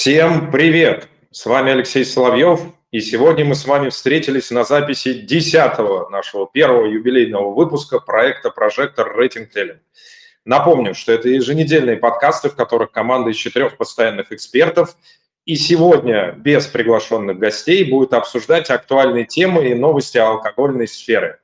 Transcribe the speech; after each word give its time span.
Всем 0.00 0.50
привет! 0.50 1.08
С 1.30 1.44
вами 1.44 1.72
Алексей 1.72 2.06
Соловьев, 2.06 2.60
и 2.90 3.00
сегодня 3.00 3.44
мы 3.44 3.54
с 3.54 3.66
вами 3.66 3.90
встретились 3.90 4.50
на 4.50 4.64
записи 4.64 5.26
10-го 5.30 6.08
нашего 6.08 6.48
первого 6.50 6.86
юбилейного 6.86 7.52
выпуска 7.52 8.00
проекта 8.00 8.48
«Прожектор 8.48 9.14
Рейтинг 9.14 9.50
Теллинг». 9.50 9.80
Напомню, 10.46 10.94
что 10.94 11.12
это 11.12 11.28
еженедельные 11.28 11.98
подкасты, 11.98 12.48
в 12.48 12.56
которых 12.56 12.92
команда 12.92 13.28
из 13.28 13.36
четырех 13.36 13.76
постоянных 13.76 14.32
экспертов 14.32 14.96
и 15.44 15.54
сегодня 15.56 16.32
без 16.32 16.66
приглашенных 16.66 17.38
гостей 17.38 17.84
будет 17.84 18.14
обсуждать 18.14 18.70
актуальные 18.70 19.26
темы 19.26 19.68
и 19.68 19.74
новости 19.74 20.16
алкогольной 20.16 20.88
сферы. 20.88 21.40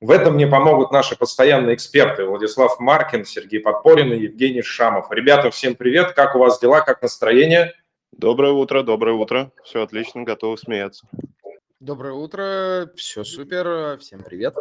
В 0.00 0.12
этом 0.12 0.34
мне 0.34 0.46
помогут 0.46 0.92
наши 0.92 1.16
постоянные 1.16 1.74
эксперты 1.74 2.24
Владислав 2.24 2.78
Маркин, 2.78 3.24
Сергей 3.24 3.58
Подпорин 3.58 4.12
и 4.12 4.20
Евгений 4.20 4.62
Шамов. 4.62 5.10
Ребята, 5.10 5.50
всем 5.50 5.74
привет! 5.74 6.12
Как 6.12 6.36
у 6.36 6.38
вас 6.38 6.60
дела, 6.60 6.82
как 6.82 7.02
настроение? 7.02 7.74
Доброе 8.18 8.52
утро, 8.52 8.82
доброе 8.82 9.14
утро. 9.14 9.50
Все 9.62 9.82
отлично, 9.82 10.22
готовы 10.22 10.56
смеяться. 10.56 11.06
Доброе 11.80 12.14
утро, 12.14 12.90
все 12.96 13.24
супер, 13.24 13.98
всем 13.98 14.22
привет. 14.22 14.54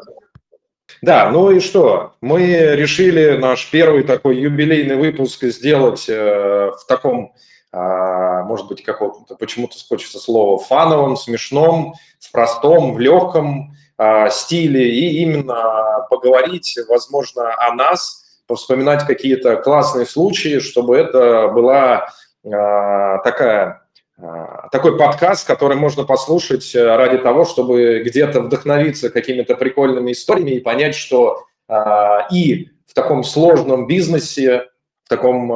Да, 1.01 1.31
ну 1.31 1.49
и 1.51 1.61
что? 1.61 2.15
Мы 2.19 2.47
решили 2.75 3.37
наш 3.37 3.71
первый 3.71 4.03
такой 4.03 4.39
юбилейный 4.39 4.97
выпуск 4.97 5.45
сделать 5.45 6.09
э, 6.09 6.71
в 6.71 6.85
таком, 6.85 7.33
э, 7.71 8.43
может 8.43 8.67
быть, 8.67 8.83
какого-то, 8.83 9.35
почему-то 9.35 9.77
хочется 9.87 10.19
слова, 10.19 10.57
фановом, 10.57 11.15
смешном, 11.15 11.93
в 12.19 12.31
простом, 12.33 12.93
в 12.93 12.99
легком 12.99 13.73
э, 13.97 14.29
стиле, 14.31 14.93
и 14.93 15.21
именно 15.21 16.05
поговорить, 16.09 16.77
возможно, 16.89 17.55
о 17.57 17.73
нас, 17.73 18.41
повспоминать 18.47 19.07
какие-то 19.07 19.55
классные 19.55 20.05
случаи, 20.05 20.59
чтобы 20.59 20.97
это 20.97 21.47
была 21.47 21.95
а, 21.95 22.09
такая, 22.51 23.81
а, 24.17 24.69
такой 24.69 24.97
подкаст, 24.97 25.45
который 25.47 25.75
можно 25.75 26.03
послушать 26.03 26.73
э, 26.73 26.95
ради 26.95 27.17
того, 27.17 27.43
чтобы 27.43 28.01
где-то 28.05 28.41
вдохновиться 28.41 29.09
какими-то 29.09 29.55
прикольными 29.55 30.11
историями 30.11 30.51
и 30.51 30.59
понять, 30.59 30.95
что 30.95 31.43
а, 31.67 32.27
и 32.31 32.69
в 32.87 32.93
таком 32.93 33.23
сложном 33.23 33.87
бизнесе, 33.87 34.67
в 35.03 35.09
таком 35.09 35.51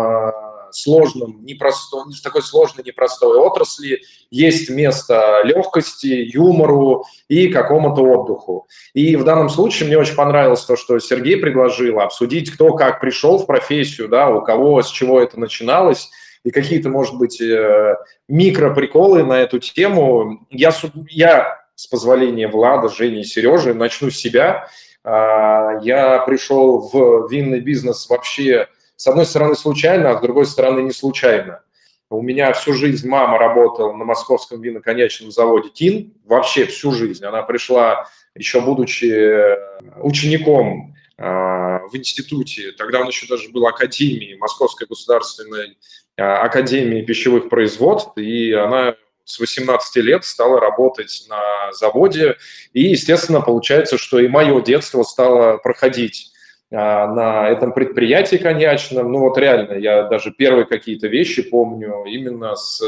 сложном, 0.71 1.43
непростом, 1.45 2.11
в 2.11 2.21
такой 2.21 2.41
сложной, 2.43 2.83
непростой 2.83 3.37
отрасли 3.37 4.01
есть 4.29 4.69
место 4.69 5.41
легкости, 5.43 6.07
юмору 6.07 7.05
и 7.27 7.47
какому-то 7.47 8.01
отдыху. 8.01 8.67
И 8.93 9.15
в 9.15 9.23
данном 9.23 9.49
случае 9.49 9.87
мне 9.87 9.97
очень 9.97 10.15
понравилось 10.15 10.65
то, 10.65 10.75
что 10.75 10.99
Сергей 10.99 11.37
предложил 11.37 11.99
обсудить, 11.99 12.51
кто 12.51 12.73
как 12.73 12.99
пришел 12.99 13.37
в 13.39 13.45
профессию, 13.45 14.09
да, 14.09 14.29
у 14.29 14.41
кого 14.41 14.81
с 14.81 14.89
чего 14.89 15.19
это 15.19 15.39
начиналось, 15.39 16.09
и 16.43 16.51
какие-то, 16.51 16.89
может 16.89 17.17
быть, 17.17 17.41
э, 17.41 17.95
микроприколы 18.27 19.23
на 19.23 19.33
эту 19.33 19.59
тему. 19.59 20.45
Я, 20.49 20.73
я 21.09 21.59
с 21.75 21.87
позволения 21.87 22.47
Влада, 22.47 22.89
Жени 22.89 23.21
и 23.21 23.23
Сережи 23.23 23.73
начну 23.73 24.09
с 24.09 24.17
себя. 24.17 24.67
А, 25.03 25.79
я 25.81 26.19
пришел 26.19 26.89
в 26.91 27.29
винный 27.29 27.61
бизнес 27.61 28.09
вообще, 28.09 28.67
с 28.95 29.07
одной 29.07 29.25
стороны, 29.25 29.55
случайно, 29.55 30.11
а 30.11 30.17
с 30.17 30.21
другой 30.21 30.45
стороны, 30.45 30.81
не 30.81 30.91
случайно. 30.91 31.61
У 32.09 32.21
меня 32.21 32.51
всю 32.53 32.73
жизнь 32.73 33.07
мама 33.07 33.37
работала 33.37 33.93
на 33.93 34.03
московском 34.03 34.61
виноконечном 34.61 35.31
заводе 35.31 35.69
ТИН, 35.69 36.13
вообще 36.25 36.65
всю 36.65 36.91
жизнь. 36.91 37.23
Она 37.23 37.43
пришла, 37.43 38.07
еще 38.33 38.61
будучи 38.61 39.55
учеником 40.01 40.95
а, 41.17 41.79
в 41.87 41.95
институте, 41.95 42.71
тогда 42.71 43.01
он 43.01 43.07
еще 43.07 43.27
даже 43.27 43.49
был 43.49 43.67
академией, 43.67 44.37
Московской 44.37 44.87
государственной 44.87 45.77
Академии 46.19 47.01
пищевых 47.01 47.49
производств, 47.49 48.17
и 48.17 48.51
она 48.51 48.95
с 49.25 49.39
18 49.39 49.95
лет 49.97 50.25
стала 50.25 50.59
работать 50.59 51.25
на 51.29 51.71
заводе, 51.71 52.37
и, 52.73 52.87
естественно, 52.87 53.41
получается, 53.41 53.97
что 53.97 54.19
и 54.19 54.27
мое 54.27 54.59
детство 54.61 55.03
стало 55.03 55.57
проходить 55.57 56.31
а, 56.71 57.07
на 57.07 57.47
этом 57.47 57.73
предприятии 57.73 58.37
коньячном. 58.37 59.11
Ну 59.11 59.19
вот 59.19 59.37
реально, 59.37 59.73
я 59.73 60.03
даже 60.03 60.31
первые 60.31 60.65
какие-то 60.65 61.07
вещи 61.07 61.43
помню 61.43 62.03
именно 62.05 62.55
с 62.55 62.81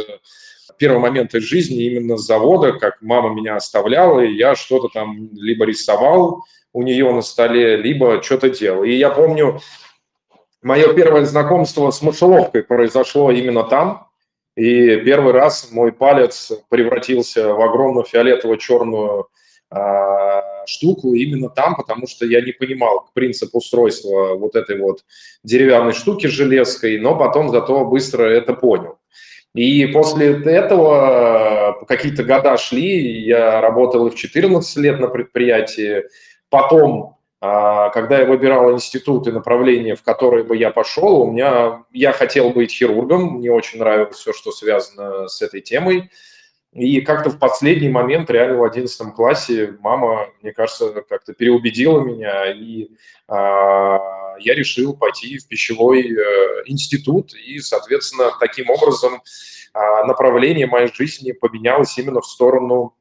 первого 0.82 1.00
момента 1.00 1.40
жизни, 1.40 1.84
именно 1.84 2.18
с 2.18 2.26
завода, 2.26 2.74
как 2.74 3.02
мама 3.02 3.34
меня 3.34 3.56
оставляла, 3.56 4.22
и 4.22 4.34
я 4.34 4.56
что-то 4.56 4.88
там 4.88 5.30
либо 5.34 5.66
рисовал 5.66 6.44
у 6.74 6.82
нее 6.82 7.12
на 7.14 7.22
столе, 7.22 7.78
либо 7.78 8.24
что-то 8.24 8.50
делал. 8.50 8.84
И 8.84 8.94
я 8.94 9.12
помню, 9.12 9.60
Мое 10.62 10.94
первое 10.94 11.26
знакомство 11.26 11.90
с 11.90 12.02
мышеловкой 12.04 12.64
произошло 12.64 13.32
именно 13.32 13.64
там. 13.64 14.08
И 14.56 14.98
первый 14.98 15.34
раз 15.34 15.70
мой 15.72 15.92
палец 15.92 16.52
превратился 16.70 17.54
в 17.54 17.62
огромную 17.62 18.06
фиолетово-черную 18.06 19.28
э, 19.74 20.42
штуку 20.68 21.16
именно 21.16 21.50
там, 21.50 21.76
потому 21.76 22.06
что 22.06 22.26
я 22.26 22.42
не 22.42 22.52
понимал 22.52 23.10
принцип 23.14 23.56
устройства 23.56 24.36
вот 24.36 24.56
этой 24.56 24.78
вот 24.78 25.04
деревянной 25.44 25.94
штуки 25.94 26.28
железкой, 26.28 27.00
но 27.00 27.18
потом 27.18 27.50
зато 27.50 27.84
быстро 27.86 28.24
это 28.26 28.54
понял. 28.54 29.00
И 29.56 29.88
после 29.88 30.42
этого 30.44 31.84
какие-то 31.88 32.24
года 32.24 32.56
шли, 32.58 33.22
я 33.22 33.62
работал 33.62 34.08
и 34.08 34.12
в 34.12 34.16
14 34.16 34.78
лет 34.78 35.00
на 35.00 35.08
предприятии, 35.08 36.04
потом 36.50 37.04
а, 37.04 37.21
когда 37.42 38.20
я 38.20 38.26
выбирал 38.26 38.72
институт 38.72 39.26
и 39.26 39.32
направление, 39.32 39.96
в 39.96 40.04
которое 40.04 40.44
бы 40.44 40.56
я 40.56 40.70
пошел, 40.70 41.22
у 41.22 41.32
меня 41.32 41.84
я 41.92 42.12
хотел 42.12 42.52
быть 42.52 42.72
хирургом, 42.72 43.38
мне 43.38 43.52
очень 43.52 43.80
нравилось 43.80 44.18
все, 44.18 44.32
что 44.32 44.52
связано 44.52 45.28
с 45.28 45.42
этой 45.42 45.62
темой. 45.62 46.12
И 46.74 47.02
как-то 47.02 47.32
в 47.32 47.40
последний 47.40 47.90
момент, 47.90 48.30
реально 48.30 48.60
в 48.60 48.64
11 48.64 49.14
классе, 49.16 49.76
мама, 49.80 50.30
мне 50.42 50.54
кажется, 50.54 51.04
как-то 51.10 51.34
переубедила 51.34 52.00
меня, 52.00 52.52
и 52.52 52.92
а, 53.28 54.38
я 54.40 54.54
решил 54.54 54.96
пойти 54.96 55.40
в 55.40 55.48
пищевой 55.48 56.02
э, 56.02 56.64
институт, 56.68 57.34
и, 57.34 57.60
соответственно, 57.60 58.32
таким 58.40 58.70
образом 58.70 59.22
а, 59.74 60.06
направление 60.06 60.68
моей 60.68 60.94
жизни 60.94 61.34
поменялось 61.34 61.98
именно 61.98 62.22
в 62.22 62.26
сторону 62.28 62.96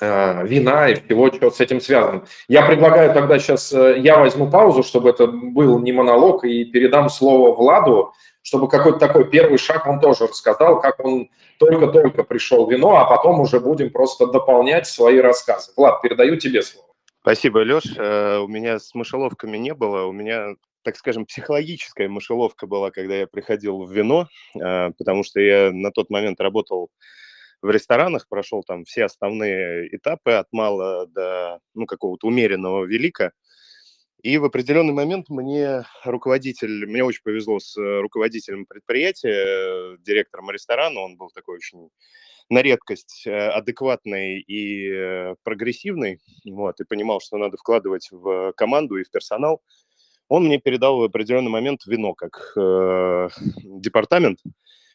вина 0.00 0.88
и 0.88 0.94
всего, 0.94 1.30
что 1.32 1.50
с 1.50 1.60
этим 1.60 1.80
связано. 1.80 2.24
Я 2.48 2.66
предлагаю 2.66 3.12
тогда 3.12 3.38
сейчас, 3.38 3.72
э, 3.72 3.98
я 3.98 4.18
возьму 4.18 4.50
паузу, 4.50 4.82
чтобы 4.82 5.10
это 5.10 5.26
был 5.26 5.78
не 5.78 5.92
монолог, 5.92 6.44
и 6.44 6.64
передам 6.64 7.08
слово 7.08 7.54
Владу, 7.54 8.12
чтобы 8.42 8.68
какой-то 8.68 8.98
такой 8.98 9.30
первый 9.30 9.58
шаг 9.58 9.86
он 9.86 10.00
тоже 10.00 10.26
рассказал, 10.26 10.80
как 10.80 11.04
он 11.04 11.28
только-только 11.58 12.24
пришел 12.24 12.66
в 12.66 12.72
вино, 12.72 12.96
а 12.96 13.04
потом 13.04 13.40
уже 13.40 13.60
будем 13.60 13.90
просто 13.90 14.26
дополнять 14.26 14.86
свои 14.86 15.18
рассказы. 15.18 15.72
Влад, 15.76 16.02
передаю 16.02 16.36
тебе 16.36 16.62
слово. 16.62 16.88
Спасибо, 17.22 17.58
Леш. 17.58 17.84
Э, 17.96 18.38
у 18.38 18.48
меня 18.48 18.78
с 18.78 18.94
мышеловками 18.94 19.56
не 19.56 19.74
было, 19.74 20.04
у 20.04 20.12
меня 20.12 20.54
так 20.82 20.96
скажем, 20.96 21.26
психологическая 21.26 22.08
мышеловка 22.08 22.68
была, 22.68 22.92
когда 22.92 23.16
я 23.16 23.26
приходил 23.26 23.82
в 23.82 23.90
вино, 23.90 24.28
потому 24.52 25.24
что 25.24 25.40
я 25.40 25.72
на 25.72 25.90
тот 25.90 26.10
момент 26.10 26.40
работал 26.40 26.90
в 27.62 27.70
ресторанах, 27.70 28.28
прошел 28.28 28.62
там 28.62 28.84
все 28.84 29.04
основные 29.04 29.94
этапы 29.94 30.32
от 30.32 30.46
мала 30.52 31.06
до 31.06 31.60
ну, 31.74 31.86
какого-то 31.86 32.26
умеренного 32.26 32.84
велика. 32.84 33.32
И 34.22 34.38
в 34.38 34.44
определенный 34.44 34.92
момент 34.92 35.28
мне 35.28 35.84
руководитель, 36.04 36.86
мне 36.86 37.04
очень 37.04 37.22
повезло 37.22 37.60
с 37.60 37.76
э, 37.76 38.00
руководителем 38.00 38.66
предприятия, 38.66 39.96
директором 39.98 40.50
ресторана, 40.50 41.00
он 41.00 41.16
был 41.16 41.30
такой 41.30 41.56
очень 41.56 41.90
на 42.48 42.62
редкость 42.62 43.26
э, 43.26 43.48
адекватный 43.48 44.40
и 44.40 44.90
э, 44.90 45.34
прогрессивный, 45.42 46.20
вот, 46.44 46.80
и 46.80 46.84
понимал, 46.84 47.20
что 47.20 47.36
надо 47.36 47.56
вкладывать 47.56 48.08
в 48.10 48.52
команду 48.56 48.96
и 48.96 49.04
в 49.04 49.10
персонал. 49.10 49.62
Он 50.28 50.46
мне 50.46 50.58
передал 50.58 50.98
в 50.98 51.04
определенный 51.04 51.50
момент 51.50 51.86
вино 51.86 52.14
как 52.14 52.52
э, 52.56 53.28
департамент, 53.62 54.40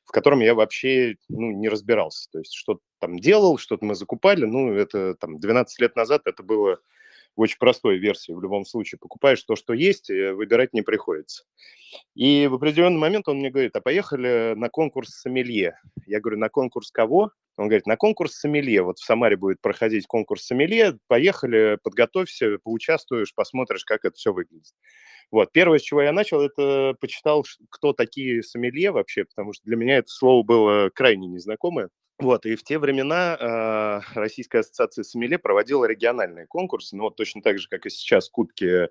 в 0.06 0.12
котором 0.12 0.40
я 0.40 0.56
вообще 0.56 1.16
ну, 1.30 1.52
не 1.52 1.70
разбирался. 1.70 2.30
То 2.32 2.40
есть 2.40 2.54
что-то 2.54 2.82
там 3.00 3.20
делал, 3.20 3.58
что-то 3.58 3.86
мы 3.86 3.96
закупали. 3.96 4.46
Ну, 4.46 4.74
это 4.74 5.16
там 5.16 5.40
12 5.40 5.80
лет 5.80 5.96
назад 5.96 6.24
это 6.26 6.44
было 6.44 6.80
в 7.36 7.42
очень 7.42 7.58
простой 7.58 7.98
версии. 7.98 8.32
В 8.32 8.42
любом 8.42 8.66
случае 8.66 9.00
покупаешь 9.00 9.44
то, 9.44 9.56
что 9.56 9.74
есть, 9.74 10.10
и 10.10 10.30
выбирать 10.30 10.74
не 10.74 10.82
приходится. 10.82 11.44
И 12.16 12.48
в 12.48 12.56
определенный 12.56 13.00
момент 13.00 13.28
он 13.28 13.38
мне 13.38 13.50
говорит, 13.50 13.76
а 13.76 13.82
поехали 13.82 14.54
на 14.56 14.70
конкурс 14.70 15.10
сомелье. 15.10 15.78
Я 16.06 16.20
говорю, 16.20 16.38
на 16.38 16.50
конкурс 16.50 16.92
кого? 16.92 17.32
Он 17.58 17.68
говорит, 17.68 17.86
на 17.86 17.98
конкурс 17.98 18.34
сомелье. 18.34 18.82
Вот 18.82 19.00
в 19.00 19.04
Самаре 19.04 19.36
будет 19.36 19.62
проходить 19.62 20.08
конкурс 20.08 20.46
сомелье. 20.46 20.98
Поехали, 21.08 21.78
подготовься, 21.84 22.58
поучаствуешь, 22.64 23.34
посмотришь, 23.36 23.84
как 23.84 24.06
это 24.06 24.16
все 24.16 24.34
выглядит. 24.34 24.74
Вот. 25.32 25.52
Первое, 25.52 25.80
с 25.80 25.84
чего 25.84 26.02
я 26.02 26.12
начал, 26.12 26.42
это 26.42 26.96
почитал, 27.00 27.46
кто 27.70 27.94
такие 27.94 28.44
сомелье 28.44 28.92
вообще, 28.92 29.26
потому 29.26 29.54
что 29.54 29.64
для 29.66 29.76
меня 29.76 29.98
это 29.98 30.08
слово 30.10 30.44
было 30.44 30.90
крайне 30.94 31.28
незнакомое. 31.28 31.90
Вот, 32.22 32.46
и 32.46 32.56
в 32.56 32.64
те 32.64 32.78
времена 32.78 33.36
э, 33.36 34.02
Российская 34.14 34.60
ассоциация 34.60 35.04
сомелье 35.04 35.40
проводила 35.40 35.86
региональные 35.86 36.46
конкурсы, 36.46 36.96
ну, 36.96 37.06
вот 37.06 37.16
точно 37.16 37.42
так 37.42 37.58
же, 37.58 37.68
как 37.68 37.88
и 37.88 37.90
сейчас 37.90 38.30
кубки 38.30 38.90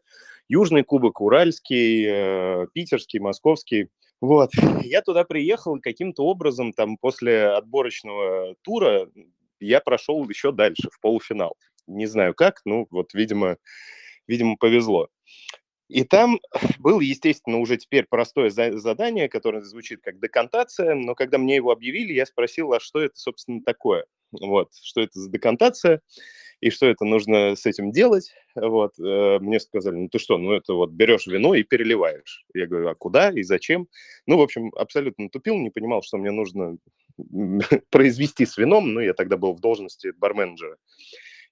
Южный 0.48 0.82
кубок, 0.82 1.20
Уральский, 1.20 2.06
э, 2.08 2.66
Питерский, 2.74 3.20
Московский. 3.20 3.88
Вот, 4.20 4.50
я 4.82 5.00
туда 5.00 5.22
приехал, 5.22 5.76
и 5.76 5.80
каким-то 5.80 6.24
образом 6.24 6.72
там 6.72 6.96
после 6.96 7.50
отборочного 7.50 8.56
тура 8.62 9.08
я 9.60 9.80
прошел 9.80 10.28
еще 10.28 10.50
дальше, 10.50 10.90
в 10.90 10.98
полуфинал. 11.00 11.56
Не 11.86 12.06
знаю 12.06 12.34
как, 12.34 12.60
ну 12.64 12.88
вот, 12.90 13.14
видимо, 13.14 13.58
видимо, 14.26 14.56
повезло. 14.58 15.08
И 15.90 16.04
там 16.04 16.40
было, 16.78 17.00
естественно, 17.00 17.58
уже 17.58 17.76
теперь 17.76 18.06
простое 18.08 18.50
задание, 18.50 19.28
которое 19.28 19.62
звучит 19.62 20.00
как 20.02 20.20
декантация, 20.20 20.94
но 20.94 21.14
когда 21.14 21.36
мне 21.36 21.56
его 21.56 21.72
объявили, 21.72 22.12
я 22.12 22.26
спросил, 22.26 22.72
а 22.72 22.80
что 22.80 23.00
это, 23.00 23.16
собственно, 23.16 23.60
такое? 23.62 24.06
Вот, 24.32 24.70
что 24.72 25.00
это 25.00 25.18
за 25.18 25.28
декантация? 25.28 26.00
и 26.60 26.68
что 26.70 26.86
это 26.86 27.04
нужно 27.04 27.56
с 27.56 27.64
этим 27.66 27.90
делать. 27.90 28.32
Вот, 28.54 28.98
э, 28.98 29.38
мне 29.40 29.58
сказали, 29.60 29.96
ну 29.96 30.08
ты 30.08 30.18
что, 30.18 30.36
ну 30.36 30.52
это 30.52 30.74
вот 30.74 30.90
берешь 30.90 31.26
вино 31.26 31.54
и 31.54 31.62
переливаешь. 31.62 32.44
Я 32.54 32.66
говорю, 32.66 32.88
а 32.88 32.94
куда 32.94 33.30
и 33.30 33.42
зачем? 33.42 33.88
Ну, 34.26 34.36
в 34.36 34.42
общем, 34.42 34.70
абсолютно 34.76 35.30
тупил, 35.30 35.56
не 35.56 35.70
понимал, 35.70 36.02
что 36.02 36.18
мне 36.18 36.30
нужно 36.30 36.76
произвести 37.90 38.44
с 38.44 38.58
вином, 38.58 38.92
ну, 38.92 39.00
я 39.00 39.14
тогда 39.14 39.36
был 39.36 39.54
в 39.54 39.60
должности 39.60 40.12
барменджера. 40.18 40.76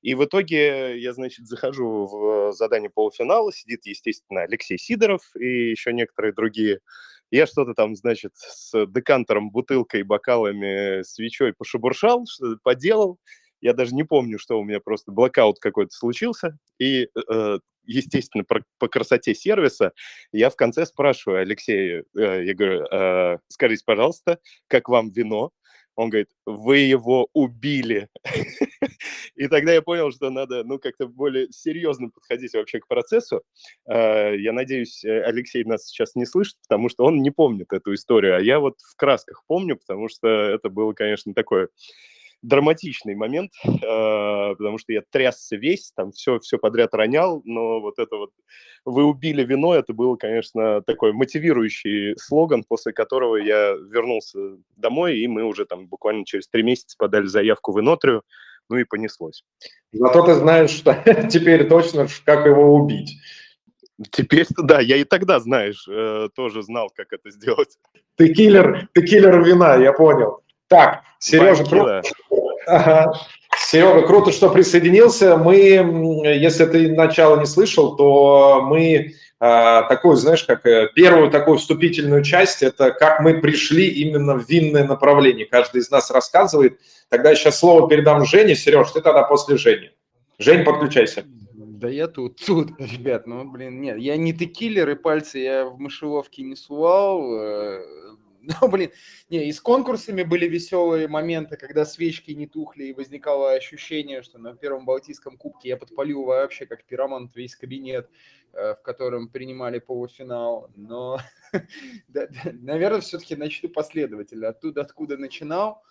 И 0.02 0.14
в 0.14 0.24
итоге 0.24 0.98
я, 0.98 1.12
значит, 1.12 1.46
захожу 1.46 2.06
в 2.06 2.52
задание 2.52 2.90
полуфинала, 2.90 3.52
сидит, 3.52 3.84
естественно, 3.86 4.42
Алексей 4.42 4.78
Сидоров 4.78 5.22
и 5.36 5.70
еще 5.70 5.92
некоторые 5.92 6.32
другие. 6.32 6.80
Я 7.30 7.46
что-то 7.46 7.74
там, 7.74 7.94
значит, 7.94 8.32
с 8.36 8.86
декантером, 8.86 9.50
бутылкой, 9.50 10.02
бокалами, 10.02 11.02
свечой 11.02 11.52
пошебуршал, 11.52 12.24
что-то 12.26 12.58
поделал. 12.62 13.18
Я 13.60 13.74
даже 13.74 13.94
не 13.94 14.04
помню, 14.04 14.38
что 14.38 14.58
у 14.60 14.64
меня 14.64 14.80
просто 14.80 15.12
блокаут 15.12 15.58
какой-то 15.58 15.92
случился. 15.94 16.56
И, 16.78 17.08
э, 17.30 17.58
естественно, 17.84 18.44
про, 18.44 18.62
по 18.78 18.88
красоте 18.88 19.34
сервиса 19.34 19.92
я 20.32 20.48
в 20.48 20.56
конце 20.56 20.86
спрашиваю 20.86 21.40
Алексея, 21.40 22.04
э, 22.16 22.44
я 22.44 22.54
говорю, 22.54 22.84
э, 22.86 23.38
скажите, 23.48 23.82
пожалуйста, 23.84 24.38
как 24.68 24.88
вам 24.88 25.10
вино? 25.10 25.50
Он 25.96 26.10
говорит, 26.10 26.30
вы 26.46 26.78
его 26.78 27.28
убили. 27.32 28.08
И 29.36 29.48
тогда 29.48 29.72
я 29.72 29.82
понял, 29.82 30.10
что 30.12 30.30
надо, 30.30 30.64
ну, 30.64 30.78
как-то 30.78 31.06
более 31.06 31.48
серьезно 31.50 32.10
подходить 32.10 32.54
вообще 32.54 32.80
к 32.80 32.86
процессу. 32.86 33.42
Я 33.86 34.52
надеюсь, 34.52 35.04
Алексей 35.04 35.64
нас 35.64 35.86
сейчас 35.86 36.14
не 36.14 36.26
слышит, 36.26 36.56
потому 36.69 36.88
что 36.88 37.04
он 37.04 37.22
не 37.22 37.30
помнит 37.30 37.72
эту 37.72 37.94
историю, 37.94 38.36
а 38.36 38.40
я 38.40 38.60
вот 38.60 38.80
в 38.80 38.96
красках 38.96 39.42
помню, 39.46 39.76
потому 39.76 40.08
что 40.08 40.28
это 40.28 40.69
было, 40.69 40.92
конечно, 40.92 41.34
такое 41.34 41.69
драматичный 42.42 43.14
момент, 43.14 43.52
э, 43.64 43.70
потому 43.80 44.78
что 44.78 44.92
я 44.92 45.02
трясся 45.10 45.56
весь, 45.56 45.92
там 45.94 46.12
все, 46.12 46.38
все 46.38 46.58
подряд 46.58 46.94
ронял, 46.94 47.42
но 47.44 47.81
вот 47.81 47.98
это 47.98 48.16
вот 48.16 48.31
«вы 48.84 49.04
убили 49.04 49.44
вино» 49.44 49.74
это 49.74 49.92
был, 49.92 50.16
конечно, 50.16 50.82
такой 50.82 51.12
мотивирующий 51.12 52.16
слоган, 52.16 52.64
после 52.64 52.92
которого 52.92 53.36
я 53.36 53.72
вернулся 53.72 54.38
домой, 54.76 55.19
и 55.19 55.26
мы 55.26 55.42
уже 55.44 55.66
там 55.66 55.88
буквально 55.88 56.24
через 56.24 56.48
три 56.48 56.62
месяца 56.62 56.96
подали 56.98 57.26
заявку 57.26 57.72
в 57.72 57.81
Инотрию, 57.81 58.22
ну 58.69 58.76
и 58.76 58.85
понеслось. 58.85 59.44
Зато 59.93 60.23
ты 60.23 60.35
знаешь, 60.35 60.70
что 60.70 60.94
теперь 61.31 61.69
точно, 61.69 62.06
как 62.25 62.47
его 62.47 62.75
убить. 62.75 63.19
Теперь, 64.11 64.47
да, 64.59 64.81
я 64.81 64.97
и 64.97 65.05
тогда, 65.05 65.41
знаешь, 65.41 65.87
э, 65.88 66.29
тоже 66.35 66.62
знал, 66.62 66.91
как 66.94 67.12
это 67.12 67.31
сделать. 67.31 67.79
Ты 68.17 68.32
киллер, 68.32 68.88
ты 68.94 69.03
киллер 69.03 69.43
вина, 69.43 69.76
я 69.76 69.93
понял. 69.93 70.41
Так, 70.69 71.03
Сережа, 71.19 71.65
круто. 71.65 72.03
Ага. 72.67 73.15
Серега, 73.56 74.06
круто, 74.06 74.31
что 74.31 74.50
присоединился. 74.50 75.38
Мы, 75.38 75.56
если 76.38 76.67
ты 76.67 76.94
начало 76.94 77.41
не 77.41 77.47
слышал, 77.47 77.97
то 77.97 78.61
мы 78.61 79.15
а, 79.40 79.82
такую, 79.85 80.17
знаешь, 80.17 80.43
как 80.43 80.67
э, 80.67 80.88
первую 80.94 81.31
такую 81.31 81.58
вступительную 81.58 82.25
часть, 82.25 82.62
это 82.62 82.90
как 82.90 83.20
мы 83.20 83.40
пришли 83.40 83.87
именно 83.87 84.35
в 84.35 84.49
винное 84.49 84.85
направление. 84.85 85.46
Каждый 85.46 85.81
из 85.81 85.90
нас 85.90 86.11
рассказывает. 86.11 86.81
Тогда 87.08 87.31
я 87.31 87.37
сейчас 87.37 87.61
слово 87.61 87.88
передам 87.88 88.25
Жене. 88.25 88.56
Сереж, 88.56 88.90
ты 88.90 89.00
тогда 89.00 89.23
после 89.23 89.56
Жени. 89.56 89.90
Жень, 90.38 90.64
подключайся. 90.64 91.25
Да 91.25 91.88
я 91.88 92.08
тут, 92.08 92.44
тут, 92.44 92.70
ребят, 92.81 93.29
ну, 93.29 93.49
блин, 93.49 93.81
нет, 93.81 93.99
я 93.99 94.17
не 94.17 94.32
текиллер, 94.32 94.90
и 94.90 94.94
пальцы 94.96 95.38
я 95.38 95.64
в 95.64 95.79
мышеловке 95.79 96.43
не 96.43 96.56
сувал, 96.56 97.32
э, 97.41 97.81
Ну, 98.60 98.68
блин, 98.68 98.90
не, 99.28 99.48
и 99.48 99.52
с 99.52 99.60
конкурсами 99.60 100.22
были 100.22 100.48
веселые 100.48 101.06
моменты, 101.06 101.56
когда 101.56 101.84
свечки 101.84 102.30
не 102.30 102.46
тухли, 102.46 102.84
и 102.84 102.92
возникало 102.94 103.52
ощущение, 103.52 104.22
что 104.22 104.38
на 104.38 104.54
первом 104.54 104.86
Балтийском 104.86 105.36
кубке 105.36 105.68
я 105.70 105.76
подпалил 105.76 106.24
вообще 106.24 106.64
как 106.64 106.84
пиромант 106.84 107.36
весь 107.36 107.54
кабинет, 107.54 108.08
э, 108.54 108.74
в 108.74 108.82
котором 108.82 109.28
принимали 109.28 109.80
полуфинал. 109.80 110.70
Но, 110.76 111.18
наверное, 112.08 113.00
все-таки 113.00 113.36
начну 113.36 113.68
последовательно. 113.68 114.48
Оттуда, 114.48 114.80
откуда 114.80 115.18
начинал. 115.18 115.82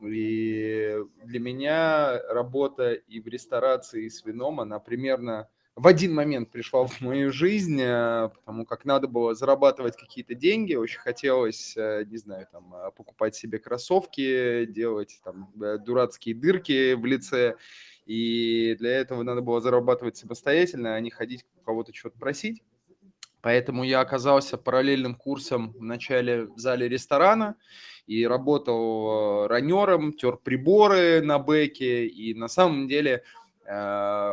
И 0.00 0.96
для 1.24 1.40
меня 1.40 2.22
работа 2.28 2.92
и 2.92 3.20
в 3.20 3.26
ресторации, 3.26 4.04
и 4.04 4.10
с 4.10 4.24
вином, 4.24 4.60
она 4.60 4.78
примерно 4.78 5.48
в 5.78 5.86
один 5.86 6.12
момент 6.12 6.50
пришла 6.50 6.84
в 6.86 7.00
мою 7.00 7.32
жизнь, 7.32 7.80
э, 7.80 8.30
потому 8.30 8.66
как 8.66 8.84
надо 8.84 9.06
было 9.06 9.34
зарабатывать 9.34 9.96
какие-то 9.96 10.34
деньги, 10.34 10.74
очень 10.74 10.98
хотелось, 10.98 11.76
э, 11.76 12.04
не 12.04 12.16
знаю, 12.16 12.48
там, 12.50 12.74
э, 12.74 12.90
покупать 12.96 13.36
себе 13.36 13.60
кроссовки, 13.60 14.66
делать 14.66 15.20
там 15.22 15.52
дурацкие 15.54 16.34
дырки 16.34 16.94
в 16.94 17.04
лице, 17.04 17.54
и 18.06 18.74
для 18.80 18.90
этого 18.96 19.22
надо 19.22 19.40
было 19.40 19.60
зарабатывать 19.60 20.16
самостоятельно, 20.16 20.96
а 20.96 21.00
не 21.00 21.10
ходить 21.10 21.44
у 21.60 21.64
кого-то 21.64 21.94
что-то 21.94 22.18
просить. 22.18 22.62
Поэтому 23.40 23.84
я 23.84 24.00
оказался 24.00 24.58
параллельным 24.58 25.14
курсом 25.14 25.72
в 25.74 25.82
начале 25.82 26.46
в 26.46 26.58
зале 26.58 26.88
ресторана 26.88 27.54
и 28.08 28.26
работал 28.26 29.46
ранером, 29.46 30.12
тер 30.12 30.38
приборы 30.38 31.20
на 31.22 31.38
бэке, 31.38 32.08
и 32.08 32.34
на 32.34 32.48
самом 32.48 32.88
деле 32.88 33.22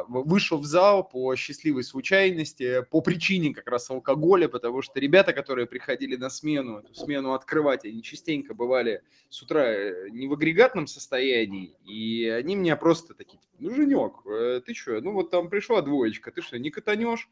вышел 0.07 0.59
в 0.59 0.65
зал 0.65 1.03
по 1.07 1.35
счастливой 1.35 1.83
случайности, 1.83 2.85
по 2.89 3.01
причине 3.01 3.53
как 3.53 3.67
раз 3.67 3.89
алкоголя, 3.89 4.47
потому 4.47 4.81
что 4.81 4.99
ребята, 4.99 5.33
которые 5.33 5.67
приходили 5.67 6.15
на 6.15 6.29
смену, 6.29 6.79
эту 6.79 6.93
смену 6.93 7.33
открывать, 7.33 7.83
они 7.83 8.01
частенько 8.01 8.53
бывали 8.53 9.01
с 9.29 9.41
утра 9.41 9.65
э, 9.65 10.09
не 10.09 10.27
в 10.27 10.33
агрегатном 10.33 10.87
состоянии, 10.87 11.75
и 11.83 12.27
они 12.29 12.55
меня 12.55 12.77
просто 12.77 13.13
такие, 13.13 13.39
типа, 13.39 13.53
ну, 13.59 13.75
Женек, 13.75 14.25
э, 14.25 14.61
ты 14.65 14.73
что, 14.73 15.01
ну 15.01 15.11
вот 15.11 15.31
там 15.31 15.49
пришла 15.49 15.81
двоечка, 15.81 16.31
ты 16.31 16.41
что, 16.41 16.57
не 16.57 16.69
катанешь? 16.69 17.29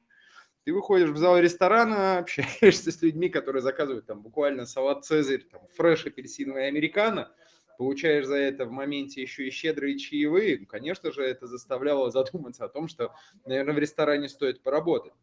Ты 0.66 0.74
выходишь 0.74 1.10
в 1.10 1.18
зал 1.18 1.40
ресторана, 1.40 2.18
общаешься 2.20 2.92
с 2.92 3.02
людьми, 3.02 3.30
которые 3.30 3.62
заказывают 3.62 4.06
там 4.06 4.22
буквально 4.22 4.66
салат 4.66 5.06
Цезарь, 5.06 5.44
там, 5.44 5.62
фреш 5.76 6.06
апельсиновый 6.06 6.68
американо, 6.68 7.32
получаешь 7.78 8.26
за 8.26 8.36
это 8.36 8.66
в 8.66 8.72
моменте 8.72 9.22
еще 9.22 9.48
и 9.48 9.52
щедрые 9.52 9.98
чаевые, 9.98 10.60
ну, 10.60 10.66
конечно 10.66 11.12
же, 11.12 11.24
это 11.24 11.48
заставляло 11.48 12.12
задуматься 12.12 12.66
о 12.66 12.70
том, 12.70 12.88
что, 12.88 13.14
наверное, 13.46 13.74
в 13.74 13.80
ресторане 13.80 14.30
стоит 14.30 14.62
поработать. 14.62 15.14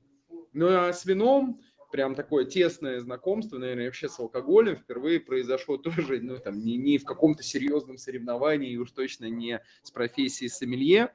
Ну 0.52 0.66
а 0.68 0.92
с 0.92 1.04
вином 1.04 1.60
прям 1.90 2.14
такое 2.14 2.44
тесное 2.44 3.00
знакомство, 3.00 3.58
наверное, 3.58 3.86
вообще 3.86 4.08
с 4.08 4.18
алкоголем 4.18 4.76
впервые 4.76 5.20
произошло 5.20 5.76
тоже, 5.78 6.20
ну, 6.20 6.38
там, 6.38 6.58
не, 6.58 6.76
не 6.76 6.98
в 6.98 7.04
каком-то 7.04 7.42
серьезном 7.42 7.98
соревновании, 7.98 8.72
и 8.72 8.76
уж 8.76 8.90
точно 8.92 9.26
не 9.28 9.62
с 9.82 9.90
профессией 9.90 10.48
сомелье, 10.48 11.12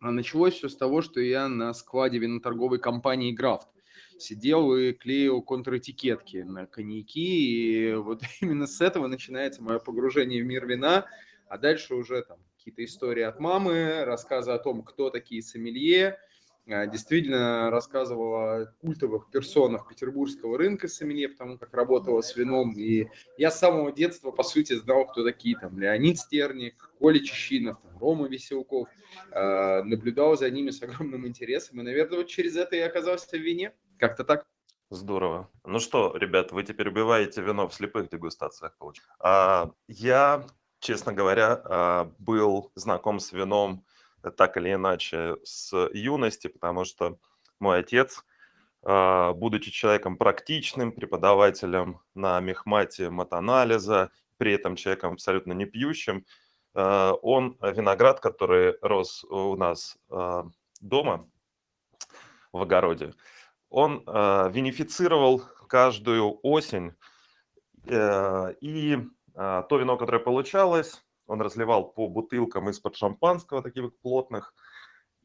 а 0.00 0.10
началось 0.10 0.54
все 0.54 0.68
с 0.68 0.76
того, 0.76 1.02
что 1.02 1.20
я 1.20 1.48
на 1.48 1.72
складе 1.74 2.18
виноторговой 2.18 2.78
компании 2.78 3.32
«Графт» 3.32 3.68
сидел 4.18 4.74
и 4.76 4.92
клеил 4.92 5.42
контратикетки 5.42 6.38
на 6.38 6.66
коньяки, 6.66 7.90
и 7.90 7.94
вот 7.94 8.22
именно 8.40 8.66
с 8.66 8.80
этого 8.80 9.06
начинается 9.06 9.62
мое 9.62 9.78
погружение 9.78 10.42
в 10.42 10.46
мир 10.46 10.66
вина, 10.66 11.06
а 11.48 11.58
дальше 11.58 11.94
уже 11.94 12.22
там 12.22 12.38
какие-то 12.56 12.84
истории 12.84 13.22
от 13.22 13.40
мамы, 13.40 14.04
рассказы 14.04 14.52
о 14.52 14.58
том, 14.58 14.82
кто 14.82 15.10
такие 15.10 15.42
сомелье, 15.42 16.18
а, 16.66 16.86
действительно 16.86 17.70
рассказывал 17.70 18.34
о 18.36 18.66
культовых 18.80 19.30
персонах 19.30 19.86
петербургского 19.86 20.56
рынка 20.56 20.88
сомелье, 20.88 21.28
потому 21.28 21.58
как 21.58 21.74
работала 21.74 22.22
с 22.22 22.34
вином. 22.36 22.72
И 22.72 23.08
я 23.36 23.50
с 23.50 23.58
самого 23.58 23.92
детства, 23.92 24.30
по 24.30 24.42
сути, 24.42 24.72
знал, 24.72 25.06
кто 25.06 25.22
такие 25.24 25.58
там 25.58 25.78
Леонид 25.78 26.18
Стерник, 26.18 26.90
Коля 26.98 27.18
Чищинов, 27.18 27.78
там, 27.82 27.98
Рома 27.98 28.28
Веселков. 28.28 28.88
Э, 29.30 29.82
наблюдал 29.82 30.36
за 30.36 30.48
ними 30.50 30.70
с 30.70 30.82
огромным 30.82 31.26
интересом. 31.26 31.80
И, 31.80 31.84
наверное, 31.84 32.18
вот 32.18 32.28
через 32.28 32.56
это 32.56 32.76
я 32.76 32.86
оказался 32.86 33.28
в 33.28 33.40
вине. 33.40 33.72
Как-то 33.98 34.24
так. 34.24 34.46
Здорово. 34.90 35.50
Ну 35.64 35.80
что, 35.80 36.16
ребят, 36.16 36.52
вы 36.52 36.62
теперь 36.62 36.88
убиваете 36.88 37.40
вино 37.40 37.68
в 37.68 37.74
слепых 37.74 38.10
дегустациях, 38.10 38.76
получается. 38.76 39.14
А, 39.18 39.70
я, 39.88 40.44
честно 40.78 41.12
говоря, 41.12 41.60
а, 41.64 42.12
был 42.18 42.70
знаком 42.74 43.18
с 43.18 43.32
вином 43.32 43.84
так 44.36 44.56
или 44.56 44.72
иначе 44.74 45.36
с 45.42 45.88
юности, 45.92 46.48
потому 46.48 46.84
что 46.84 47.18
мой 47.58 47.80
отец, 47.80 48.24
а, 48.82 49.32
будучи 49.32 49.70
человеком 49.70 50.16
практичным, 50.16 50.92
преподавателем 50.92 52.00
на 52.14 52.38
мехмате 52.40 53.10
матанализа, 53.10 54.10
при 54.36 54.52
этом 54.52 54.76
человеком 54.76 55.14
абсолютно 55.14 55.52
не 55.52 55.64
пьющим, 55.64 56.24
он 56.74 57.56
виноград, 57.62 58.18
который 58.18 58.76
рос 58.82 59.22
у 59.30 59.54
нас 59.54 59.96
дома 60.80 61.24
в 62.52 62.62
огороде, 62.62 63.14
он 63.74 64.00
винифицировал 64.52 65.42
каждую 65.68 66.38
осень 66.42 66.94
Э, 67.86 68.54
и 68.60 68.98
а, 69.34 69.62
то 69.62 69.78
вино, 69.78 69.96
которое 69.96 70.20
получалось, 70.20 71.04
он 71.26 71.40
разливал 71.40 71.92
по 71.92 72.08
бутылкам 72.08 72.68
из-под 72.70 72.96
шампанского, 72.96 73.62
таких 73.62 73.96
плотных, 74.00 74.54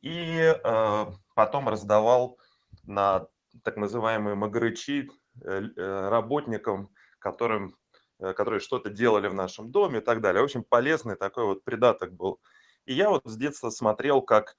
и 0.02 0.40
а, 0.64 1.12
потом 1.36 1.70
раздавал 1.70 2.38
на 2.84 3.28
так 3.64 3.78
называемые 3.78 4.36
магрычи 4.36 5.10
э, 5.42 5.62
э, 5.76 6.10
работникам, 6.10 6.90
которым, 7.20 7.76
которые 8.20 8.60
что-то 8.60 8.90
делали 8.90 9.28
в 9.28 9.34
нашем 9.34 9.72
доме 9.72 10.00
и 10.00 10.02
так 10.02 10.22
далее. 10.22 10.42
В 10.42 10.46
общем, 10.46 10.64
полезный 10.64 11.16
такой 11.16 11.46
вот 11.46 11.64
придаток 11.64 12.14
был. 12.14 12.40
И 12.86 12.94
я 12.94 13.10
вот 13.10 13.24
с 13.26 13.36
детства 13.36 13.70
смотрел, 13.70 14.22
как 14.22 14.56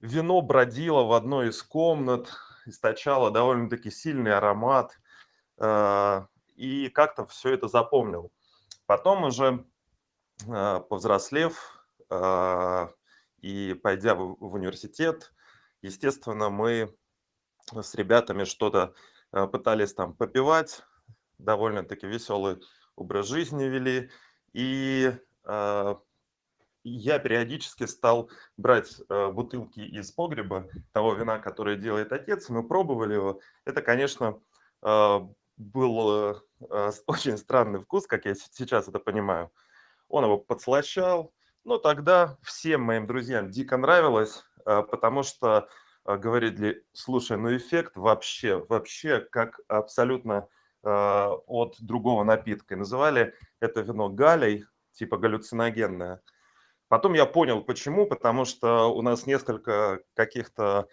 вино 0.00 0.40
бродило 0.40 1.04
в 1.04 1.12
одной 1.12 1.50
из 1.50 1.62
комнат, 1.62 2.32
источало 2.66 3.30
довольно-таки 3.30 3.90
сильный 3.90 4.34
аромат, 4.34 4.98
и 6.56 6.88
как-то 6.90 7.26
все 7.26 7.54
это 7.54 7.68
запомнил. 7.68 8.32
Потом 8.86 9.24
уже 9.24 9.64
а, 10.48 10.80
повзрослев 10.80 11.86
а, 12.10 12.90
и 13.40 13.74
пойдя 13.82 14.14
в, 14.14 14.36
университет, 14.40 15.32
естественно, 15.82 16.50
мы 16.50 16.94
с 17.72 17.94
ребятами 17.94 18.44
что-то 18.44 18.94
пытались 19.30 19.94
там 19.94 20.14
попивать, 20.14 20.82
довольно-таки 21.38 22.06
веселый 22.06 22.60
образ 22.94 23.26
жизни 23.26 23.64
вели, 23.64 24.10
и 24.52 25.12
я 26.84 27.18
периодически 27.18 27.84
стал 27.86 28.30
брать 28.56 29.00
бутылки 29.08 29.80
из 29.80 30.12
погреба 30.12 30.68
того 30.92 31.14
вина, 31.14 31.38
которое 31.38 31.76
делает 31.76 32.12
отец, 32.12 32.48
мы 32.48 32.66
пробовали 32.66 33.14
его. 33.14 33.40
Это, 33.64 33.82
конечно, 33.82 34.40
был 35.56 36.32
э, 36.32 36.34
э, 36.70 36.90
очень 37.06 37.38
странный 37.38 37.80
вкус, 37.80 38.06
как 38.06 38.24
я 38.24 38.34
сейчас 38.34 38.88
это 38.88 38.98
понимаю. 38.98 39.50
Он 40.08 40.24
его 40.24 40.38
подслащал. 40.38 41.32
Но 41.64 41.78
тогда 41.78 42.36
всем 42.42 42.82
моим 42.82 43.06
друзьям 43.06 43.50
дико 43.50 43.78
нравилось, 43.78 44.44
э, 44.66 44.82
потому 44.82 45.22
что 45.22 45.68
говорили, 46.04 46.84
слушай, 46.92 47.38
ну 47.38 47.56
эффект 47.56 47.96
вообще, 47.96 48.62
вообще 48.68 49.20
как 49.20 49.58
абсолютно 49.68 50.48
от 50.82 51.76
другого 51.80 52.24
напитка. 52.24 52.74
И 52.74 52.76
называли 52.76 53.34
это 53.58 53.80
вино 53.80 54.10
галей, 54.10 54.66
типа 54.92 55.16
галлюциногенное. 55.16 56.20
Потом 56.94 57.14
я 57.14 57.26
понял, 57.26 57.60
почему, 57.60 58.06
потому 58.06 58.44
что 58.44 58.84
у 58.94 59.02
нас 59.02 59.26
несколько 59.26 60.02
каких-то 60.14 60.86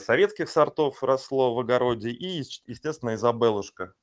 советских 0.00 0.48
сортов 0.48 1.00
росло 1.00 1.54
в 1.54 1.60
огороде 1.60 2.10
и, 2.10 2.42
естественно, 2.66 3.14
Изабелушка. 3.14 3.94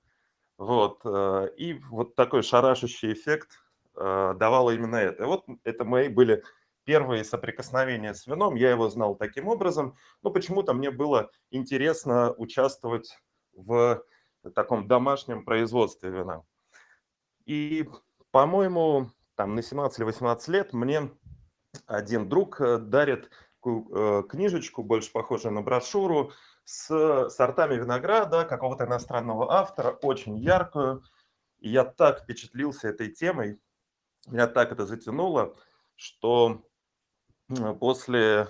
Вот. 0.57 1.01
Э, 1.03 1.49
и 1.57 1.73
вот 1.89 2.15
такой 2.15 2.43
шарашащий 2.43 3.11
эффект 3.11 3.49
э, 3.97 4.33
давало 4.39 4.71
именно 4.71 4.95
это. 4.95 5.25
Вот 5.25 5.43
это 5.65 5.83
мои 5.83 6.07
были 6.07 6.41
первые 6.85 7.25
соприкосновения 7.25 8.13
с 8.13 8.27
вином. 8.27 8.55
Я 8.55 8.69
его 8.69 8.89
знал 8.89 9.15
таким 9.15 9.49
образом. 9.49 9.97
Но 10.23 10.31
почему-то 10.31 10.73
мне 10.73 10.89
было 10.89 11.31
интересно 11.49 12.31
участвовать 12.31 13.19
в 13.51 14.01
таком 14.55 14.87
домашнем 14.87 15.43
производстве 15.43 16.11
вина. 16.11 16.43
И, 17.45 17.89
по-моему, 18.31 19.11
там 19.35 19.55
на 19.55 19.63
17 19.63 19.97
или 19.97 20.05
18 20.05 20.47
лет 20.49 20.71
мне 20.71 21.09
один 21.87 22.29
друг 22.29 22.61
э, 22.61 22.77
дарит 22.77 23.29
книжечку, 23.61 24.81
больше 24.81 25.11
похожую 25.11 25.53
на 25.53 25.61
брошюру, 25.61 26.31
с 26.63 27.29
сортами 27.29 27.75
винограда 27.75 28.43
какого-то 28.43 28.85
иностранного 28.85 29.53
автора, 29.53 29.91
очень 30.01 30.37
яркую. 30.39 31.03
И 31.59 31.69
я 31.69 31.83
так 31.83 32.21
впечатлился 32.21 32.87
этой 32.87 33.11
темой, 33.11 33.59
меня 34.27 34.47
так 34.47 34.71
это 34.71 34.85
затянуло, 34.85 35.55
что 35.95 36.63
после, 37.79 38.47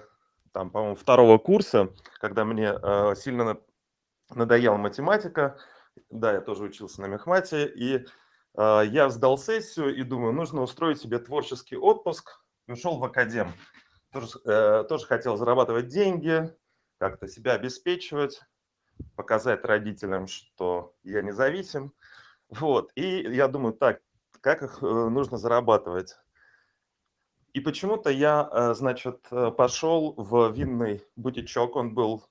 там, 0.53 0.69
по-моему, 0.69 0.95
второго 0.95 1.37
курса, 1.37 1.93
когда 2.19 2.45
мне 2.45 2.73
э, 2.73 3.15
сильно 3.15 3.57
надоела 4.29 4.77
математика, 4.77 5.57
да, 6.09 6.33
я 6.33 6.41
тоже 6.41 6.63
учился 6.63 7.01
на 7.01 7.07
мехмате, 7.07 7.67
и 7.67 8.05
э, 8.55 8.81
я 8.85 9.09
сдал 9.09 9.37
сессию 9.37 9.95
и 9.95 10.03
думаю, 10.03 10.33
нужно 10.33 10.61
устроить 10.61 11.01
себе 11.01 11.19
творческий 11.19 11.77
отпуск, 11.77 12.40
ушел 12.71 12.97
в 12.97 13.03
академ. 13.03 13.51
Тоже, 14.11 14.39
э, 14.45 14.83
тоже 14.87 15.05
хотел 15.05 15.37
зарабатывать 15.37 15.87
деньги, 15.87 16.53
как-то 16.97 17.27
себя 17.27 17.53
обеспечивать, 17.53 18.41
показать 19.15 19.63
родителям, 19.65 20.27
что 20.27 20.93
я 21.03 21.21
независим. 21.21 21.93
Вот. 22.49 22.91
И 22.95 23.21
я 23.21 23.47
думаю, 23.47 23.73
так, 23.73 24.01
как 24.41 24.63
их 24.63 24.83
э, 24.83 24.85
нужно 24.85 25.37
зарабатывать? 25.37 26.17
И 27.53 27.59
почему-то 27.59 28.09
я, 28.09 28.49
э, 28.51 28.73
значит, 28.73 29.27
э, 29.31 29.51
пошел 29.51 30.13
в 30.17 30.51
винный 30.51 31.03
бутичок. 31.15 31.75
Он 31.75 31.93
был 31.93 32.27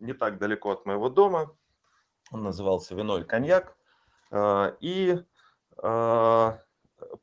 не 0.00 0.12
так 0.12 0.38
далеко 0.38 0.72
от 0.72 0.86
моего 0.86 1.08
дома. 1.08 1.56
Он 2.32 2.42
назывался 2.42 2.96
«Вино 2.96 3.18
и 3.18 3.24
коньяк». 3.24 3.76
И 4.80 5.24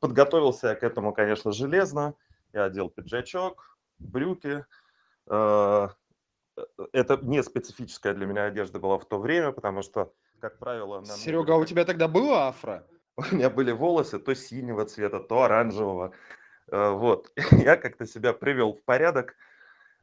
подготовился 0.00 0.68
я 0.68 0.74
к 0.74 0.82
этому, 0.82 1.12
конечно, 1.12 1.52
железно. 1.52 2.14
Я 2.52 2.64
одел 2.64 2.88
пиджачок, 2.88 3.78
брюки, 3.98 4.64
это 6.92 7.18
не 7.22 7.42
специфическая 7.42 8.14
для 8.14 8.26
меня 8.26 8.44
одежда 8.44 8.78
была 8.78 8.98
в 8.98 9.04
то 9.04 9.18
время, 9.18 9.52
потому 9.52 9.82
что, 9.82 10.12
как 10.40 10.58
правило... 10.58 11.04
Серега, 11.04 11.54
а 11.54 11.56
у 11.56 11.64
тебя 11.64 11.84
тогда 11.84 12.08
было 12.08 12.48
афро? 12.48 12.86
У 13.16 13.34
меня 13.34 13.50
были 13.50 13.72
волосы 13.72 14.18
то 14.18 14.34
синего 14.34 14.84
цвета, 14.84 15.20
то 15.20 15.42
оранжевого. 15.42 16.12
Э, 16.70 16.90
вот. 16.90 17.32
Я 17.50 17.76
как-то 17.76 18.06
себя 18.06 18.32
привел 18.32 18.74
в 18.74 18.82
порядок. 18.84 19.34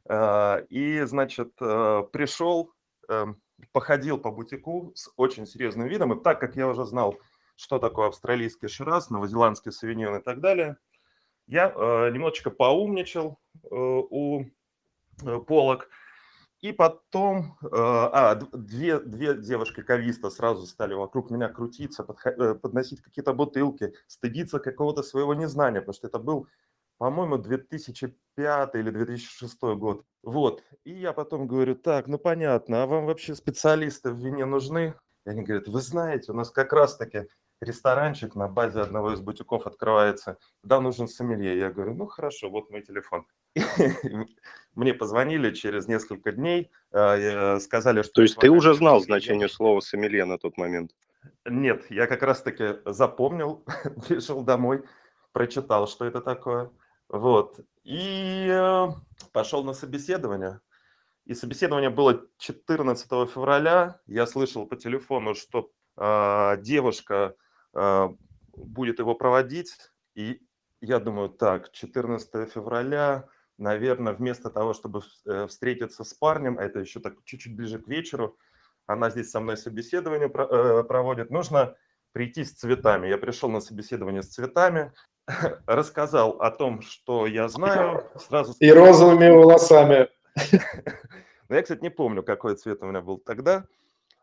Э, 0.08 0.64
и, 0.68 1.02
значит, 1.02 1.52
э, 1.60 2.02
пришел, 2.12 2.72
эм, 3.08 3.40
походил 3.72 4.18
по 4.18 4.30
бутику 4.30 4.92
с 4.94 5.10
очень 5.16 5.46
серьезным 5.46 5.88
видом. 5.88 6.12
И 6.12 6.22
так 6.22 6.40
как 6.40 6.56
я 6.56 6.68
уже 6.68 6.84
знал, 6.84 7.16
что 7.56 7.78
такое 7.78 8.08
австралийский 8.08 8.68
шираз, 8.68 9.10
новозеландский 9.10 9.72
савиньон 9.72 10.16
и 10.16 10.22
так 10.22 10.40
далее, 10.40 10.76
я 11.46 11.68
немножечко 12.12 12.50
поумничал 12.50 13.38
у 13.70 14.44
полок– 15.46 15.88
и 16.62 16.72
потом, 16.72 17.58
э, 17.62 17.68
а, 17.72 18.34
две, 18.34 18.98
две 18.98 19.34
девушки-кависта 19.34 20.30
сразу 20.30 20.66
стали 20.66 20.94
вокруг 20.94 21.30
меня 21.30 21.48
крутиться, 21.48 22.06
э, 22.24 22.54
подносить 22.54 23.02
какие-то 23.02 23.34
бутылки, 23.34 23.92
стыдиться 24.06 24.58
какого-то 24.58 25.02
своего 25.02 25.34
незнания, 25.34 25.80
потому 25.80 25.94
что 25.94 26.06
это 26.08 26.18
был, 26.18 26.48
по-моему, 26.96 27.36
2005 27.36 28.74
или 28.74 28.90
2006 28.90 29.76
год. 29.76 30.04
Вот. 30.22 30.64
И 30.84 30.92
я 30.92 31.12
потом 31.12 31.46
говорю, 31.46 31.74
так, 31.74 32.06
ну 32.06 32.18
понятно, 32.18 32.82
а 32.82 32.86
вам 32.86 33.04
вообще 33.04 33.34
специалисты 33.34 34.10
в 34.10 34.16
вине 34.16 34.46
нужны? 34.46 34.94
И 35.26 35.30
они 35.30 35.42
говорят, 35.42 35.68
вы 35.68 35.80
знаете, 35.82 36.32
у 36.32 36.34
нас 36.34 36.50
как 36.50 36.72
раз-таки 36.72 37.28
ресторанчик 37.60 38.34
на 38.34 38.48
базе 38.48 38.80
одного 38.80 39.12
из 39.12 39.20
бутиков 39.20 39.66
открывается, 39.66 40.38
да, 40.62 40.80
нужен 40.80 41.08
сомелье. 41.08 41.58
Я 41.58 41.70
говорю, 41.70 41.94
ну 41.94 42.06
хорошо, 42.06 42.50
вот 42.50 42.70
мой 42.70 42.82
телефон. 42.82 43.26
Мне 44.74 44.94
позвонили 44.94 45.52
через 45.52 45.88
несколько 45.88 46.32
дней, 46.32 46.70
а, 46.92 47.58
сказали, 47.60 48.02
что... 48.02 48.12
То 48.12 48.22
есть 48.22 48.36
ты 48.36 48.50
уже 48.50 48.74
знал 48.74 49.00
значение 49.00 49.48
слова 49.48 49.80
сомелье 49.80 50.24
на 50.24 50.38
тот 50.38 50.58
момент? 50.58 50.92
Нет, 51.44 51.86
я 51.90 52.06
как 52.06 52.22
раз-таки 52.22 52.80
запомнил, 52.84 53.64
пришел 54.08 54.42
домой, 54.42 54.84
прочитал, 55.32 55.88
что 55.88 56.04
это 56.04 56.20
такое. 56.20 56.70
Вот. 57.08 57.60
И 57.84 58.48
э, 58.50 58.88
пошел 59.32 59.62
на 59.62 59.72
собеседование. 59.72 60.60
И 61.24 61.34
собеседование 61.34 61.90
было 61.90 62.26
14 62.38 63.08
февраля. 63.30 64.00
Я 64.06 64.26
слышал 64.26 64.66
по 64.66 64.76
телефону, 64.76 65.34
что 65.34 65.70
э, 65.96 66.56
девушка 66.60 67.36
будет 67.72 68.98
его 68.98 69.14
проводить. 69.14 69.74
И 70.14 70.40
я 70.80 70.98
думаю, 70.98 71.28
так, 71.28 71.72
14 71.72 72.50
февраля, 72.50 73.28
наверное, 73.58 74.12
вместо 74.12 74.50
того, 74.50 74.74
чтобы 74.74 75.02
э, 75.24 75.46
встретиться 75.46 76.04
с 76.04 76.14
парнем, 76.14 76.58
а 76.58 76.62
это 76.62 76.80
еще 76.80 77.00
так 77.00 77.14
чуть-чуть 77.24 77.56
ближе 77.56 77.78
к 77.78 77.88
вечеру, 77.88 78.36
она 78.86 79.10
здесь 79.10 79.30
со 79.30 79.40
мной 79.40 79.56
собеседование 79.56 80.28
э, 80.28 80.84
проводит, 80.84 81.30
нужно 81.30 81.74
прийти 82.12 82.44
с 82.44 82.52
цветами. 82.52 83.08
Я 83.08 83.18
пришел 83.18 83.50
на 83.50 83.60
собеседование 83.60 84.22
с 84.22 84.28
цветами, 84.28 84.92
рассказал 85.66 86.40
о 86.40 86.50
том, 86.50 86.82
что 86.82 87.26
я 87.26 87.48
знаю. 87.48 88.06
Сразу 88.16 88.54
И 88.60 88.70
розовыми 88.70 89.28
волосами. 89.28 90.08
Ну, 91.48 91.54
я, 91.54 91.62
кстати, 91.62 91.80
не 91.80 91.90
помню, 91.90 92.24
какой 92.24 92.56
цвет 92.56 92.82
у 92.82 92.86
меня 92.86 93.00
был 93.00 93.18
тогда. 93.18 93.66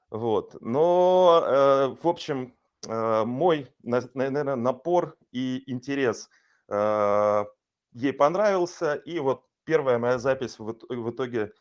Вот. 0.10 0.58
Но, 0.60 1.42
э, 1.48 1.96
в 2.04 2.06
общем, 2.06 2.54
мой, 2.88 3.68
наверное, 3.82 4.56
напор 4.56 5.16
и 5.32 5.64
интерес 5.72 6.30
э, 6.70 7.46
ей 7.94 8.14
понравился, 8.14 8.96
и 8.96 9.20
вот 9.20 9.44
первая 9.64 10.00
моя 10.00 10.18
запись 10.18 10.60
в 10.60 11.10
итоге 11.10 11.54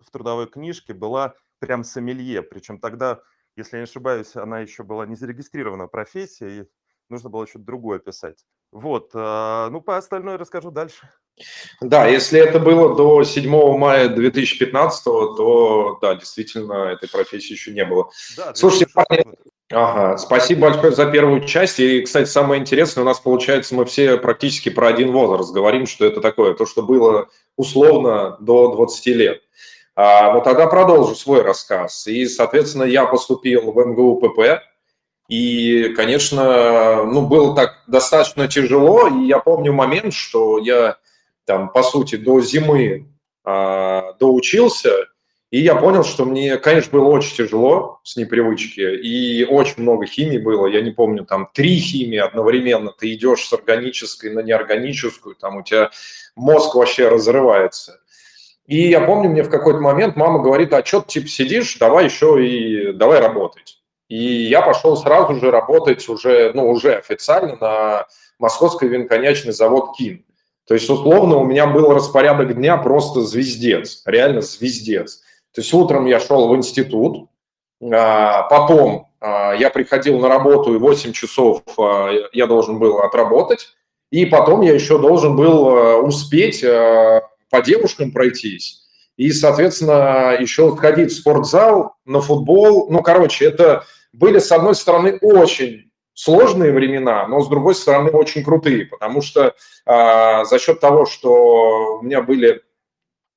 в 0.00 0.10
трудовой 0.10 0.46
книжке 0.46 0.94
была 0.94 1.34
прям 1.58 1.84
сомелье, 1.84 2.42
причем 2.42 2.78
тогда 2.78 3.20
Если 3.56 3.76
я 3.76 3.80
не 3.80 3.84
ошибаюсь, 3.84 4.36
она 4.36 4.60
еще 4.60 4.82
была 4.82 5.06
не 5.06 5.16
зарегистрирована 5.16 5.86
профессия, 5.86 6.60
и 6.60 6.68
нужно 7.08 7.30
было 7.30 7.46
что-то 7.46 7.64
другое 7.64 7.98
писать. 7.98 8.44
Вот, 8.70 9.12
а, 9.14 9.70
ну, 9.70 9.80
по 9.80 9.96
остальное 9.96 10.36
расскажу 10.36 10.70
дальше. 10.70 11.08
Да, 11.80 12.06
если 12.06 12.38
это 12.38 12.58
было 12.58 12.94
до 12.94 13.24
7 13.24 13.78
мая 13.78 14.08
2015, 14.08 15.04
то 15.04 15.98
да, 16.02 16.14
действительно, 16.16 16.90
этой 16.90 17.08
профессии 17.08 17.52
еще 17.52 17.72
не 17.72 17.84
было. 17.84 18.10
Да, 18.36 18.54
Слушайте, 18.54 18.88
парни, 18.92 19.24
ага, 19.70 20.16
спасибо 20.18 20.70
большое 20.70 20.92
за 20.92 21.06
первую 21.06 21.44
часть. 21.44 21.80
И, 21.80 22.00
кстати, 22.02 22.28
самое 22.28 22.60
интересное, 22.60 23.02
у 23.02 23.04
нас 23.04 23.20
получается, 23.20 23.74
мы 23.74 23.84
все 23.84 24.16
практически 24.16 24.68
про 24.68 24.88
один 24.88 25.12
возраст 25.12 25.52
говорим, 25.52 25.86
что 25.86 26.04
это 26.04 26.20
такое, 26.20 26.54
то, 26.54 26.66
что 26.66 26.82
было 26.82 27.28
условно 27.56 28.36
до 28.40 28.74
20 28.74 29.06
лет. 29.06 29.42
А, 29.94 30.32
но 30.32 30.40
тогда 30.40 30.66
продолжу 30.66 31.14
свой 31.14 31.42
рассказ. 31.42 32.06
И, 32.06 32.26
соответственно, 32.26 32.84
я 32.84 33.06
поступил 33.06 33.72
в 33.72 33.86
МГУ 33.86 34.20
ПП, 34.20 34.62
и, 35.28 35.92
конечно, 35.96 37.04
ну, 37.04 37.22
было 37.26 37.56
так 37.56 37.82
достаточно 37.86 38.46
тяжело, 38.46 39.08
и 39.08 39.26
я 39.26 39.40
помню 39.40 39.72
момент, 39.72 40.14
что 40.14 40.58
я 40.58 40.98
там, 41.46 41.70
по 41.70 41.82
сути, 41.82 42.16
до 42.16 42.40
зимы 42.40 43.08
а, 43.44 44.12
доучился, 44.20 45.06
и 45.50 45.60
я 45.60 45.76
понял, 45.76 46.02
что 46.02 46.24
мне, 46.24 46.56
конечно, 46.56 46.98
было 46.98 47.08
очень 47.08 47.36
тяжело 47.36 48.00
с 48.02 48.16
непривычки, 48.16 48.80
и 48.80 49.44
очень 49.44 49.82
много 49.82 50.06
химии 50.06 50.38
было, 50.38 50.66
я 50.66 50.80
не 50.80 50.90
помню, 50.90 51.24
там 51.24 51.48
три 51.52 51.78
химии 51.78 52.18
одновременно, 52.18 52.92
ты 52.92 53.12
идешь 53.14 53.46
с 53.46 53.52
органической 53.52 54.32
на 54.32 54.40
неорганическую, 54.40 55.36
там 55.36 55.58
у 55.58 55.62
тебя 55.62 55.90
мозг 56.34 56.74
вообще 56.74 57.08
разрывается. 57.08 58.00
И 58.66 58.88
я 58.88 59.00
помню, 59.00 59.30
мне 59.30 59.44
в 59.44 59.50
какой-то 59.50 59.78
момент 59.78 60.16
мама 60.16 60.40
говорит, 60.40 60.72
а 60.72 60.84
что 60.84 61.00
ты 61.00 61.06
типа 61.08 61.28
сидишь, 61.28 61.76
давай 61.78 62.06
еще 62.06 62.44
и 62.44 62.92
давай 62.92 63.20
работать. 63.20 63.80
И 64.08 64.16
я 64.16 64.62
пошел 64.62 64.96
сразу 64.96 65.36
же 65.36 65.50
работать 65.50 66.08
уже, 66.08 66.52
ну, 66.54 66.68
уже 66.68 66.94
официально 66.94 67.56
на 67.60 68.06
московский 68.38 68.88
винконячный 68.88 69.52
завод 69.52 69.96
КИН. 69.96 70.24
То 70.66 70.74
есть, 70.74 70.90
условно, 70.90 71.36
у 71.36 71.44
меня 71.44 71.66
был 71.66 71.92
распорядок 71.94 72.54
дня 72.56 72.76
просто 72.76 73.20
звездец, 73.20 74.02
реально 74.04 74.40
звездец. 74.40 75.22
То 75.56 75.62
есть 75.62 75.72
утром 75.72 76.04
я 76.04 76.20
шел 76.20 76.48
в 76.48 76.54
институт, 76.54 77.30
а, 77.82 78.42
потом 78.42 79.08
а, 79.20 79.54
я 79.54 79.70
приходил 79.70 80.18
на 80.18 80.28
работу, 80.28 80.74
и 80.74 80.78
8 80.78 81.12
часов 81.12 81.62
а, 81.78 82.10
я 82.34 82.46
должен 82.46 82.78
был 82.78 82.98
отработать, 82.98 83.74
и 84.10 84.26
потом 84.26 84.60
я 84.60 84.74
еще 84.74 84.98
должен 84.98 85.34
был 85.34 86.04
успеть 86.04 86.60
по 86.62 87.62
девушкам 87.64 88.12
пройтись, 88.12 88.82
и, 89.16 89.32
соответственно, 89.32 90.36
еще 90.38 90.76
сходить 90.76 91.10
в 91.10 91.16
спортзал, 91.16 91.94
на 92.04 92.20
футбол. 92.20 92.90
Ну, 92.90 93.00
короче, 93.00 93.46
это 93.46 93.84
были, 94.12 94.38
с 94.38 94.52
одной 94.52 94.74
стороны, 94.74 95.18
очень 95.22 95.90
сложные 96.12 96.72
времена, 96.72 97.26
но, 97.28 97.40
с 97.40 97.48
другой 97.48 97.74
стороны, 97.74 98.10
очень 98.10 98.44
крутые, 98.44 98.84
потому 98.84 99.22
что 99.22 99.54
э, 99.86 100.44
за 100.44 100.58
счет 100.58 100.80
того, 100.80 101.06
что 101.06 101.98
у 102.00 102.02
меня 102.02 102.20
были 102.20 102.62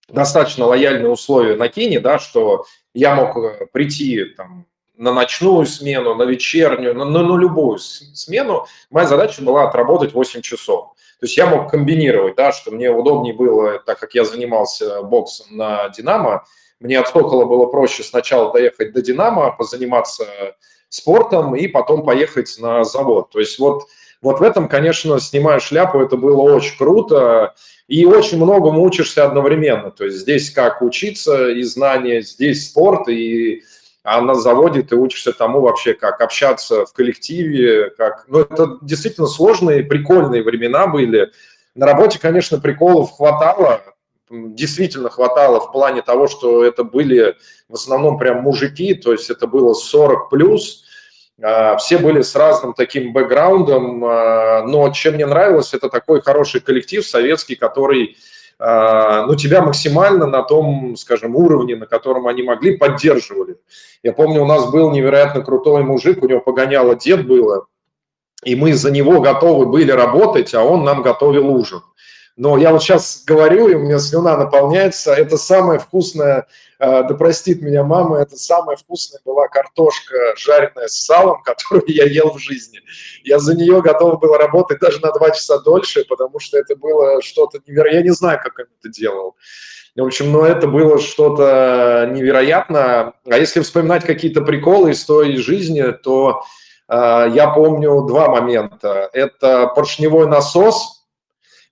достаточно 0.10 0.66
лояльные 0.66 1.10
условия 1.10 1.56
на 1.56 1.68
Кине, 1.68 2.00
да, 2.00 2.20
что 2.20 2.66
я 2.94 3.16
мог 3.16 3.38
э, 3.38 3.68
прийти 3.72 4.26
там, 4.26 4.66
на 4.98 5.14
ночную 5.14 5.66
смену, 5.66 6.16
на 6.16 6.24
вечернюю, 6.24 6.96
на, 6.96 7.06
на, 7.06 7.24
на 7.24 7.38
любую 7.38 7.80
смену, 7.80 8.68
моя 8.90 9.08
задача 9.08 9.42
была 9.42 9.68
отработать 9.68 10.14
8 10.14 10.42
часов. 10.42 10.94
То 11.20 11.26
есть 11.26 11.38
я 11.38 11.48
мог 11.48 11.70
комбинировать, 11.70 12.36
да, 12.36 12.52
что 12.52 12.72
мне 12.72 12.92
удобнее 12.92 13.34
было, 13.34 13.80
так 13.80 14.00
как 14.00 14.14
я 14.14 14.24
занимался 14.24 15.02
боксом 15.04 15.48
на 15.58 15.90
«Динамо», 15.90 16.46
мне 16.80 16.98
от 16.98 17.10
«Сокола» 17.10 17.44
было 17.44 17.66
проще 17.66 18.04
сначала 18.04 18.54
доехать 18.54 18.94
до 18.94 19.02
«Динамо», 19.02 19.52
позаниматься 19.52 20.26
спортом 20.88 21.56
и 21.56 21.68
потом 21.68 22.06
поехать 22.06 22.56
на 22.60 22.84
завод. 22.84 23.30
То 23.32 23.40
есть 23.40 23.60
вот, 23.60 23.84
вот 24.22 24.40
в 24.40 24.44
этом, 24.44 24.68
конечно, 24.68 25.20
снимая 25.20 25.60
шляпу, 25.60 26.00
это 26.00 26.18
было 26.18 26.42
очень 26.42 26.78
круто. 26.78 27.54
И 27.88 28.06
очень 28.06 28.38
многому 28.38 28.84
учишься 28.84 29.26
одновременно. 29.26 29.90
То 29.92 30.06
есть 30.06 30.18
здесь 30.18 30.52
как 30.52 30.82
учиться 30.82 31.50
и 31.50 31.64
знания, 31.64 32.22
здесь 32.22 32.70
спорт, 32.70 33.08
и 33.08 33.64
а 34.04 34.22
на 34.22 34.36
заводе 34.36 34.82
ты 34.82 34.96
учишься 34.96 35.34
тому 35.34 35.62
вообще, 35.62 35.94
как 35.94 36.22
общаться 36.22 36.86
в 36.86 36.94
коллективе, 36.94 37.90
как... 37.92 38.26
Ну, 38.28 38.40
это 38.40 38.78
действительно 38.82 39.28
сложные, 39.28 39.84
прикольные 39.84 40.42
времена 40.42 40.88
были. 40.88 41.32
На 41.76 41.86
работе, 41.86 42.18
конечно, 42.20 42.60
приколов 42.60 43.12
хватало, 43.12 43.82
действительно 44.30 45.10
хватало 45.10 45.60
в 45.60 45.72
плане 45.72 46.02
того, 46.02 46.28
что 46.28 46.64
это 46.64 46.84
были 46.84 47.36
в 47.68 47.76
основном 47.76 48.18
прям 48.18 48.42
мужики, 48.42 48.94
то 48.94 49.12
есть 49.12 49.30
это 49.30 49.48
было 49.48 49.74
40 49.74 50.30
плюс, 50.30 50.86
все 51.78 51.98
были 51.98 52.22
с 52.22 52.36
разным 52.36 52.74
таким 52.74 53.14
бэкграундом, 53.14 54.04
а, 54.04 54.64
но 54.64 54.90
чем 54.92 55.16
мне 55.16 55.26
нравилось, 55.26 55.74
это 55.74 55.90
такой 55.90 56.22
хороший 56.22 56.60
коллектив 56.60 57.06
советский, 57.06 57.56
который 57.56 58.18
а, 58.62 59.26
ну, 59.26 59.36
тебя 59.36 59.62
максимально 59.62 60.26
на 60.26 60.44
том, 60.44 60.98
скажем, 60.98 61.36
уровне, 61.36 61.78
на 61.78 61.86
котором 61.86 62.28
они 62.28 62.44
могли, 62.44 62.76
поддерживали. 62.76 63.56
Я 64.04 64.12
помню, 64.12 64.42
у 64.42 64.46
нас 64.46 64.70
был 64.70 64.92
невероятно 64.92 65.42
крутой 65.42 65.84
мужик, 65.84 66.22
у 66.22 66.28
него 66.28 66.42
погоняло 66.42 66.96
дед 66.96 67.26
было, 67.26 67.68
и 68.44 68.56
мы 68.56 68.74
за 68.74 68.92
него 68.92 69.22
готовы 69.22 69.66
были 69.66 69.92
работать, 69.92 70.54
а 70.54 70.64
он 70.64 70.84
нам 70.84 71.02
готовил 71.04 71.48
ужин. 71.50 71.82
Но 72.36 72.58
я 72.58 72.72
вот 72.72 72.84
сейчас 72.84 73.24
говорю, 73.26 73.68
и 73.68 73.76
у 73.76 73.80
меня 73.80 74.00
слюна 74.00 74.38
наполняется. 74.38 75.14
Это 75.14 75.38
самое 75.38 75.80
вкусное, 75.80 76.48
да 76.80 77.14
простит 77.16 77.62
меня 77.62 77.84
мама, 77.84 78.20
это 78.20 78.38
самая 78.38 78.78
вкусная 78.78 79.20
была 79.26 79.48
картошка 79.50 80.16
жареная 80.38 80.88
с 80.88 81.06
салом, 81.06 81.42
которую 81.46 81.84
я 81.88 82.06
ел 82.06 82.32
в 82.32 82.40
жизни. 82.40 82.80
Я 83.24 83.40
за 83.40 83.56
нее 83.56 83.82
готов 83.82 84.20
был 84.20 84.34
работать 84.36 84.80
даже 84.80 85.02
на 85.02 85.12
два 85.12 85.32
часа 85.32 85.60
дольше, 85.60 86.06
потому 86.06 86.40
что 86.40 86.58
это 86.58 86.76
было 86.76 87.22
что-то 87.22 87.60
невероятное. 87.68 88.00
Я 88.00 88.04
не 88.04 88.14
знаю, 88.14 88.40
как 88.42 88.60
это 88.60 88.90
делал. 88.90 89.36
В 89.96 90.06
общем, 90.06 90.32
но 90.32 90.46
это 90.46 90.68
было 90.68 91.00
что-то 91.00 92.10
невероятно. 92.12 93.14
А 93.26 93.38
если 93.38 93.60
вспоминать 93.60 94.06
какие-то 94.06 94.42
приколы 94.42 94.92
из 94.92 95.04
той 95.04 95.36
жизни, 95.36 95.84
то 95.92 96.44
э, 96.88 97.26
я 97.34 97.50
помню 97.50 98.04
два 98.04 98.30
момента. 98.30 99.10
Это 99.12 99.68
поршневой 99.68 100.28
насос– 100.28 100.96
а, 100.99 100.99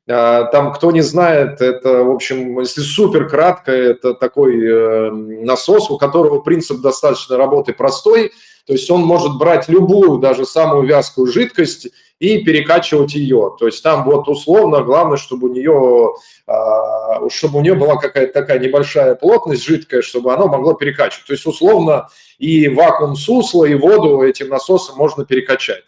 там, 0.07 0.71
кто 0.73 0.91
не 0.91 1.01
знает, 1.01 1.59
это, 1.59 2.03
в 2.03 2.11
общем, 2.11 2.59
если 2.61 2.81
супер 2.81 3.27
кратко, 3.27 3.73
это 3.73 4.13
такой 4.13 4.57
э, 4.57 5.11
насос, 5.11 5.91
у 5.91 5.97
которого 5.97 6.39
принцип 6.39 6.79
достаточно 6.79 7.35
работы 7.35 7.73
простой, 7.73 8.31
то 8.65 8.73
есть 8.73 8.89
он 8.91 9.01
может 9.01 9.37
брать 9.37 9.69
любую, 9.69 10.17
даже 10.17 10.45
самую 10.45 10.85
вязкую 10.85 11.27
жидкость 11.27 11.87
и 12.19 12.43
перекачивать 12.43 13.15
ее. 13.15 13.55
То 13.57 13.65
есть 13.65 13.81
там 13.81 14.03
вот 14.03 14.27
условно 14.27 14.81
главное, 14.81 15.17
чтобы 15.17 15.49
у 15.49 15.53
нее, 15.53 16.13
а, 16.47 17.29
чтобы 17.29 17.59
у 17.59 17.61
нее 17.61 17.75
была 17.75 17.95
какая-то 17.95 18.33
такая 18.33 18.59
небольшая 18.59 19.15
плотность 19.15 19.63
жидкая, 19.63 20.01
чтобы 20.01 20.33
она 20.33 20.47
могла 20.47 20.73
перекачивать. 20.73 21.27
То 21.27 21.33
есть 21.33 21.45
условно 21.45 22.09
и 22.39 22.67
вакуум 22.67 23.15
сусла, 23.15 23.65
и 23.65 23.75
воду 23.75 24.21
этим 24.21 24.49
насосом 24.49 24.97
можно 24.97 25.23
перекачать. 25.23 25.83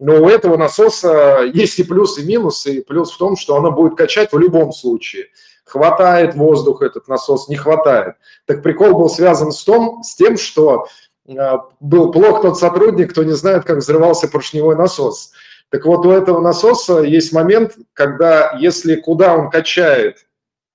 Но 0.00 0.22
у 0.22 0.28
этого 0.28 0.56
насоса 0.56 1.40
есть 1.52 1.78
и 1.78 1.84
плюсы, 1.84 2.22
и 2.22 2.26
минусы. 2.26 2.76
И 2.76 2.80
плюс 2.82 3.12
в 3.12 3.18
том, 3.18 3.36
что 3.36 3.56
оно 3.56 3.70
будет 3.70 3.96
качать 3.96 4.32
в 4.32 4.38
любом 4.38 4.72
случае. 4.72 5.26
Хватает 5.64 6.34
воздух 6.34 6.82
этот 6.82 7.08
насос, 7.08 7.48
не 7.48 7.56
хватает. 7.56 8.16
Так 8.46 8.62
прикол 8.62 8.98
был 8.98 9.08
связан 9.08 9.52
с, 9.52 9.62
том, 9.64 10.02
с 10.02 10.14
тем, 10.14 10.36
что 10.36 10.88
э, 11.26 11.32
был 11.80 12.12
плох 12.12 12.42
тот 12.42 12.58
сотрудник, 12.58 13.12
кто 13.12 13.22
не 13.22 13.32
знает, 13.32 13.64
как 13.64 13.78
взрывался 13.78 14.28
поршневой 14.28 14.76
насос. 14.76 15.32
Так 15.70 15.86
вот, 15.86 16.04
у 16.06 16.10
этого 16.10 16.40
насоса 16.40 17.00
есть 17.00 17.32
момент, 17.32 17.76
когда 17.94 18.56
если 18.58 18.96
куда 18.96 19.34
он 19.34 19.50
качает 19.50 20.26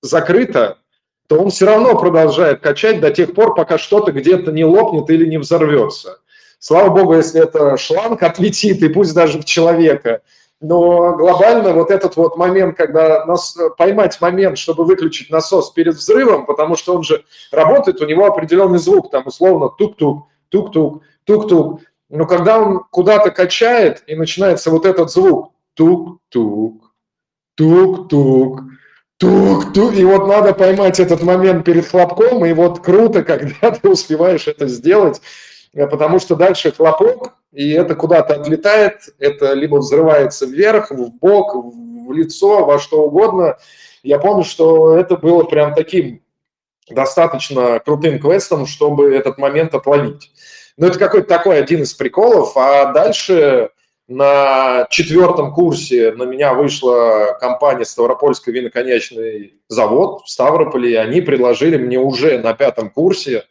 закрыто, 0.01 0.77
то 1.27 1.39
он 1.39 1.51
все 1.51 1.67
равно 1.67 1.97
продолжает 1.97 2.59
качать 2.59 2.99
до 2.99 3.11
тех 3.11 3.33
пор, 3.35 3.53
пока 3.53 3.77
что-то 3.77 4.11
где-то 4.11 4.51
не 4.51 4.65
лопнет 4.65 5.09
или 5.11 5.27
не 5.27 5.37
взорвется. 5.37 6.19
Слава 6.59 6.89
богу, 6.89 7.15
если 7.15 7.41
это 7.41 7.77
шланг 7.77 8.21
отлетит, 8.21 8.83
и 8.83 8.89
пусть 8.89 9.15
даже 9.15 9.39
в 9.39 9.45
человека. 9.45 10.21
Но 10.61 11.15
глобально 11.15 11.71
вот 11.71 11.89
этот 11.89 12.17
вот 12.17 12.35
момент, 12.35 12.75
когда 12.75 13.25
нас, 13.25 13.57
поймать 13.77 14.19
момент, 14.19 14.57
чтобы 14.57 14.83
выключить 14.83 15.29
насос 15.29 15.71
перед 15.71 15.95
взрывом, 15.95 16.45
потому 16.45 16.75
что 16.75 16.95
он 16.95 17.03
же 17.03 17.23
работает, 17.51 18.01
у 18.01 18.05
него 18.05 18.25
определенный 18.25 18.79
звук, 18.79 19.09
там 19.09 19.23
условно 19.25 19.69
тук-тук, 19.69 20.27
тук-тук, 20.49 21.01
тук-тук. 21.23 21.79
Но 22.09 22.25
когда 22.25 22.59
он 22.59 22.83
куда-то 22.91 23.31
качает, 23.31 24.03
и 24.07 24.15
начинается 24.15 24.69
вот 24.69 24.85
этот 24.85 25.11
звук 25.11 25.53
тук-тук, 25.75 26.91
тук-тук, 27.55 28.63
тук-тук, 29.17 29.93
и 29.93 30.03
вот 30.03 30.27
надо 30.27 30.53
поймать 30.53 30.99
этот 30.99 31.23
момент 31.23 31.63
перед 31.63 31.87
хлопком, 31.87 32.43
и 32.43 32.51
вот 32.51 32.81
круто, 32.81 33.23
когда 33.23 33.71
ты 33.71 33.89
успеваешь 33.89 34.49
это 34.49 34.67
сделать, 34.67 35.21
потому 35.73 36.19
что 36.19 36.35
дальше 36.35 36.71
хлопок, 36.71 37.33
и 37.51 37.71
это 37.71 37.95
куда-то 37.95 38.35
отлетает, 38.35 39.13
это 39.19 39.53
либо 39.53 39.77
взрывается 39.77 40.45
вверх, 40.45 40.91
в 40.91 41.11
бок, 41.19 41.55
в 41.55 42.11
лицо, 42.11 42.65
во 42.65 42.79
что 42.79 43.03
угодно. 43.03 43.57
Я 44.03 44.19
помню, 44.19 44.43
что 44.43 44.95
это 44.95 45.17
было 45.17 45.43
прям 45.43 45.73
таким 45.75 46.21
достаточно 46.89 47.79
крутым 47.79 48.19
квестом, 48.19 48.65
чтобы 48.65 49.13
этот 49.13 49.37
момент 49.37 49.75
отловить. 49.75 50.31
Ну, 50.77 50.87
это 50.87 50.97
какой-то 50.97 51.27
такой 51.27 51.59
один 51.59 51.83
из 51.83 51.93
приколов. 51.93 52.55
А 52.55 52.91
дальше 52.93 53.69
на 54.07 54.87
четвертом 54.89 55.53
курсе 55.53 56.11
на 56.13 56.23
меня 56.23 56.53
вышла 56.53 57.37
компания 57.39 57.85
Ставропольский 57.85 58.51
виноконечный 58.51 59.53
завод 59.67 60.23
в 60.23 60.29
Ставрополе, 60.29 60.91
и 60.93 60.95
они 60.95 61.21
предложили 61.21 61.77
мне 61.77 61.99
уже 61.99 62.39
на 62.39 62.53
пятом 62.53 62.89
курсе 62.89 63.43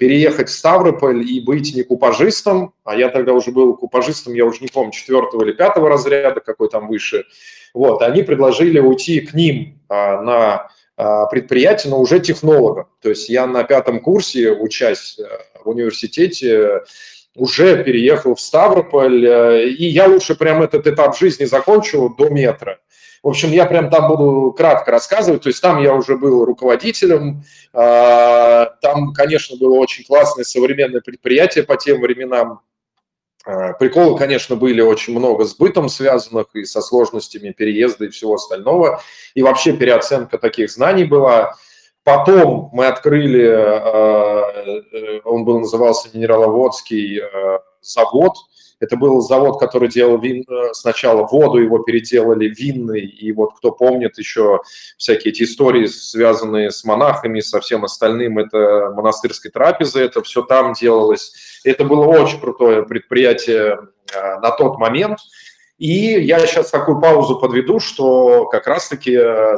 переехать 0.00 0.48
в 0.48 0.52
Ставрополь 0.52 1.30
и 1.30 1.40
быть 1.40 1.76
не 1.76 1.82
купажистом, 1.82 2.72
а 2.84 2.96
я 2.96 3.10
тогда 3.10 3.34
уже 3.34 3.50
был 3.50 3.76
купажистом, 3.76 4.32
я 4.32 4.46
уже 4.46 4.62
не 4.62 4.68
помню, 4.68 4.92
четвертого 4.92 5.44
или 5.44 5.52
пятого 5.52 5.90
разряда, 5.90 6.40
какой 6.40 6.70
там 6.70 6.88
выше. 6.88 7.26
Вот, 7.74 8.00
они 8.00 8.22
предложили 8.22 8.80
уйти 8.80 9.20
к 9.20 9.34
ним 9.34 9.78
а, 9.90 10.22
на 10.22 10.70
а, 10.96 11.26
предприятие, 11.26 11.90
но 11.90 12.00
уже 12.00 12.18
технологом. 12.18 12.86
То 13.02 13.10
есть 13.10 13.28
я 13.28 13.46
на 13.46 13.62
пятом 13.62 14.00
курсе, 14.00 14.52
учась 14.52 15.18
э, 15.18 15.24
в 15.62 15.68
университете, 15.68 16.80
уже 17.36 17.84
переехал 17.84 18.34
в 18.34 18.40
Ставрополь, 18.40 19.26
э, 19.26 19.68
и 19.68 19.84
я 19.84 20.06
лучше 20.06 20.34
прям 20.34 20.62
этот 20.62 20.86
этап 20.86 21.14
жизни 21.18 21.44
закончу 21.44 22.14
до 22.16 22.30
метра. 22.30 22.78
В 23.22 23.28
общем, 23.28 23.50
я 23.50 23.66
прям 23.66 23.90
там 23.90 24.08
буду 24.08 24.52
кратко 24.56 24.90
рассказывать. 24.90 25.42
То 25.42 25.48
есть 25.48 25.60
там 25.60 25.82
я 25.82 25.94
уже 25.94 26.16
был 26.16 26.44
руководителем. 26.44 27.42
А, 27.72 28.66
там, 28.80 29.12
конечно, 29.12 29.58
было 29.58 29.74
очень 29.74 30.04
классное 30.04 30.44
современное 30.44 31.02
предприятие 31.02 31.64
по 31.64 31.76
тем 31.76 32.00
временам. 32.00 32.60
А, 33.44 33.74
приколы, 33.74 34.16
конечно, 34.16 34.56
были 34.56 34.80
очень 34.80 35.16
много 35.16 35.44
с 35.44 35.54
бытом 35.54 35.90
связанных 35.90 36.46
и 36.54 36.64
со 36.64 36.80
сложностями 36.80 37.50
переезда 37.50 38.06
и 38.06 38.08
всего 38.08 38.34
остального. 38.34 39.02
И 39.34 39.42
вообще 39.42 39.74
переоценка 39.74 40.38
таких 40.38 40.70
знаний 40.70 41.04
была. 41.04 41.56
Потом 42.02 42.70
мы 42.72 42.86
открыли, 42.86 43.46
а, 43.46 44.50
э, 44.64 45.20
он 45.24 45.44
был 45.44 45.60
назывался 45.60 46.08
Минераловодский 46.14 47.20
завод– 47.82 48.32
это 48.80 48.96
был 48.96 49.20
завод, 49.20 49.60
который 49.60 49.88
делал 49.88 50.18
вин, 50.18 50.44
э, 50.48 50.72
сначала 50.72 51.26
воду, 51.26 51.58
его 51.58 51.78
переделали 51.80 52.46
винный, 52.48 53.02
и 53.02 53.30
вот 53.30 53.56
кто 53.56 53.72
помнит 53.72 54.18
еще 54.18 54.60
всякие 54.96 55.32
эти 55.32 55.42
истории, 55.42 55.86
связанные 55.86 56.70
с 56.70 56.82
монахами, 56.84 57.40
со 57.40 57.60
всем 57.60 57.84
остальным, 57.84 58.38
это 58.38 58.92
монастырской 58.96 59.50
трапезы, 59.50 60.00
это 60.00 60.22
все 60.22 60.42
там 60.42 60.72
делалось. 60.72 61.32
Это 61.62 61.84
было 61.84 62.06
очень 62.06 62.40
крутое 62.40 62.82
предприятие 62.82 63.78
э, 64.14 64.40
на 64.40 64.50
тот 64.50 64.78
момент. 64.78 65.18
И 65.76 66.20
я 66.20 66.46
сейчас 66.46 66.70
такую 66.70 67.00
паузу 67.00 67.38
подведу, 67.38 67.80
что 67.80 68.46
как 68.46 68.66
раз-таки 68.66 69.14
э, 69.14 69.56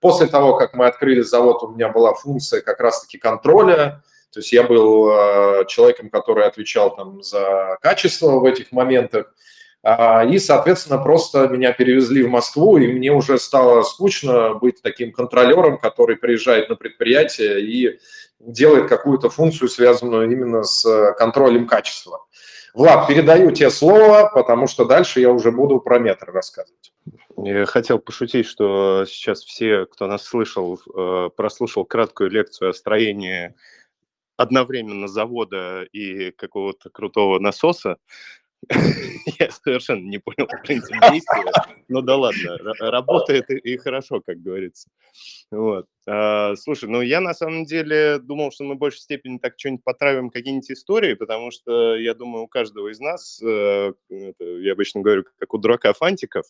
после 0.00 0.26
того, 0.28 0.56
как 0.56 0.74
мы 0.74 0.86
открыли 0.86 1.22
завод, 1.22 1.62
у 1.64 1.68
меня 1.68 1.88
была 1.88 2.14
функция 2.14 2.60
как 2.60 2.80
раз-таки 2.80 3.18
контроля, 3.18 4.02
то 4.32 4.40
есть 4.40 4.52
я 4.52 4.62
был 4.62 5.10
э, 5.10 5.64
человеком, 5.66 6.10
который 6.10 6.46
отвечал 6.46 6.94
там 6.94 7.22
за 7.22 7.78
качество 7.80 8.38
в 8.38 8.44
этих 8.44 8.72
моментах. 8.72 9.34
А, 9.82 10.24
и, 10.24 10.38
соответственно, 10.38 10.98
просто 10.98 11.48
меня 11.48 11.72
перевезли 11.72 12.22
в 12.22 12.28
Москву, 12.28 12.76
и 12.76 12.86
мне 12.86 13.10
уже 13.12 13.38
стало 13.38 13.82
скучно 13.82 14.54
быть 14.54 14.82
таким 14.82 15.10
контролером, 15.12 15.78
который 15.78 16.16
приезжает 16.16 16.68
на 16.68 16.76
предприятие 16.76 17.62
и 17.62 17.98
делает 18.38 18.88
какую-то 18.88 19.30
функцию, 19.30 19.68
связанную 19.68 20.30
именно 20.30 20.62
с 20.62 21.12
контролем 21.14 21.66
качества. 21.66 22.26
Влад, 22.72 23.08
передаю 23.08 23.50
тебе 23.50 23.70
слово, 23.70 24.30
потому 24.32 24.66
что 24.66 24.84
дальше 24.84 25.20
я 25.20 25.30
уже 25.30 25.50
буду 25.50 25.80
про 25.80 25.98
метр 25.98 26.30
рассказывать. 26.30 26.92
Я 27.36 27.64
хотел 27.66 27.98
пошутить, 27.98 28.46
что 28.46 29.04
сейчас 29.06 29.42
все, 29.42 29.86
кто 29.86 30.06
нас 30.06 30.24
слышал, 30.24 30.78
э, 30.94 31.30
прослушал 31.34 31.84
краткую 31.84 32.30
лекцию 32.30 32.70
о 32.70 32.74
строении 32.74 33.54
одновременно 34.40 35.06
завода 35.06 35.82
и 35.92 36.30
какого-то 36.30 36.88
крутого 36.88 37.38
насоса, 37.38 37.98
я 39.38 39.50
совершенно 39.50 40.06
не 40.08 40.18
понял 40.18 40.46
принцип 40.64 40.94
действия, 41.10 41.52
но 41.88 42.00
да 42.00 42.16
ладно, 42.16 42.56
работает 42.78 43.50
и, 43.50 43.76
хорошо, 43.76 44.22
как 44.22 44.40
говорится. 44.40 44.88
Вот. 45.50 45.86
А, 46.06 46.56
слушай, 46.56 46.88
ну 46.88 47.02
я 47.02 47.20
на 47.20 47.34
самом 47.34 47.66
деле 47.66 48.18
думал, 48.18 48.50
что 48.50 48.64
мы 48.64 48.76
в 48.76 48.78
большей 48.78 49.00
степени 49.00 49.36
так 49.36 49.54
что-нибудь 49.58 49.84
потравим, 49.84 50.30
какие-нибудь 50.30 50.70
истории, 50.70 51.14
потому 51.14 51.50
что 51.50 51.96
я 51.96 52.14
думаю, 52.14 52.44
у 52.44 52.48
каждого 52.48 52.88
из 52.88 52.98
нас, 52.98 53.42
э, 53.42 53.92
я 54.08 54.72
обычно 54.72 55.02
говорю, 55.02 55.24
как 55.38 55.52
у 55.52 55.58
дурака 55.58 55.92
фантиков, 55.92 56.46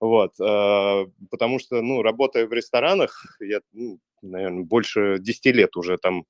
вот, 0.00 0.38
э, 0.38 1.06
потому 1.30 1.58
что, 1.60 1.80
ну, 1.80 2.02
работая 2.02 2.46
в 2.46 2.52
ресторанах, 2.52 3.38
я, 3.40 3.60
ну, 3.72 4.00
наверное, 4.20 4.64
больше 4.64 5.16
10 5.18 5.52
лет 5.52 5.76
уже 5.76 5.96
там 5.96 6.26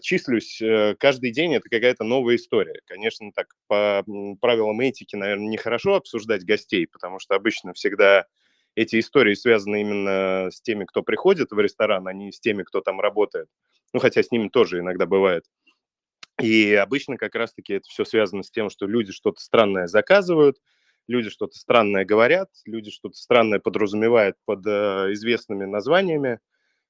числюсь, 0.00 0.60
э, 0.62 0.94
каждый 0.98 1.32
день 1.32 1.54
это 1.54 1.68
какая-то 1.68 2.04
новая 2.04 2.36
история. 2.36 2.80
Конечно, 2.86 3.30
так 3.32 3.54
по 3.66 4.04
правилам 4.40 4.80
этики, 4.80 5.16
наверное, 5.16 5.48
нехорошо 5.48 5.94
обсуждать 5.94 6.44
гостей, 6.44 6.86
потому 6.86 7.18
что 7.18 7.34
обычно 7.34 7.72
всегда 7.74 8.26
эти 8.74 8.98
истории 9.00 9.34
связаны 9.34 9.82
именно 9.82 10.50
с 10.50 10.62
теми, 10.62 10.84
кто 10.84 11.02
приходит 11.02 11.50
в 11.50 11.58
ресторан, 11.60 12.06
а 12.08 12.12
не 12.12 12.32
с 12.32 12.40
теми, 12.40 12.62
кто 12.62 12.80
там 12.80 13.00
работает. 13.00 13.48
Ну, 13.92 14.00
хотя 14.00 14.22
с 14.22 14.30
ними 14.30 14.48
тоже 14.48 14.78
иногда 14.78 15.06
бывает. 15.06 15.44
И 16.40 16.72
обычно 16.74 17.18
как 17.18 17.34
раз-таки 17.34 17.74
это 17.74 17.88
все 17.88 18.04
связано 18.04 18.42
с 18.42 18.50
тем, 18.50 18.70
что 18.70 18.86
люди 18.86 19.12
что-то 19.12 19.40
странное 19.40 19.86
заказывают, 19.88 20.56
люди 21.06 21.28
что-то 21.28 21.58
странное 21.58 22.04
говорят, 22.04 22.48
люди 22.64 22.90
что-то 22.90 23.16
странное 23.16 23.58
подразумевают 23.58 24.36
под 24.46 24.66
э, 24.66 25.12
известными 25.12 25.66
названиями, 25.66 26.38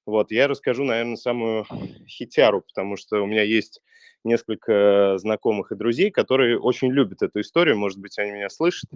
вот, 0.07 0.31
я 0.31 0.49
расскажу, 0.49 0.85
наверное, 0.85 1.17
самую 1.17 1.67
хитяру, 2.09 2.63
потому 2.63 2.97
что 2.97 3.23
у 3.23 3.27
меня 3.27 3.43
есть 3.43 3.81
несколько 4.25 5.17
знакомых 5.19 5.73
и 5.73 5.77
друзей, 5.77 6.11
которые 6.11 6.59
очень 6.59 6.91
любят 6.93 7.23
эту 7.23 7.41
историю, 7.41 7.79
может 7.79 7.99
быть, 7.99 8.19
они 8.19 8.33
меня 8.33 8.49
слышат. 8.49 8.91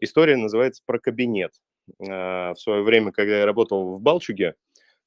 История 0.00 0.36
называется 0.36 0.82
«Про 0.84 0.98
кабинет». 0.98 1.52
А, 2.06 2.54
в 2.54 2.60
свое 2.60 2.82
время, 2.82 3.12
когда 3.12 3.38
я 3.38 3.46
работал 3.46 3.96
в 3.96 4.00
Балчуге, 4.00 4.54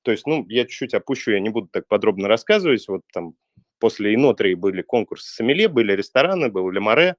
то 0.02 0.12
есть, 0.12 0.26
ну, 0.26 0.46
я 0.50 0.64
чуть-чуть 0.66 0.94
опущу, 0.94 1.32
я 1.32 1.40
не 1.40 1.50
буду 1.50 1.68
так 1.72 1.88
подробно 1.88 2.28
рассказывать, 2.28 2.88
вот 2.88 3.02
там 3.14 3.36
после 3.80 4.14
Инотрии 4.16 4.54
были 4.54 4.82
конкурсы 4.82 5.34
сомелье, 5.34 5.68
были 5.68 5.94
рестораны, 5.94 6.50
был 6.50 6.70
Лемаре, 6.70 7.16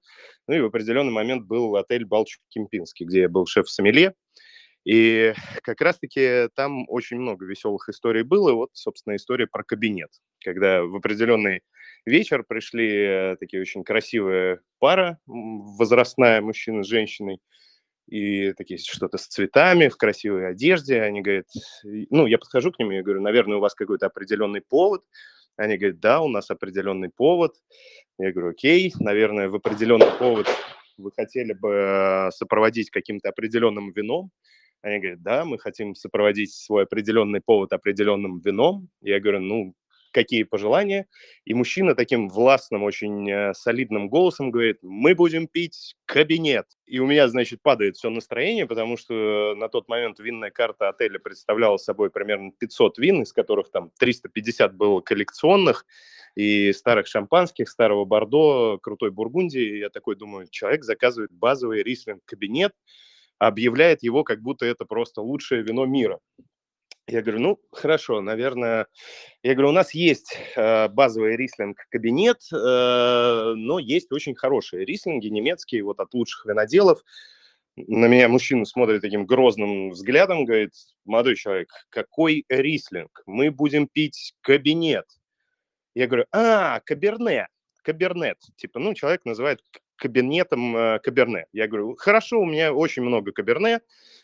ну 0.48 0.54
и 0.54 0.60
в 0.60 0.66
определенный 0.66 1.12
момент 1.12 1.44
был 1.46 1.76
отель 1.76 2.04
Балчуг-Кемпинский, 2.04 3.04
где 3.04 3.22
я 3.22 3.28
был 3.28 3.46
шеф-сомелье. 3.46 4.14
И 4.84 5.32
как 5.62 5.80
раз-таки 5.80 6.48
там 6.54 6.84
очень 6.88 7.18
много 7.18 7.46
веселых 7.46 7.88
историй 7.88 8.22
было. 8.22 8.52
Вот, 8.52 8.70
собственно, 8.72 9.16
история 9.16 9.46
про 9.46 9.62
кабинет, 9.62 10.10
когда 10.44 10.82
в 10.82 10.96
определенный 10.96 11.62
вечер 12.04 12.42
пришли 12.42 13.36
такие 13.38 13.60
очень 13.60 13.84
красивые 13.84 14.60
пара, 14.78 15.18
возрастная 15.26 16.40
мужчина 16.40 16.82
с 16.82 16.88
женщиной, 16.88 17.38
и 18.08 18.52
такие 18.54 18.78
что-то 18.78 19.18
с 19.18 19.26
цветами, 19.26 19.88
в 19.88 19.96
красивой 19.96 20.48
одежде. 20.48 21.00
Они 21.00 21.22
говорят, 21.22 21.46
ну, 21.82 22.26
я 22.26 22.38
подхожу 22.38 22.72
к 22.72 22.78
ним 22.78 22.92
и 22.92 23.02
говорю, 23.02 23.22
наверное, 23.22 23.58
у 23.58 23.60
вас 23.60 23.74
какой-то 23.74 24.06
определенный 24.06 24.60
повод. 24.60 25.04
Они 25.56 25.76
говорят, 25.76 26.00
да, 26.00 26.20
у 26.20 26.28
нас 26.28 26.50
определенный 26.50 27.10
повод. 27.10 27.54
Я 28.18 28.32
говорю, 28.32 28.50
окей, 28.50 28.92
наверное, 28.98 29.48
в 29.48 29.54
определенный 29.54 30.10
повод 30.18 30.48
вы 30.98 31.10
хотели 31.12 31.52
бы 31.52 31.70
э, 31.70 32.30
сопроводить 32.32 32.90
каким-то 32.90 33.28
определенным 33.28 33.92
вином. 33.92 34.30
Они 34.82 34.98
говорят, 34.98 35.22
да, 35.22 35.44
мы 35.44 35.58
хотим 35.58 35.94
сопроводить 35.94 36.52
свой 36.52 36.84
определенный 36.84 37.40
повод 37.40 37.72
определенным 37.72 38.40
вином. 38.40 38.88
Я 39.00 39.20
говорю, 39.20 39.40
ну, 39.40 39.74
какие 40.12 40.42
пожелания? 40.42 41.06
И 41.44 41.54
мужчина 41.54 41.94
таким 41.94 42.28
властным, 42.28 42.82
очень 42.82 43.30
э, 43.30 43.54
солидным 43.54 44.08
голосом 44.08 44.50
говорит, 44.50 44.78
мы 44.82 45.14
будем 45.14 45.48
пить 45.48 45.96
кабинет. 46.04 46.66
И 46.86 46.98
у 46.98 47.06
меня, 47.06 47.28
значит, 47.28 47.62
падает 47.62 47.96
все 47.96 48.10
настроение, 48.10 48.66
потому 48.66 48.96
что 48.96 49.54
на 49.56 49.68
тот 49.68 49.88
момент 49.88 50.18
винная 50.20 50.50
карта 50.50 50.88
отеля 50.88 51.18
представляла 51.18 51.76
собой 51.76 52.10
примерно 52.10 52.52
500 52.58 52.98
вин, 52.98 53.22
из 53.22 53.32
которых 53.32 53.70
там 53.70 53.90
350 53.98 54.74
было 54.74 55.00
коллекционных, 55.00 55.86
и 56.34 56.72
старых 56.72 57.06
шампанских, 57.06 57.68
старого 57.68 58.04
Бордо, 58.04 58.78
крутой 58.78 59.10
Бургундии. 59.10 59.78
Я 59.78 59.90
такой 59.90 60.16
думаю, 60.16 60.46
человек 60.50 60.84
заказывает 60.84 61.30
базовый 61.30 61.82
рислинг-кабинет, 61.82 62.72
объявляет 63.46 64.02
его, 64.02 64.24
как 64.24 64.40
будто 64.40 64.66
это 64.66 64.84
просто 64.84 65.20
лучшее 65.20 65.62
вино 65.62 65.84
мира. 65.84 66.20
Я 67.08 67.20
говорю, 67.22 67.40
ну, 67.40 67.60
хорошо, 67.72 68.20
наверное. 68.20 68.86
Я 69.42 69.54
говорю, 69.54 69.70
у 69.70 69.72
нас 69.72 69.92
есть 69.92 70.38
э, 70.54 70.88
базовый 70.88 71.36
рислинг-кабинет, 71.36 72.38
э, 72.52 73.54
но 73.56 73.80
есть 73.80 74.12
очень 74.12 74.36
хорошие 74.36 74.84
рислинги 74.84 75.26
немецкие, 75.26 75.82
вот 75.82 75.98
от 75.98 76.14
лучших 76.14 76.46
виноделов. 76.46 77.02
На 77.74 78.06
меня 78.06 78.28
мужчина 78.28 78.64
смотрит 78.64 79.02
таким 79.02 79.26
грозным 79.26 79.90
взглядом, 79.90 80.44
говорит, 80.44 80.74
молодой 81.04 81.34
человек, 81.34 81.70
какой 81.88 82.44
рислинг? 82.48 83.22
Мы 83.26 83.50
будем 83.50 83.88
пить 83.88 84.34
кабинет. 84.40 85.06
Я 85.94 86.06
говорю, 86.06 86.26
а, 86.30 86.80
каберне, 86.80 87.48
кабернет. 87.82 88.38
Типа, 88.56 88.78
ну, 88.78 88.94
человек 88.94 89.24
называет 89.24 89.60
кабинетом 89.96 90.76
э, 90.76 90.98
Каберне. 91.00 91.46
Я 91.52 91.68
говорю, 91.68 91.96
хорошо, 91.96 92.40
у 92.40 92.46
меня 92.46 92.72
очень 92.72 93.02
много 93.02 93.32
Каберне. 93.32 93.80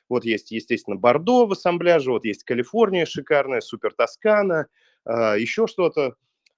Вот 0.08 0.24
есть, 0.24 0.50
естественно, 0.50 0.96
Бордо 0.96 1.46
в 1.46 1.52
ассамбляже, 1.52 2.10
вот 2.10 2.24
есть 2.24 2.44
Калифорния 2.44 3.06
шикарная, 3.06 3.60
Супер 3.60 3.92
Тоскана, 3.92 4.66
а, 5.04 5.34
еще 5.36 5.66
что-то. 5.66 6.14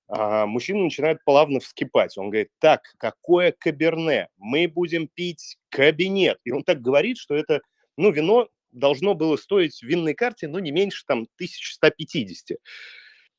А 0.08 0.46
мужчина 0.46 0.82
начинает 0.84 1.24
плавно 1.24 1.60
вскипать. 1.60 2.18
Он 2.18 2.30
говорит, 2.30 2.48
так, 2.58 2.82
какое 2.98 3.52
каберне? 3.56 4.28
Мы 4.38 4.66
будем 4.66 5.06
пить 5.06 5.56
кабинет. 5.68 6.38
И 6.44 6.50
он 6.50 6.64
так 6.64 6.80
говорит, 6.80 7.16
что 7.16 7.36
это, 7.36 7.60
ну, 7.96 8.10
вино 8.10 8.48
должно 8.72 9.14
было 9.14 9.36
стоить 9.36 9.78
в 9.78 9.82
винной 9.84 10.14
карте, 10.14 10.48
ну, 10.48 10.58
не 10.58 10.72
меньше 10.72 11.04
там 11.06 11.28
1150. 11.36 12.58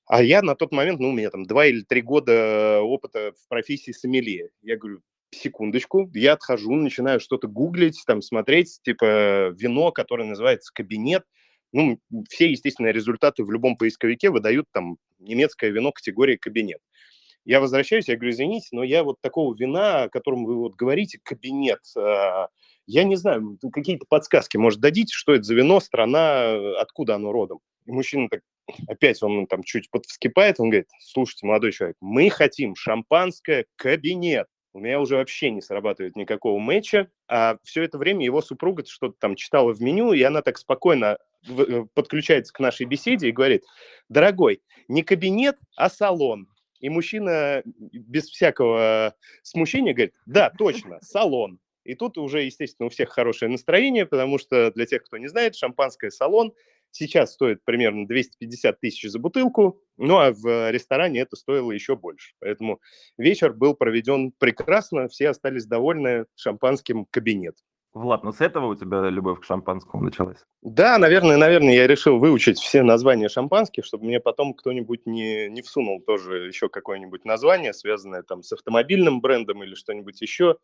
А 0.06 0.24
я 0.24 0.42
на 0.42 0.56
тот 0.56 0.72
момент, 0.72 1.00
ну, 1.00 1.10
у 1.10 1.14
меня 1.14 1.30
там 1.30 1.46
два 1.46 1.66
или 1.66 1.82
три 1.82 2.02
года 2.02 2.82
опыта 2.82 3.34
в 3.34 3.48
профессии 3.50 3.92
сомелье. 3.92 4.50
Я 4.62 4.78
говорю, 4.78 5.02
секундочку, 5.32 6.10
я 6.14 6.34
отхожу, 6.34 6.76
начинаю 6.76 7.20
что-то 7.20 7.48
гуглить, 7.48 8.02
там, 8.06 8.22
смотреть, 8.22 8.80
типа, 8.84 9.50
вино, 9.50 9.92
которое 9.92 10.26
называется 10.26 10.72
кабинет. 10.74 11.24
Ну, 11.74 12.00
все, 12.30 12.50
естественно, 12.52 12.88
результаты 12.88 13.44
в 13.44 13.52
любом 13.52 13.78
поисковике 13.78 14.30
выдают 14.30 14.68
там 14.72 14.98
немецкое 15.20 15.70
вино 15.72 15.92
категории 15.92 16.36
кабинет. 16.36 16.80
Я 17.44 17.60
возвращаюсь, 17.60 18.08
я 18.08 18.16
говорю, 18.16 18.32
извините, 18.32 18.68
но 18.72 18.84
я 18.84 19.04
вот 19.04 19.20
такого 19.22 19.56
вина, 19.56 20.04
о 20.04 20.10
котором 20.10 20.46
вы 20.46 20.58
вот 20.58 20.76
говорите, 20.76 21.20
кабинет, 21.24 21.80
а, 21.98 22.50
я 22.86 23.04
не 23.04 23.16
знаю, 23.16 23.58
какие-то 23.72 24.06
подсказки, 24.08 24.58
может, 24.58 24.80
дадите, 24.80 25.14
что 25.14 25.34
это 25.34 25.44
за 25.44 25.56
вино, 25.56 25.80
страна, 25.80 26.80
откуда 26.80 27.16
оно 27.16 27.32
родом? 27.32 27.60
И 27.86 27.92
мужчина 27.92 28.28
так, 28.30 28.42
опять 28.88 29.24
он 29.24 29.48
там 29.48 29.64
чуть 29.64 29.90
подвскипает, 29.90 30.60
он 30.60 30.70
говорит, 30.70 30.90
слушайте, 31.00 31.48
молодой 31.48 31.72
человек, 31.72 31.98
мы 32.00 32.30
хотим 32.30 32.76
шампанское 32.76 33.66
кабинет. 33.76 34.48
У 34.74 34.80
меня 34.80 35.02
уже 35.02 35.18
вообще 35.18 35.52
не 35.52 35.62
срабатывает 35.62 36.16
никакого 36.16 36.58
матча, 36.58 37.10
а 37.28 37.58
все 37.64 37.84
это 37.84 37.98
время 37.98 38.24
его 38.24 38.42
супруга 38.42 38.86
что-то 38.86 39.16
там 39.20 39.36
читала 39.36 39.74
в 39.74 39.82
меню, 39.82 40.14
и 40.14 40.22
она 40.22 40.42
так 40.42 40.58
спокойно 40.58 41.18
э, 41.48 41.86
подключается 41.94 42.54
к 42.54 42.60
нашей 42.60 42.86
беседе 42.86 43.28
и 43.28 43.34
говорит, 43.34 43.66
дорогой, 44.08 44.62
не 44.88 45.04
кабинет, 45.04 45.58
а 45.76 45.90
салон. 45.90 46.48
И 46.80 46.90
мужчина 46.90 47.64
без 47.66 48.30
всякого 48.30 49.16
смущения 49.44 49.94
говорит, 49.94 50.16
да, 50.26 50.50
точно, 50.50 51.00
салон. 51.02 51.60
И 51.84 51.96
тут 51.96 52.18
уже, 52.18 52.44
естественно, 52.44 52.88
у 52.88 52.90
всех 52.90 53.10
хорошее 53.10 53.52
настроение, 53.52 54.06
потому 54.06 54.38
что 54.38 54.72
для 54.72 54.86
тех, 54.86 55.04
кто 55.04 55.18
не 55.18 55.28
знает, 55.28 55.56
шампанское 55.56 56.12
салон 56.12 56.54
сейчас 56.92 57.34
стоит 57.34 57.64
примерно 57.64 58.08
250 58.08 58.80
тысяч 58.80 59.10
за 59.10 59.20
бутылку, 59.20 59.82
ну 59.98 60.18
а 60.18 60.32
в 60.32 60.72
ресторане 60.72 61.22
это 61.22 61.36
стоило 61.36 61.72
еще 61.72 61.96
больше. 61.96 62.34
Поэтому 62.40 62.80
вечер 63.18 63.54
был 63.54 63.76
проведен 63.76 64.32
прекрасно, 64.38 65.08
все 65.08 65.30
остались 65.30 65.66
довольны 65.66 66.26
шампанским 66.36 67.06
кабинет. 67.06 67.56
Влад, 67.94 68.24
ну 68.24 68.32
с 68.32 68.40
этого 68.40 68.68
у 68.68 68.76
тебя 68.76 69.10
любовь 69.10 69.42
к 69.42 69.44
шампанскому 69.44 70.04
началась? 70.04 70.38
Да, 70.62 70.98
наверное, 70.98 71.36
наверное, 71.36 71.74
я 71.74 71.88
решил 71.88 72.20
выучить 72.20 72.58
все 72.58 72.84
названия 72.84 73.28
шампанских, 73.28 73.84
чтобы 73.84 74.06
мне 74.06 74.22
потом 74.22 74.54
кто-нибудь 74.54 75.06
не, 75.06 75.50
не 75.50 75.62
всунул 75.62 76.02
тоже 76.02 76.48
еще 76.48 76.70
какое-нибудь 76.70 77.26
название, 77.26 77.74
связанное 77.74 78.24
там 78.24 78.44
с 78.44 78.54
автомобильным 78.54 79.20
брендом 79.20 79.64
или 79.64 79.76
что-нибудь 79.76 80.22
еще. 80.22 80.56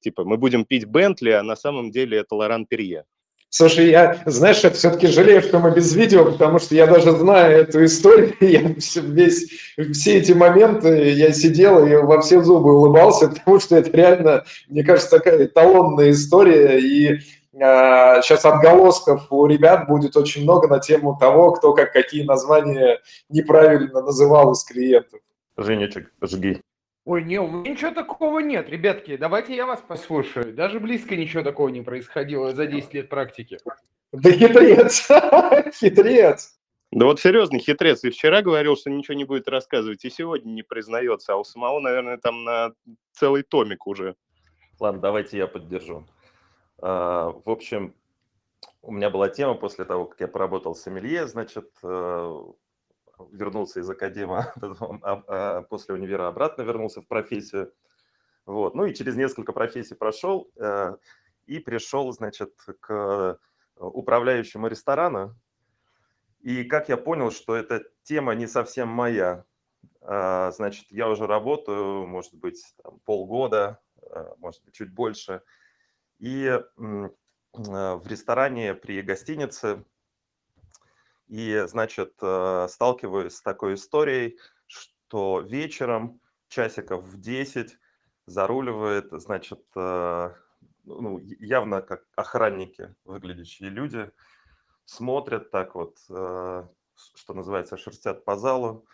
Типа 0.00 0.24
мы 0.24 0.36
будем 0.36 0.64
пить 0.64 0.84
Бентли, 0.84 1.30
а 1.30 1.42
на 1.42 1.56
самом 1.56 1.90
деле 1.90 2.18
это 2.18 2.36
Лоран 2.36 2.64
Перье. 2.64 3.06
Слушай, 3.50 3.88
я, 3.88 4.22
знаешь, 4.26 4.60
я 4.60 4.70
все-таки 4.70 5.06
жалею, 5.06 5.40
что 5.40 5.58
мы 5.58 5.70
без 5.70 5.94
видео, 5.94 6.24
потому 6.26 6.58
что 6.58 6.74
я 6.74 6.86
даже 6.86 7.12
знаю 7.12 7.62
эту 7.62 7.82
историю, 7.84 8.34
я 8.40 8.74
весь, 9.02 9.50
все 9.92 10.18
эти 10.18 10.32
моменты, 10.32 11.12
я 11.12 11.32
сидел 11.32 11.84
и 11.86 11.94
во 11.96 12.20
все 12.20 12.42
зубы 12.42 12.74
улыбался, 12.76 13.28
потому 13.28 13.58
что 13.58 13.76
это 13.76 13.90
реально, 13.96 14.44
мне 14.68 14.84
кажется, 14.84 15.10
такая 15.10 15.46
эталонная 15.46 16.10
история, 16.10 16.78
и 16.78 17.20
а, 17.60 18.20
сейчас 18.20 18.44
отголосков 18.44 19.26
у 19.30 19.46
ребят 19.46 19.88
будет 19.88 20.16
очень 20.16 20.42
много 20.42 20.68
на 20.68 20.78
тему 20.78 21.16
того, 21.18 21.52
кто 21.52 21.72
как 21.72 21.92
какие 21.92 22.24
названия 22.24 23.00
неправильно 23.30 24.02
называл 24.02 24.52
из 24.52 24.62
клиентов. 24.62 25.20
Женечек, 25.56 26.12
жги. 26.22 26.60
Ой, 27.08 27.24
не, 27.24 27.40
у 27.40 27.48
меня 27.48 27.70
ничего 27.70 27.90
такого 27.90 28.40
нет, 28.40 28.68
ребятки, 28.68 29.16
давайте 29.16 29.56
я 29.56 29.64
вас 29.64 29.80
послушаю. 29.80 30.52
Даже 30.52 30.78
близко 30.78 31.16
ничего 31.16 31.42
такого 31.42 31.70
не 31.70 31.80
происходило 31.80 32.52
за 32.52 32.66
10 32.66 32.92
лет 32.92 33.08
практики. 33.08 33.58
Да 34.12 34.30
хитрец, 34.30 35.08
хитрец. 35.74 36.60
Да 36.92 37.06
вот 37.06 37.18
серьезный 37.18 37.60
хитрец. 37.60 38.04
И 38.04 38.10
вчера 38.10 38.42
говорил, 38.42 38.76
что 38.76 38.90
ничего 38.90 39.14
не 39.14 39.24
будет 39.24 39.48
рассказывать, 39.48 40.04
и 40.04 40.10
сегодня 40.10 40.50
не 40.50 40.62
признается, 40.62 41.32
а 41.32 41.36
у 41.36 41.44
самого, 41.44 41.80
наверное, 41.80 42.18
там 42.18 42.44
на 42.44 42.74
целый 43.12 43.42
томик 43.42 43.86
уже. 43.86 44.14
Ладно, 44.78 45.00
давайте 45.00 45.38
я 45.38 45.46
поддержу. 45.46 46.06
А, 46.76 47.32
в 47.42 47.48
общем, 47.48 47.94
у 48.82 48.92
меня 48.92 49.08
была 49.08 49.30
тема 49.30 49.54
после 49.54 49.86
того, 49.86 50.04
как 50.04 50.20
я 50.20 50.28
поработал 50.28 50.74
с 50.74 50.86
Эмилье, 50.86 51.26
значит, 51.26 51.70
э, 51.82 52.42
вернулся 53.32 53.80
из 53.80 53.90
академа, 53.90 54.52
после 55.70 55.94
универа 55.94 56.28
обратно 56.28 56.62
вернулся 56.62 57.00
в 57.00 57.06
профессию. 57.06 57.72
Вот. 58.46 58.74
Ну 58.74 58.86
и 58.86 58.94
через 58.94 59.16
несколько 59.16 59.52
профессий 59.52 59.94
прошел 59.94 60.50
э, 60.56 60.96
и 61.46 61.58
пришел, 61.58 62.10
значит, 62.12 62.54
к 62.80 63.38
управляющему 63.76 64.66
ресторана. 64.68 65.36
И 66.40 66.64
как 66.64 66.88
я 66.88 66.96
понял, 66.96 67.30
что 67.30 67.56
эта 67.56 67.84
тема 68.02 68.34
не 68.34 68.46
совсем 68.46 68.88
моя. 68.88 69.44
А, 70.00 70.50
значит, 70.52 70.86
я 70.90 71.08
уже 71.08 71.26
работаю, 71.26 72.06
может 72.06 72.34
быть, 72.34 72.62
там, 72.82 72.98
полгода, 73.00 73.80
э, 74.00 74.32
может 74.38 74.64
быть, 74.64 74.74
чуть 74.74 74.92
больше. 74.92 75.42
И 76.18 76.44
э, 76.46 76.60
в 77.52 78.06
ресторане 78.06 78.74
при 78.74 79.02
гостинице 79.02 79.84
и, 81.28 81.64
значит, 81.66 82.14
э, 82.22 82.66
сталкиваюсь 82.68 83.34
с 83.34 83.42
такой 83.42 83.74
историей, 83.74 84.38
что 84.66 85.40
вечером, 85.40 86.20
часиков 86.48 87.04
в 87.04 87.20
10, 87.20 87.78
заруливает, 88.26 89.08
значит, 89.12 89.62
э, 89.76 90.34
ну, 90.84 91.18
явно 91.18 91.82
как 91.82 92.04
охранники 92.16 92.94
выглядящие 93.04 93.68
люди, 93.68 94.10
смотрят 94.84 95.50
так 95.50 95.74
вот, 95.74 95.98
э, 96.08 96.66
что 97.14 97.34
называется, 97.34 97.76
шерстят 97.76 98.24
по 98.24 98.36
залу, 98.36 98.86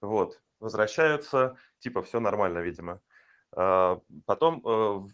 вот, 0.00 0.40
возвращаются, 0.60 1.56
типа, 1.80 2.02
все 2.02 2.20
нормально, 2.20 2.58
видимо. 2.60 3.00
Потом 4.26 5.08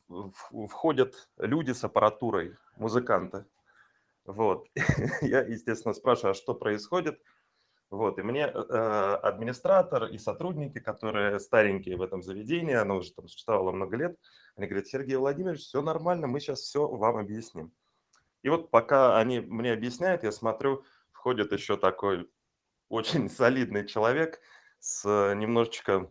входят 0.68 1.30
люди 1.38 1.72
с 1.72 1.82
аппаратурой, 1.84 2.54
музыканты. 2.76 3.46
Вот. 4.26 4.68
Я, 5.22 5.40
естественно, 5.40 5.94
спрашиваю, 5.94 6.32
а 6.32 6.34
что 6.34 6.54
происходит? 6.54 7.20
Вот, 7.88 8.18
и 8.18 8.22
мне 8.22 8.42
э, 8.42 9.18
администратор 9.22 10.06
и 10.06 10.18
сотрудники, 10.18 10.80
которые 10.80 11.38
старенькие 11.38 11.96
в 11.96 12.02
этом 12.02 12.20
заведении, 12.20 12.74
оно 12.74 12.96
уже 12.96 13.12
там 13.12 13.28
существовало 13.28 13.70
много 13.70 13.96
лет, 13.96 14.18
они 14.56 14.66
говорят, 14.66 14.88
Сергей 14.88 15.16
Владимирович, 15.16 15.60
все 15.60 15.80
нормально, 15.82 16.26
мы 16.26 16.40
сейчас 16.40 16.60
все 16.60 16.88
вам 16.88 17.16
объясним. 17.16 17.72
И 18.42 18.48
вот 18.48 18.70
пока 18.70 19.16
они 19.18 19.38
мне 19.38 19.72
объясняют, 19.72 20.24
я 20.24 20.32
смотрю, 20.32 20.84
входит 21.12 21.52
еще 21.52 21.76
такой 21.76 22.28
очень 22.88 23.30
солидный 23.30 23.86
человек 23.86 24.40
с 24.80 25.04
немножечко 25.34 26.10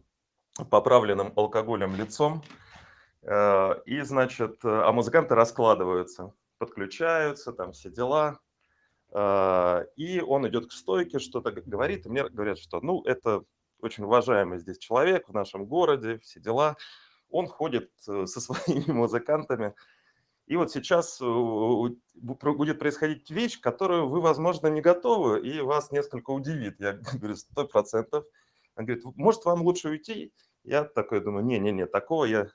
поправленным 0.71 1.33
алкоголем 1.35 1.93
лицом, 1.97 2.41
э, 3.23 3.81
и, 3.85 3.99
значит, 3.99 4.59
а 4.63 4.93
музыканты 4.93 5.35
раскладываются 5.35 6.33
подключаются, 6.57 7.53
там 7.53 7.71
все 7.71 7.89
дела. 7.89 8.39
А, 9.11 9.85
и 9.95 10.19
он 10.19 10.47
идет 10.47 10.67
к 10.67 10.71
стойке, 10.71 11.19
что-то 11.19 11.51
говорит, 11.51 12.05
и 12.05 12.09
мне 12.09 12.27
говорят, 12.27 12.57
что, 12.57 12.81
ну, 12.81 13.01
это 13.03 13.43
очень 13.79 14.03
уважаемый 14.03 14.59
здесь 14.59 14.77
человек 14.77 15.29
в 15.29 15.33
нашем 15.33 15.65
городе, 15.65 16.17
все 16.19 16.39
дела. 16.39 16.75
Он 17.29 17.47
ходит 17.47 17.91
э, 18.07 18.25
со 18.25 18.39
своими 18.41 18.91
музыкантами. 18.91 19.73
И 20.47 20.57
вот 20.57 20.71
сейчас 20.71 21.19
будет 21.19 22.77
происходить 22.77 23.29
вещь, 23.31 23.59
которую 23.59 24.09
вы, 24.09 24.21
возможно, 24.21 24.67
не 24.67 24.81
готовы, 24.81 25.39
и 25.39 25.59
вас 25.59 25.91
несколько 25.91 26.31
удивит. 26.31 26.79
Я 26.79 26.93
говорю, 27.13 27.35
сто 27.35 27.65
процентов. 27.65 28.25
Он 28.75 28.85
говорит, 28.85 29.03
может, 29.15 29.45
вам 29.45 29.61
лучше 29.63 29.89
уйти? 29.89 30.33
Я 30.63 30.83
такой 30.83 31.21
думаю, 31.21 31.45
не-не-не, 31.45 31.85
такого 31.85 32.25
я 32.25 32.47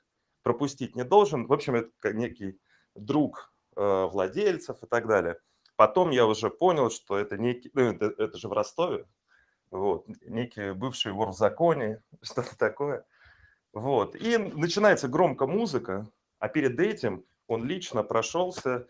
пропустить 0.43 0.95
не 0.95 1.03
должен. 1.03 1.47
В 1.47 1.53
общем, 1.53 1.75
это 1.75 2.13
некий 2.13 2.59
друг 2.95 3.50
владельцев 3.75 4.83
и 4.83 4.87
так 4.87 5.07
далее. 5.07 5.37
Потом 5.75 6.11
я 6.11 6.27
уже 6.27 6.49
понял, 6.49 6.91
что 6.91 7.17
это 7.17 7.37
некий, 7.37 7.71
ну, 7.73 7.91
это, 7.91 8.13
это 8.17 8.37
же 8.37 8.47
в 8.47 8.53
Ростове, 8.53 9.07
вот, 9.71 10.07
некий 10.25 10.73
бывший 10.73 11.11
вор 11.13 11.29
в 11.29 11.35
законе, 11.35 12.03
что-то 12.21 12.57
такое. 12.57 13.05
Вот, 13.73 14.15
и 14.15 14.37
начинается 14.37 15.07
громко 15.07 15.47
музыка, 15.47 16.09
а 16.39 16.49
перед 16.49 16.79
этим 16.79 17.25
он 17.47 17.65
лично 17.65 18.03
прошелся, 18.03 18.87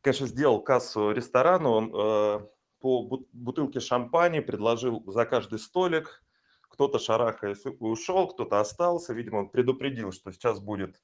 конечно, 0.00 0.26
сделал 0.26 0.62
кассу 0.62 1.10
ресторану, 1.10 1.70
он 1.70 1.92
э, 1.94 2.46
по 2.80 3.26
бутылке 3.32 3.80
шампани 3.80 4.40
предложил 4.40 5.02
за 5.06 5.26
каждый 5.26 5.58
столик, 5.58 6.24
кто-то 6.62 6.98
шарахаясь 6.98 7.64
ушел, 7.80 8.28
кто-то 8.28 8.60
остался, 8.60 9.12
видимо, 9.12 9.38
он 9.38 9.48
предупредил, 9.50 10.12
что 10.12 10.32
сейчас 10.32 10.58
будет 10.58 11.00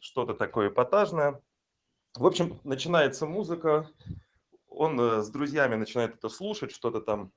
что-то 0.00 0.34
такое 0.34 0.68
эпатажное. 0.68 1.42
В 2.14 2.26
общем, 2.26 2.60
начинается 2.62 3.24
музыка, 3.24 3.88
он 4.68 5.00
э, 5.00 5.22
с 5.22 5.30
друзьями 5.30 5.76
начинает 5.76 6.14
это 6.14 6.28
слушать, 6.28 6.70
что-то 6.70 7.00
там 7.00 7.32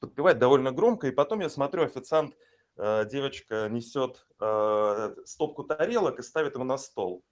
подпевать 0.00 0.40
довольно 0.40 0.72
громко, 0.72 1.06
и 1.06 1.12
потом 1.12 1.38
я 1.38 1.48
смотрю, 1.48 1.84
официант, 1.84 2.34
э, 2.76 3.04
девочка 3.08 3.68
несет 3.68 4.26
э, 4.40 5.14
стопку 5.24 5.62
тарелок 5.62 6.18
и 6.18 6.22
ставит 6.22 6.54
его 6.54 6.64
на 6.64 6.78
стол. 6.78 7.24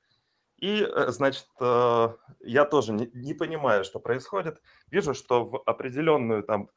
И, 0.59 0.89
значит, 1.09 1.49
я 1.61 2.65
тоже 2.71 2.95
не, 2.95 3.35
понимаю, 3.35 3.85
что 3.85 4.01
происходит. 4.01 4.63
Вижу, 4.91 5.13
что 5.13 5.45
в 5.45 5.63
определенную 5.67 6.43
там 6.45 6.71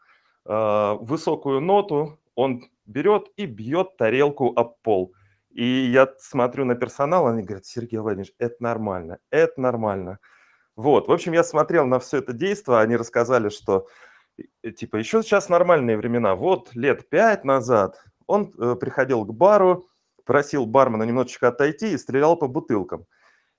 высокую 0.43 1.61
ноту 1.61 2.19
он 2.35 2.65
берет 2.85 3.29
и 3.37 3.45
бьет 3.45 3.95
тарелку 3.95 4.51
об 4.53 4.81
пол. 4.81 5.13
И 5.49 5.65
я 5.65 6.13
смотрю 6.19 6.65
на 6.65 6.75
персонал, 6.75 7.27
они 7.27 7.43
говорят, 7.43 7.65
Сергей 7.65 7.97
Владимирович, 7.99 8.33
это 8.37 8.55
нормально, 8.59 9.19
это 9.31 9.59
нормально. 9.59 10.19
Вот, 10.75 11.07
в 11.07 11.11
общем, 11.11 11.33
я 11.33 11.43
смотрел 11.43 11.85
на 11.85 11.99
все 11.99 12.17
это 12.17 12.33
действие, 12.33 12.77
они 12.79 12.95
рассказали, 12.95 13.49
что 13.49 13.87
типа 14.77 14.97
еще 14.97 15.23
сейчас 15.23 15.49
нормальные 15.49 15.97
времена. 15.97 16.35
Вот 16.35 16.73
лет 16.75 17.09
пять 17.09 17.43
назад 17.43 18.01
он 18.27 18.53
э, 18.57 18.75
приходил 18.75 19.25
к 19.25 19.33
бару, 19.33 19.87
просил 20.23 20.65
бармена 20.65 21.03
немножечко 21.03 21.47
отойти 21.47 21.93
и 21.93 21.97
стрелял 21.97 22.37
по 22.37 22.47
бутылкам. 22.47 23.05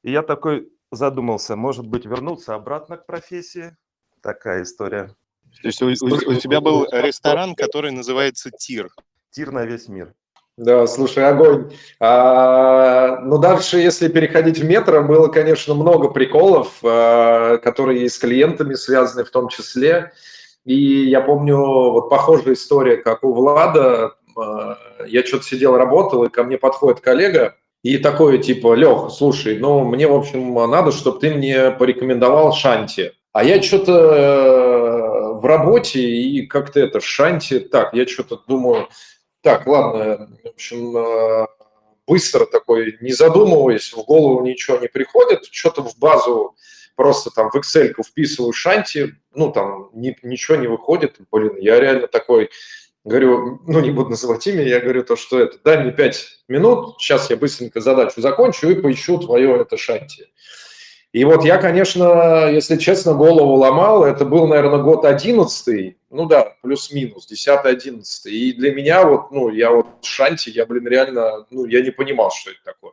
И 0.03 0.13
я 0.13 0.23
такой 0.23 0.73
задумался, 0.93 1.57
может 1.57 1.87
быть, 1.87 2.07
вернуться 2.07 2.55
обратно 2.55 2.97
к 2.97 3.07
профессии. 3.07 3.77
Такая 4.23 4.63
история. 4.63 5.15
То 5.63 5.69
есть 5.69 5.83
у, 5.83 5.87
у, 5.87 5.89
у 5.89 6.35
тебя 6.37 6.61
был 6.61 6.87
ресторан, 6.91 7.55
который 7.55 7.91
называется 7.91 8.51
«Тир». 8.51 8.89
«Тир 9.31 9.51
на 9.51 9.65
весь 9.65 9.89
мир». 9.89 10.15
Да, 10.61 10.87
слушай, 10.87 11.27
огонь. 11.27 11.73
А, 12.01 13.21
ну, 13.23 13.39
дальше, 13.39 13.79
если 13.79 14.09
переходить 14.09 14.59
в 14.59 14.65
метро, 14.67 15.03
было, 15.03 15.29
конечно, 15.29 15.73
много 15.73 16.11
приколов, 16.11 16.75
а, 16.83 17.57
которые 17.57 18.11
с 18.11 18.19
клиентами 18.19 18.75
связаны 18.75 19.25
в 19.25 19.31
том 19.31 19.49
числе. 19.49 20.13
И 20.67 21.09
я 21.09 21.23
помню, 21.23 21.57
вот 21.57 22.11
похожая 22.11 22.53
история, 22.53 22.99
как 22.99 23.25
у 23.25 23.33
Влада. 23.33 24.13
А, 24.37 24.77
я 25.07 25.25
что-то 25.25 25.45
сидел, 25.45 25.79
работал, 25.79 26.25
и 26.25 26.29
ко 26.29 26.45
мне 26.45 26.59
подходит 26.59 27.01
коллега, 27.01 27.55
и 27.83 27.97
такое 27.97 28.37
типа, 28.37 28.75
Лех, 28.75 29.11
слушай, 29.11 29.59
ну, 29.59 29.85
мне, 29.85 30.07
в 30.09 30.15
общем, 30.15 30.53
надо, 30.53 30.93
чтобы 30.93 31.21
ты 31.21 31.35
мне 31.35 31.71
порекомендовал 31.71 32.53
Шанти. 32.53 33.13
А 33.33 33.45
я 33.45 33.63
что-то 33.63 33.93
э, 33.93 35.41
в 35.41 35.47
работе, 35.47 36.01
и 36.01 36.47
как-то 36.47 36.81
это, 36.81 37.01
Шанти, 37.01 37.61
так, 37.61 37.95
я 37.95 38.07
что-то 38.07 38.39
думаю, 38.47 38.89
так, 39.43 39.67
ладно, 39.67 40.29
в 40.45 40.49
общем, 40.49 40.97
э, 40.97 41.47
быстро 42.07 42.47
такой, 42.47 42.99
не 43.01 43.13
задумываясь, 43.13 43.93
в 43.93 44.05
голову 44.05 44.45
ничего 44.45 44.79
не 44.79 44.89
приходит, 44.89 45.47
что-то 45.51 45.83
в 45.83 45.97
базу 45.99 46.57
просто 46.97 47.31
там 47.31 47.51
в 47.51 47.57
Excel 47.57 47.95
вписываю 48.07 48.53
шанти, 48.53 49.15
ну, 49.35 49.51
там 49.53 49.91
ни, 49.95 50.17
ничего 50.23 50.57
не 50.57 50.67
выходит, 50.67 51.17
блин, 51.31 51.57
я 51.59 51.81
реально 51.81 52.09
такой, 52.09 52.51
говорю, 53.05 53.61
ну, 53.67 53.81
не 53.81 53.91
буду 53.91 54.11
называть 54.11 54.47
имя, 54.47 54.63
я 54.63 54.81
говорю 54.81 55.05
то, 55.05 55.17
что 55.17 55.39
это, 55.39 55.59
дай 55.65 55.83
мне 55.83 55.93
5 55.93 56.45
минут, 56.49 56.97
сейчас 56.99 57.31
я 57.31 57.37
быстренько 57.37 57.81
задачу 57.81 58.21
закончу 58.21 58.69
и 58.69 58.75
поищу 58.75 59.19
твое 59.19 59.59
это 59.61 59.77
шанти. 59.77 60.27
И 61.13 61.25
вот 61.25 61.45
я, 61.45 61.59
конечно, 61.59 62.49
если 62.51 62.77
честно, 62.77 63.15
голову 63.15 63.55
ломал. 63.55 64.05
Это 64.05 64.25
был, 64.25 64.47
наверное, 64.47 64.81
год 64.81 65.05
одиннадцатый, 65.05 65.99
ну 66.09 66.27
да, 66.27 66.55
плюс-минус, 66.63 67.27
десятый, 67.27 67.73
одиннадцатый. 67.73 68.33
И 68.33 68.53
для 68.53 68.73
меня 68.73 69.05
вот, 69.05 69.33
ну, 69.33 69.51
я 69.51 69.71
вот 69.73 69.87
шанти, 70.03 70.51
я, 70.51 70.67
блин, 70.67 70.87
реально, 70.87 71.47
ну, 71.51 71.67
я 71.67 71.83
не 71.83 71.91
понимал, 71.91 72.31
что 72.31 72.51
это 72.51 72.61
такое. 72.65 72.93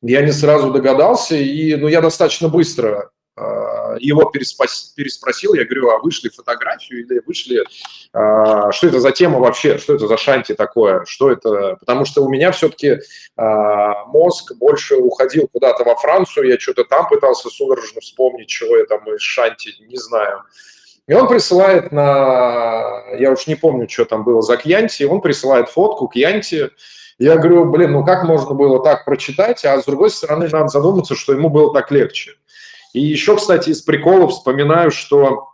Я 0.00 0.22
не 0.22 0.30
сразу 0.30 0.70
догадался, 0.70 1.34
и, 1.34 1.74
ну, 1.74 1.88
я 1.88 2.00
достаточно 2.00 2.48
быстро 2.48 3.10
а, 3.38 3.96
его 3.98 4.24
переспросил, 4.24 5.54
я 5.54 5.64
говорю, 5.64 5.90
а 5.90 5.98
вышли 5.98 6.28
фотографию 6.28 7.00
или 7.00 7.22
вышли, 7.24 7.64
а, 8.12 8.72
что 8.72 8.88
это 8.88 9.00
за 9.00 9.12
тема 9.12 9.38
вообще, 9.38 9.78
что 9.78 9.94
это 9.94 10.08
за 10.08 10.16
шанти 10.16 10.54
такое, 10.54 11.04
что 11.06 11.30
это, 11.30 11.76
потому 11.78 12.04
что 12.04 12.24
у 12.24 12.28
меня 12.28 12.50
все-таки 12.52 12.98
а, 13.36 14.04
мозг 14.06 14.54
больше 14.56 14.96
уходил 14.96 15.48
куда-то 15.52 15.84
во 15.84 15.94
Францию, 15.96 16.48
я 16.48 16.58
что-то 16.58 16.84
там 16.84 17.08
пытался 17.08 17.48
судорожно 17.48 18.00
вспомнить, 18.00 18.48
чего 18.48 18.76
я 18.76 18.84
там 18.86 19.00
из 19.14 19.20
шанти, 19.20 19.74
не 19.80 19.96
знаю. 19.96 20.42
И 21.06 21.14
он 21.14 21.26
присылает 21.26 21.90
на, 21.90 23.02
я 23.18 23.32
уж 23.32 23.46
не 23.46 23.54
помню, 23.54 23.88
что 23.88 24.04
там 24.04 24.24
было 24.24 24.42
за 24.42 24.58
Кьянти, 24.58 25.04
он 25.04 25.22
присылает 25.22 25.70
фотку 25.70 26.08
Кьянти, 26.08 26.70
я 27.18 27.36
говорю, 27.36 27.64
блин, 27.64 27.92
ну 27.92 28.04
как 28.04 28.24
можно 28.24 28.54
было 28.54 28.82
так 28.82 29.04
прочитать, 29.04 29.64
а 29.64 29.80
с 29.80 29.84
другой 29.84 30.10
стороны 30.10 30.48
надо 30.48 30.68
задуматься, 30.68 31.16
что 31.16 31.32
ему 31.32 31.48
было 31.48 31.72
так 31.72 31.90
легче. 31.90 32.34
И 32.92 33.00
еще, 33.00 33.36
кстати, 33.36 33.70
из 33.70 33.82
приколов 33.82 34.32
вспоминаю, 34.32 34.90
что 34.90 35.48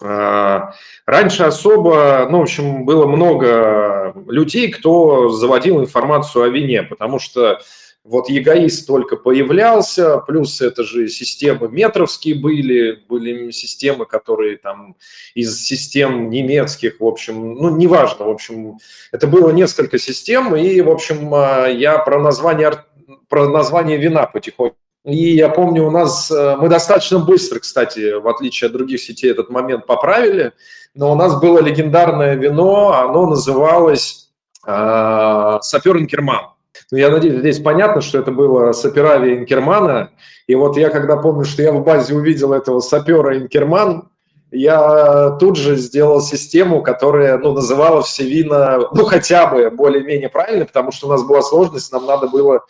э, 0.00 0.60
раньше 1.06 1.42
особо, 1.44 2.26
ну, 2.30 2.38
в 2.38 2.42
общем, 2.42 2.84
было 2.84 3.06
много 3.06 4.14
людей, 4.26 4.70
кто 4.70 5.28
заводил 5.28 5.80
информацию 5.80 6.44
о 6.44 6.48
вине, 6.48 6.82
потому 6.82 7.18
что 7.18 7.60
вот 8.06 8.28
егоист 8.28 8.86
только 8.86 9.16
появлялся, 9.16 10.18
плюс 10.18 10.60
это 10.60 10.84
же 10.84 11.08
системы 11.08 11.68
метровские 11.68 12.36
были, 12.36 13.02
были 13.08 13.50
системы, 13.50 14.06
которые 14.06 14.58
там 14.58 14.96
из 15.34 15.60
систем 15.64 16.30
немецких, 16.30 17.00
в 17.00 17.04
общем, 17.04 17.54
ну, 17.54 17.76
неважно, 17.76 18.26
в 18.26 18.30
общем, 18.30 18.78
это 19.10 19.26
было 19.26 19.50
несколько 19.50 19.98
систем, 19.98 20.54
и, 20.54 20.80
в 20.80 20.90
общем, 20.90 21.34
а, 21.34 21.66
я 21.66 21.98
про 21.98 22.20
название, 22.20 22.84
про 23.28 23.48
название 23.48 23.98
вина 23.98 24.26
потихоньку 24.26 24.76
и 25.06 25.36
я 25.36 25.48
помню, 25.48 25.86
у 25.86 25.90
нас, 25.90 26.30
э, 26.30 26.56
мы 26.56 26.68
достаточно 26.68 27.20
быстро, 27.20 27.60
кстати, 27.60 28.14
в 28.18 28.26
отличие 28.26 28.66
от 28.66 28.72
других 28.72 29.00
сетей, 29.00 29.30
этот 29.30 29.50
момент 29.50 29.86
поправили, 29.86 30.52
но 30.94 31.12
у 31.12 31.14
нас 31.14 31.40
было 31.40 31.60
легендарное 31.60 32.34
вино, 32.34 32.92
оно 32.92 33.26
называлось 33.26 34.30
э, 34.66 35.58
Сапер 35.62 35.98
Инкерман. 35.98 36.46
Ну, 36.90 36.98
я 36.98 37.10
надеюсь, 37.10 37.38
здесь 37.38 37.60
понятно, 37.60 38.00
что 38.00 38.18
это 38.18 38.32
было 38.32 38.72
Саперави 38.72 39.38
Инкермана. 39.38 40.10
И 40.46 40.54
вот 40.54 40.76
я 40.76 40.90
когда 40.90 41.16
помню, 41.16 41.44
что 41.44 41.62
я 41.62 41.72
в 41.72 41.82
базе 41.82 42.14
увидел 42.14 42.52
этого 42.52 42.80
сапера 42.80 43.36
Инкерман, 43.38 44.08
я 44.52 45.36
тут 45.40 45.56
же 45.56 45.76
сделал 45.76 46.20
систему, 46.20 46.82
которая 46.82 47.36
ну, 47.38 47.52
называла 47.52 48.02
все 48.02 48.24
вина, 48.24 48.78
ну, 48.92 49.04
хотя 49.04 49.46
бы 49.46 49.70
более-менее 49.70 50.28
правильно, 50.28 50.64
потому 50.64 50.92
что 50.92 51.08
у 51.08 51.10
нас 51.10 51.22
была 51.24 51.42
сложность, 51.42 51.92
нам 51.92 52.06
надо 52.06 52.28
было 52.28 52.64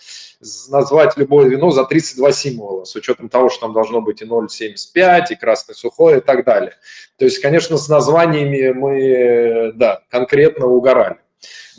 назвать 0.68 1.16
любое 1.16 1.48
вино 1.48 1.70
за 1.70 1.84
32 1.84 2.32
символа, 2.32 2.84
с 2.84 2.94
учетом 2.96 3.28
того, 3.28 3.50
что 3.50 3.62
там 3.62 3.72
должно 3.72 4.00
быть 4.00 4.22
и 4.22 4.24
0,75, 4.24 5.24
и 5.30 5.34
красный 5.36 5.74
сухой, 5.74 6.18
и 6.18 6.20
так 6.20 6.44
далее. 6.44 6.72
То 7.18 7.24
есть, 7.24 7.40
конечно, 7.40 7.76
с 7.76 7.88
названиями 7.88 8.72
мы, 8.72 9.72
да, 9.74 10.00
конкретно 10.10 10.66
угорали. 10.66 11.18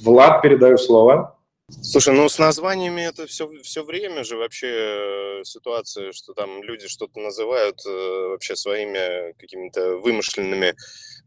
Влад, 0.02 0.42
передаю 0.42 0.78
слово. 0.78 1.37
Слушай, 1.70 2.14
ну 2.14 2.30
с 2.30 2.40
названиями 2.40 3.02
это 3.02 3.28
все, 3.28 3.50
все 3.62 3.84
время 3.84 4.24
же 4.24 4.38
вообще 4.38 4.68
э, 4.70 5.44
ситуация, 5.44 6.14
что 6.14 6.34
там 6.34 6.64
люди 6.64 6.88
что-то 6.88 7.20
называют 7.20 7.86
э, 7.86 8.28
вообще 8.30 8.56
своими 8.56 9.34
какими-то 9.34 9.98
вымышленными 9.98 10.76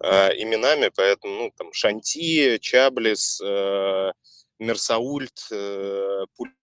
э, 0.03 0.43
именами, 0.43 0.91
поэтому, 0.97 1.35
ну, 1.35 1.53
там, 1.55 1.75
Шанти, 1.75 2.57
Чаблис, 2.59 3.39
э, 3.45 4.13
Мерсаульт, 4.59 5.49
э, 5.51 6.25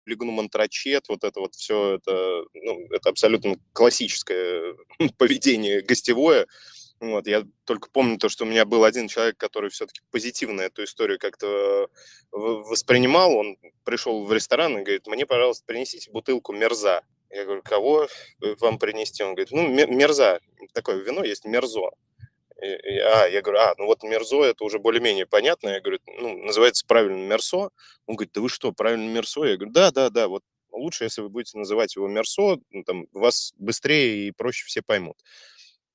Лигну 0.05 0.31
Мантрачет, 0.33 1.07
вот 1.07 1.23
это 1.23 1.39
вот 1.39 1.55
все, 1.55 1.95
это, 1.95 2.43
ну, 2.53 2.87
это 2.91 3.09
абсолютно 3.09 3.55
классическое 3.71 4.75
поведение 5.17 5.81
гостевое. 5.81 6.45
Вот, 7.01 7.25
я 7.25 7.43
только 7.65 7.89
помню 7.89 8.19
то, 8.19 8.29
что 8.29 8.45
у 8.45 8.47
меня 8.47 8.63
был 8.63 8.83
один 8.83 9.07
человек, 9.07 9.35
который 9.35 9.71
все-таки 9.71 10.01
позитивно 10.11 10.61
эту 10.61 10.83
историю 10.83 11.17
как-то 11.17 11.87
воспринимал. 12.31 13.35
Он 13.35 13.57
пришел 13.83 14.23
в 14.23 14.31
ресторан 14.31 14.77
и 14.77 14.83
говорит, 14.83 15.07
мне, 15.07 15.25
пожалуйста, 15.25 15.65
принесите 15.65 16.11
бутылку 16.11 16.53
мерза. 16.53 17.01
Я 17.31 17.45
говорю, 17.45 17.63
кого 17.63 18.07
вам 18.59 18.77
принести? 18.77 19.23
Он 19.23 19.33
говорит, 19.33 19.51
ну, 19.51 19.67
мерза. 19.67 20.41
Такое 20.73 20.97
вино 20.97 21.23
есть 21.23 21.43
мерзо. 21.43 21.89
А, 22.61 23.25
я 23.25 23.41
говорю, 23.41 23.59
а, 23.59 23.73
ну 23.79 23.87
вот 23.87 24.03
мерзо, 24.03 24.43
это 24.43 24.63
уже 24.63 24.77
более-менее 24.77 25.25
понятно. 25.25 25.69
Я 25.69 25.81
говорю, 25.81 25.99
ну, 26.05 26.37
называется 26.43 26.85
правильно 26.85 27.25
мерсо. 27.25 27.71
Он 28.05 28.15
говорит, 28.15 28.33
да 28.33 28.41
вы 28.41 28.49
что, 28.49 28.71
правильно 28.73 29.11
мерсо? 29.11 29.45
Я 29.45 29.55
говорю, 29.57 29.71
да, 29.71 29.89
да, 29.89 30.11
да, 30.11 30.27
вот 30.27 30.43
лучше, 30.71 31.05
если 31.05 31.21
вы 31.21 31.29
будете 31.29 31.57
называть 31.57 31.95
его 31.95 32.07
мерсо, 32.07 32.59
ну, 32.69 32.83
там, 32.83 33.07
вас 33.11 33.53
быстрее 33.57 34.27
и 34.27 34.31
проще 34.31 34.65
все 34.67 34.83
поймут. 34.83 35.17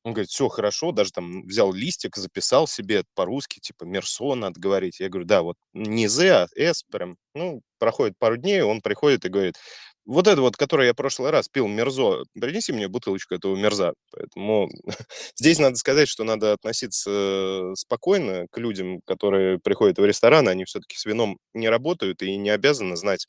Он 0.06 0.12
говорит, 0.12 0.30
все 0.30 0.46
хорошо, 0.48 0.92
даже 0.92 1.10
там 1.10 1.42
взял 1.42 1.72
листик, 1.72 2.14
записал 2.16 2.68
себе 2.68 3.02
по-русски, 3.16 3.58
типа, 3.58 3.82
мерсо 3.86 4.36
надо 4.36 4.60
говорить. 4.60 5.00
Я 5.00 5.08
говорю, 5.08 5.26
да, 5.26 5.42
вот 5.42 5.56
не 5.74 6.06
З, 6.06 6.44
а 6.44 6.48
С 6.56 6.84
прям. 6.84 7.16
Ну, 7.34 7.60
проходит 7.80 8.14
пару 8.16 8.36
дней, 8.36 8.62
он 8.62 8.82
приходит 8.82 9.24
и 9.24 9.28
говорит, 9.28 9.56
вот 10.04 10.28
это 10.28 10.40
вот, 10.42 10.56
который 10.56 10.86
я 10.86 10.92
в 10.92 10.96
прошлый 10.96 11.32
раз 11.32 11.48
пил 11.48 11.66
мерзо, 11.66 12.22
принеси 12.40 12.72
мне 12.72 12.86
бутылочку 12.86 13.34
этого 13.34 13.56
мерза. 13.56 13.94
Поэтому 14.12 14.68
здесь 15.34 15.58
надо 15.58 15.74
сказать, 15.74 16.08
что 16.08 16.22
надо 16.22 16.52
относиться 16.52 17.72
спокойно 17.74 18.46
к 18.52 18.58
людям, 18.58 19.00
которые 19.06 19.58
приходят 19.58 19.98
в 19.98 20.04
ресторан, 20.04 20.46
они 20.46 20.64
все-таки 20.66 20.96
с 20.96 21.04
вином 21.04 21.38
не 21.52 21.68
работают 21.68 22.22
и 22.22 22.36
не 22.36 22.50
обязаны 22.50 22.94
знать 22.96 23.26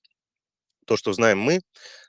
то, 0.85 0.97
что 0.97 1.13
знаем 1.13 1.39
мы, 1.39 1.61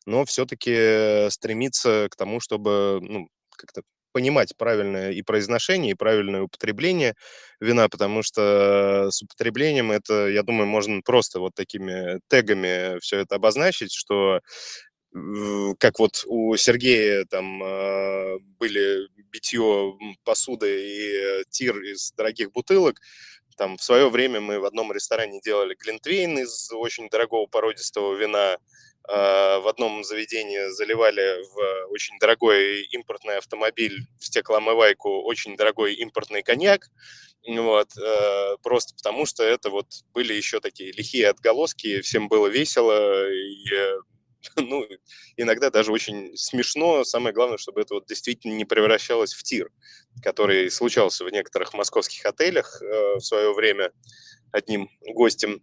но 0.07 0.25
все-таки 0.27 1.31
стремиться 1.31 2.09
к 2.11 2.17
тому, 2.17 2.41
чтобы 2.41 3.01
ну, 3.03 3.29
как-то 3.57 3.83
понимать 4.13 4.57
правильное 4.57 5.13
и 5.13 5.23
произношение, 5.23 5.93
и 5.93 5.95
правильное 5.95 6.43
употребление 6.43 7.15
вина, 7.61 7.89
потому 7.89 8.23
что 8.23 9.09
с 9.11 9.23
употреблением 9.23 9.93
это, 9.93 10.29
я 10.29 10.43
думаю, 10.43 10.67
можно 10.67 11.01
просто 11.03 11.41
вот 11.41 11.55
такими 11.55 12.21
тегами 12.29 12.99
все 13.01 13.19
это 13.19 13.37
обозначить, 13.37 13.93
что 13.93 14.41
как 15.79 15.99
вот 15.99 16.23
у 16.27 16.55
Сергея 16.57 17.25
там 17.25 17.63
э, 17.63 18.39
были 18.59 19.09
битье 19.33 19.97
посуды 20.25 20.69
и 20.69 21.45
тир 21.51 21.81
из 21.81 22.13
дорогих 22.13 22.53
бутылок, 22.53 23.01
там 23.57 23.77
в 23.77 23.83
свое 23.83 24.09
время 24.09 24.41
мы 24.41 24.61
в 24.61 24.65
одном 24.65 24.93
ресторане 24.93 25.41
делали 25.41 25.75
глинтвейн 25.75 26.39
из 26.39 26.71
очень 26.73 27.09
дорогого 27.09 27.47
породистого 27.47 28.15
вина, 28.15 28.57
в 29.09 29.69
одном 29.69 30.05
заведении 30.05 30.71
заливали 30.71 31.43
в 31.55 31.91
очень 31.91 32.19
дорогой 32.19 32.83
импортный 32.93 33.39
автомобиль 33.39 34.07
в 34.21 34.27
стеклоомывайку 34.27 35.23
очень 35.23 35.57
дорогой 35.57 35.95
импортный 35.95 36.43
коньяк, 36.43 36.91
вот, 37.47 37.97
э, 37.97 38.57
просто 38.63 38.95
потому 38.95 39.25
что 39.25 39.43
это 39.43 39.71
вот 39.71 39.87
были 40.13 40.35
еще 40.35 40.61
такие 40.61 40.93
лихие 40.93 41.29
отголоски, 41.29 42.01
всем 42.03 42.29
было 42.29 42.47
весело, 42.49 43.31
и 43.33 43.65
ну, 44.57 44.87
иногда 45.37 45.71
даже 45.71 45.93
очень 45.93 46.37
смешно. 46.37 47.05
Самое 47.05 47.35
главное, 47.35 47.59
чтобы 47.59 47.81
это 47.81 47.95
вот 47.95 48.07
действительно 48.07 48.55
не 48.55 48.65
превращалось 48.65 49.33
в 49.35 49.43
тир, 49.43 49.71
который 50.23 50.71
случался 50.71 51.25
в 51.25 51.31
некоторых 51.31 51.75
московских 51.75 52.25
отелях 52.27 52.83
э, 52.83 53.15
в 53.17 53.21
свое 53.21 53.53
время 53.55 53.93
одним 54.53 54.91
гостем. 55.15 55.61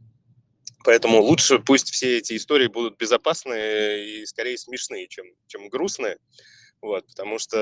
Поэтому 0.86 1.20
лучше 1.20 1.58
пусть 1.58 1.90
все 1.90 2.20
эти 2.20 2.38
истории 2.38 2.68
будут 2.68 2.98
безопасные 2.98 4.22
и 4.22 4.26
скорее 4.28 4.56
смешные, 4.56 5.08
чем, 5.08 5.26
чем 5.48 5.68
грустные. 5.68 6.18
Вот, 6.80 7.08
потому 7.08 7.40
что 7.40 7.58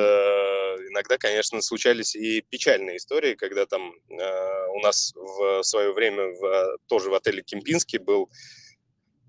иногда, 0.90 1.18
конечно, 1.18 1.62
случались 1.62 2.16
и 2.16 2.42
печальные 2.42 2.98
истории, 2.98 3.36
когда 3.36 3.66
там 3.66 3.94
э, 4.10 4.68
у 4.76 4.80
нас 4.82 5.14
в 5.16 5.64
свое 5.64 5.94
время 5.94 6.34
в, 6.34 6.78
тоже 6.88 7.10
в 7.10 7.14
отеле 7.14 7.42
Кемпинский 7.42 8.00
был 8.00 8.30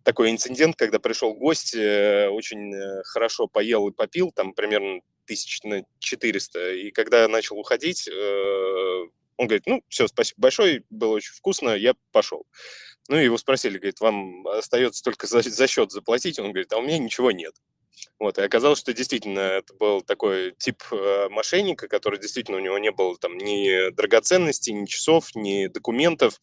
такой 0.03 0.33
инцидент, 0.33 0.75
когда 0.75 0.99
пришел 0.99 1.33
гость, 1.33 1.77
э, 1.77 2.29
очень 2.29 2.75
э, 2.75 3.03
хорошо 3.05 3.47
поел 3.47 3.87
и 3.87 3.93
попил, 3.93 4.33
там 4.33 4.55
примерно 4.55 5.03
тысяч 5.25 5.63
на 5.63 5.85
400, 6.01 6.73
и 6.73 6.91
когда 6.91 7.29
начал 7.29 7.57
уходить, 7.59 8.09
э, 8.09 9.05
он 9.37 9.47
говорит, 9.47 9.67
ну, 9.67 9.83
все, 9.89 10.09
спасибо 10.09 10.41
большое, 10.41 10.83
было 10.91 11.15
очень 11.15 11.35
вкусно, 11.35 11.71
я 11.71 11.95
пошел. 12.11 12.45
Ну, 13.09 13.17
его 13.17 13.37
спросили, 13.37 13.79
говорит, 13.79 14.01
вам 14.01 14.47
остается 14.47 15.03
только 15.03 15.27
за, 15.27 15.43
за 15.43 15.67
счет 15.67 15.91
заплатить? 15.93 16.39
Он 16.39 16.53
говорит, 16.53 16.73
а 16.73 16.79
у 16.79 16.83
меня 16.83 16.99
ничего 16.99 17.31
нет. 17.31 17.55
Вот, 18.19 18.39
и 18.39 18.43
оказалось, 18.43 18.79
что 18.79 18.93
действительно 18.93 19.41
это 19.41 19.75
был 19.75 20.01
такой 20.01 20.55
тип 20.59 20.83
э, 20.91 21.29
мошенника, 21.31 21.89
который 21.89 22.19
действительно 22.19 22.59
у 22.59 22.61
него 22.61 22.79
не 22.79 22.91
было 22.91 23.17
там 23.19 23.37
ни 23.37 23.91
драгоценностей, 23.91 24.73
ни 24.73 24.87
часов, 24.87 25.35
ни 25.35 25.67
документов, 25.67 26.41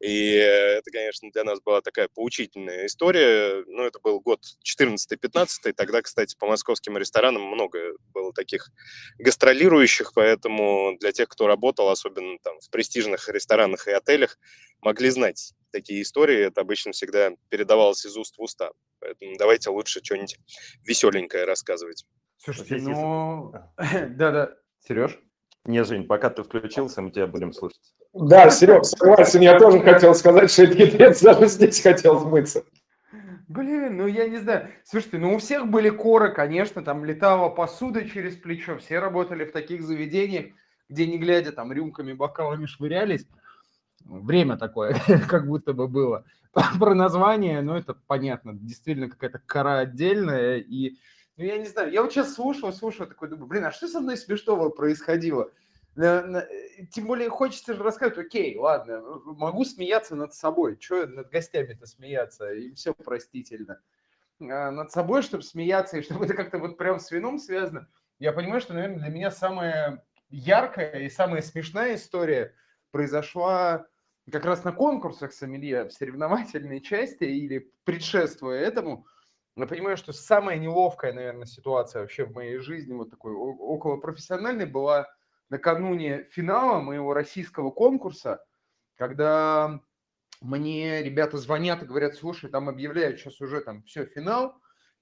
и 0.00 0.32
это, 0.32 0.90
конечно, 0.90 1.30
для 1.30 1.44
нас 1.44 1.60
была 1.60 1.82
такая 1.82 2.08
поучительная 2.08 2.86
история. 2.86 3.62
Ну, 3.66 3.82
это 3.82 3.98
был 4.00 4.20
год 4.20 4.40
14-15, 4.64 5.74
тогда, 5.76 6.00
кстати, 6.00 6.34
по 6.38 6.46
московским 6.46 6.96
ресторанам 6.96 7.42
много 7.42 7.78
было 8.14 8.32
таких 8.32 8.70
гастролирующих, 9.18 10.12
поэтому 10.14 10.96
для 10.98 11.12
тех, 11.12 11.28
кто 11.28 11.46
работал, 11.46 11.90
особенно 11.90 12.38
там 12.42 12.58
в 12.60 12.70
престижных 12.70 13.28
ресторанах 13.28 13.88
и 13.88 13.92
отелях, 13.92 14.38
могли 14.80 15.10
знать 15.10 15.52
такие 15.70 16.02
истории. 16.02 16.46
Это 16.46 16.60
обычно 16.60 16.92
всегда 16.92 17.30
передавалось 17.48 18.04
из 18.04 18.16
уст 18.16 18.36
в 18.36 18.42
уста. 18.42 18.70
Поэтому 19.00 19.36
давайте 19.38 19.70
лучше 19.70 20.00
что-нибудь 20.02 20.38
веселенькое 20.84 21.44
рассказывать. 21.44 22.04
Слушайте, 22.36 22.76
ну... 22.76 23.52
Да-да, 23.78 24.56
Сереж? 24.86 25.18
Не, 25.66 25.84
Жень, 25.84 26.06
пока 26.06 26.30
ты 26.30 26.42
включился, 26.42 27.02
мы 27.02 27.10
тебя 27.10 27.26
будем 27.26 27.52
слушать. 27.52 27.94
Да, 28.12 28.50
Серег, 28.50 28.84
согласен. 28.84 29.40
Я 29.40 29.58
тоже 29.58 29.80
хотел 29.80 30.14
сказать, 30.14 30.50
что 30.50 30.64
Эдгитец 30.64 31.20
даже 31.22 31.46
здесь 31.46 31.80
хотел 31.80 32.20
смыться. 32.20 32.64
Блин, 33.50 33.96
ну 33.96 34.06
я 34.06 34.28
не 34.28 34.38
знаю. 34.38 34.70
Слушайте, 34.84 35.18
ну 35.18 35.34
у 35.34 35.38
всех 35.38 35.66
были 35.68 35.90
коры, 35.90 36.32
конечно, 36.32 36.84
там 36.84 37.04
летала 37.04 37.48
посуда 37.48 38.08
через 38.08 38.36
плечо, 38.36 38.78
все 38.78 39.00
работали 39.00 39.44
в 39.44 39.50
таких 39.50 39.82
заведениях, 39.82 40.54
где 40.88 41.06
не 41.06 41.18
глядя 41.18 41.50
там 41.50 41.72
рюмками, 41.72 42.12
бокалами 42.12 42.66
швырялись. 42.66 43.26
Время 44.04 44.56
такое, 44.56 44.94
как 45.28 45.46
будто 45.46 45.72
бы 45.72 45.88
было. 45.88 46.24
Про 46.78 46.94
название, 46.94 47.62
ну 47.62 47.76
это 47.76 47.94
понятно, 47.94 48.54
действительно 48.54 49.08
какая-то 49.08 49.38
кора 49.38 49.78
отдельная. 49.78 50.58
И, 50.58 50.96
ну 51.36 51.44
я 51.44 51.58
не 51.58 51.66
знаю, 51.66 51.92
я 51.92 52.02
вот 52.02 52.12
сейчас 52.12 52.34
слушал, 52.34 52.72
слушал, 52.72 53.06
такой 53.06 53.28
думаю, 53.28 53.46
блин, 53.46 53.64
а 53.64 53.72
что 53.72 53.88
со 53.88 54.00
мной 54.00 54.16
смешного 54.16 54.68
происходило? 54.70 55.50
Тем 55.96 57.06
более 57.06 57.28
хочется 57.28 57.74
же 57.74 57.82
рассказать, 57.82 58.16
окей, 58.16 58.56
ладно, 58.56 59.02
могу 59.24 59.64
смеяться 59.64 60.14
над 60.14 60.34
собой, 60.34 60.78
что 60.80 61.06
над 61.06 61.30
гостями-то 61.30 61.86
смеяться, 61.86 62.52
им 62.52 62.74
все 62.74 62.94
простительно. 62.94 63.80
А 64.40 64.70
над 64.70 64.90
собой, 64.90 65.22
чтобы 65.22 65.42
смеяться, 65.42 65.98
и 65.98 66.02
чтобы 66.02 66.24
это 66.24 66.34
как-то 66.34 66.58
вот 66.58 66.78
прям 66.78 67.00
с 67.00 67.10
вином 67.10 67.38
связано, 67.38 67.88
я 68.18 68.32
понимаю, 68.32 68.60
что, 68.60 68.74
наверное, 68.74 69.00
для 69.00 69.08
меня 69.08 69.30
самая 69.30 70.04
яркая 70.30 71.00
и 71.00 71.10
самая 71.10 71.42
смешная 71.42 71.96
история 71.96 72.54
произошла 72.90 73.86
как 74.30 74.44
раз 74.44 74.64
на 74.64 74.72
конкурсах 74.72 75.32
сомелье 75.32 75.84
в 75.84 75.92
соревновательной 75.92 76.80
части 76.80 77.24
или 77.24 77.72
предшествуя 77.84 78.60
этому. 78.60 79.06
Я 79.56 79.66
понимаю, 79.66 79.96
что 79.96 80.12
самая 80.12 80.58
неловкая, 80.58 81.12
наверное, 81.12 81.46
ситуация 81.46 82.02
вообще 82.02 82.24
в 82.24 82.32
моей 82.32 82.58
жизни, 82.58 82.92
вот 82.92 83.10
такой 83.10 83.34
около 83.34 83.96
профессиональной, 83.96 84.66
была 84.66 85.08
накануне 85.48 86.24
финала 86.30 86.80
моего 86.80 87.12
российского 87.12 87.70
конкурса, 87.70 88.42
когда 88.96 89.80
мне 90.40 91.02
ребята 91.02 91.36
звонят 91.36 91.82
и 91.82 91.86
говорят, 91.86 92.14
слушай, 92.14 92.48
там 92.48 92.68
объявляют 92.68 93.18
сейчас 93.18 93.40
уже 93.40 93.60
там 93.60 93.82
все, 93.82 94.06
финал, 94.06 94.54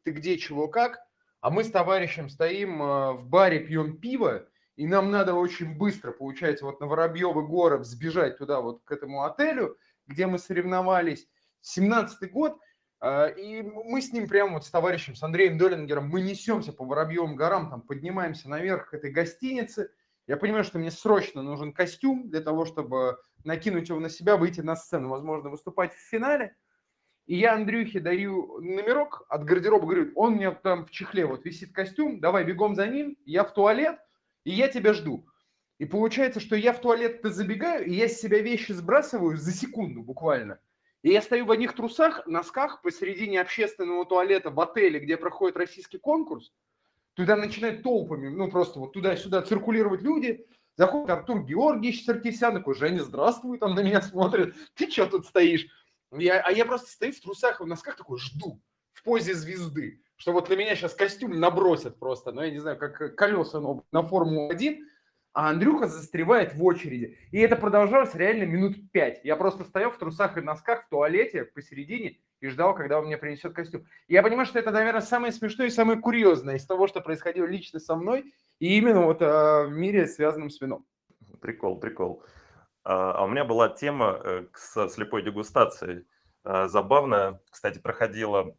ты 0.03 0.11
где, 0.11 0.39
чего, 0.39 0.69
как, 0.69 0.99
а 1.41 1.51
мы 1.51 1.63
с 1.63 1.71
товарищем 1.71 2.29
стоим 2.29 2.83
э, 2.83 3.13
в 3.13 3.29
баре, 3.29 3.61
пьем 3.61 3.99
пиво, 3.99 4.48
и 4.79 4.87
нам 4.87 5.11
надо 5.11 5.35
очень 5.35 5.77
быстро, 5.77 6.13
получается, 6.13 6.65
вот 6.65 6.79
на 6.79 6.87
Воробьевы 6.87 7.45
горы 7.45 7.79
взбежать 7.79 8.39
туда, 8.39 8.61
вот 8.61 8.81
к 8.85 8.93
этому 8.93 9.25
отелю, 9.25 9.77
где 10.07 10.29
мы 10.29 10.39
соревновались, 10.39 11.27
17-й 11.65 12.29
год, 12.29 12.61
э, 13.01 13.35
и 13.41 13.63
мы 13.63 14.01
с 14.01 14.13
ним 14.13 14.29
прямо 14.29 14.53
вот 14.53 14.65
с 14.65 14.71
товарищем, 14.71 15.17
с 15.17 15.23
Андреем 15.25 15.59
Долингером, 15.59 16.09
мы 16.09 16.21
несемся 16.21 16.73
по 16.73 16.85
Воробьевым 16.85 17.35
горам, 17.35 17.71
там 17.71 17.83
поднимаемся 17.83 18.49
наверх 18.49 18.91
к 18.91 18.95
этой 18.95 19.11
гостинице, 19.11 19.91
я 20.29 20.37
понимаю, 20.37 20.63
что 20.63 20.79
мне 20.79 20.93
срочно 20.93 21.43
нужен 21.43 21.73
костюм 21.73 22.31
для 22.31 22.41
того, 22.41 22.65
чтобы 22.65 23.19
накинуть 23.43 23.89
его 23.89 23.99
на 23.99 24.09
себя, 24.09 24.37
выйти 24.37 24.61
на 24.61 24.77
сцену, 24.77 25.09
возможно, 25.09 25.51
выступать 25.51 25.93
в 25.93 26.09
финале. 26.09 26.55
И 27.27 27.37
я 27.37 27.55
Андрюхе 27.55 27.99
даю 27.99 28.61
номерок 28.61 29.27
от 29.29 29.43
гардероба, 29.43 29.87
говорю, 29.87 30.13
он 30.15 30.35
мне 30.35 30.53
там 30.53 30.85
в 30.85 30.93
чехле 30.93 31.27
вот 31.27 31.45
висит 31.45 31.73
костюм, 31.73 32.21
давай 32.21 32.45
бегом 32.45 32.77
за 32.77 32.87
ним, 32.87 33.17
я 33.25 33.43
в 33.43 33.53
туалет, 33.53 33.99
и 34.45 34.51
я 34.51 34.69
тебя 34.69 34.93
жду. 34.93 35.27
И 35.79 35.85
получается, 35.85 36.41
что 36.41 36.57
я 36.57 36.73
в 36.73 36.81
туалет-то 36.81 37.31
забегаю, 37.31 37.87
и 37.87 37.95
я 37.95 38.09
с 38.09 38.21
себя 38.21 38.41
вещи 38.41 38.73
сбрасываю 38.73 39.37
за 39.37 39.53
секунду 39.53 40.03
буквально. 40.03 40.59
И 41.03 41.11
я 41.11 41.23
стою 41.23 41.47
в 41.47 41.51
одних 41.51 41.75
трусах, 41.75 42.27
носках 42.27 42.83
посередине 42.83 43.41
общественного 43.41 44.05
туалета 44.05 44.51
в 44.51 44.59
отеле, 44.61 44.99
где 44.99 45.17
проходит 45.17 45.57
российский 45.57 45.99
конкурс, 45.99 46.53
Туда 47.19 47.35
начинают 47.35 47.83
толпами, 47.83 48.29
ну 48.29 48.49
просто 48.49 48.79
вот 48.79 48.93
туда-сюда 48.93 49.43
циркулировать 49.43 50.03
люди. 50.03 50.47
Заходит 50.77 51.11
Артур 51.11 51.43
Георгиевич 51.45 52.05
Саркисян, 52.05 52.55
такой, 52.55 52.77
Женя, 52.77 53.03
здравствуй, 53.03 53.59
там 53.59 53.75
на 53.75 53.81
меня 53.81 54.01
смотрит. 54.01 54.55
Ты 54.77 54.89
что 54.89 55.07
тут 55.07 55.27
стоишь? 55.27 55.67
Я, 56.13 56.41
а 56.41 56.53
я 56.53 56.65
просто 56.65 56.89
стою 56.89 57.13
в 57.13 57.19
трусах 57.21 57.59
в 57.59 57.67
носках 57.67 57.97
такой, 57.97 58.21
жду 58.21 58.63
в 58.93 59.03
позе 59.03 59.35
звезды, 59.35 60.01
что 60.19 60.33
вот 60.33 60.51
на 60.51 60.55
меня 60.55 60.75
сейчас 60.75 60.95
костюм 60.95 61.41
набросят 61.41 61.99
просто, 61.99 62.33
ну 62.33 62.43
я 62.43 62.51
не 62.51 62.59
знаю, 62.59 62.77
как 62.77 63.15
колеса 63.15 63.61
на 63.93 64.03
Формулу-1, 64.03 64.81
а 65.33 65.51
Андрюха 65.51 65.87
застревает 65.87 66.55
в 66.55 66.65
очереди. 66.65 67.17
И 67.31 67.39
это 67.39 67.55
продолжалось 67.55 68.15
реально 68.15 68.43
минут 68.45 68.77
пять. 68.91 69.21
Я 69.23 69.37
просто 69.37 69.63
стоял 69.65 69.91
в 69.91 69.99
трусах 69.99 70.37
и 70.37 70.41
носках 70.41 70.85
в 70.85 70.89
туалете 70.89 71.45
посередине 71.45 72.19
и 72.41 72.49
ждал, 72.49 72.75
когда 72.75 72.99
он 72.99 73.07
мне 73.07 73.17
принесет 73.17 73.53
костюм. 73.53 73.85
Я 74.09 74.25
понимаю, 74.25 74.47
что 74.47 74.59
это, 74.59 74.73
наверное, 74.73 75.01
самое 75.01 75.33
смешное 75.33 75.69
и 75.69 75.71
самое 75.71 76.01
курьезное 76.01 76.57
из 76.57 76.67
того, 76.67 76.89
что 76.89 77.01
происходило 77.01 77.47
лично 77.47 77.79
со 77.79 77.95
мной, 77.95 78.35
и 78.59 78.77
именно 78.77 79.03
вот 79.03 79.23
э, 79.23 79.67
в 79.67 79.71
мире, 79.71 80.09
связанном 80.09 80.51
с 80.51 80.61
вином. 80.61 80.85
Прикол, 81.41 81.79
прикол. 81.79 82.25
А, 82.83 83.13
а 83.13 83.25
у 83.25 83.29
меня 83.29 83.45
была 83.45 83.69
тема 83.69 84.21
э, 84.25 84.47
со 84.55 84.89
слепой 84.89 85.23
дегустацией. 85.23 86.05
А, 86.43 86.67
забавная, 86.67 87.41
кстати, 87.49 87.79
проходила 87.79 88.57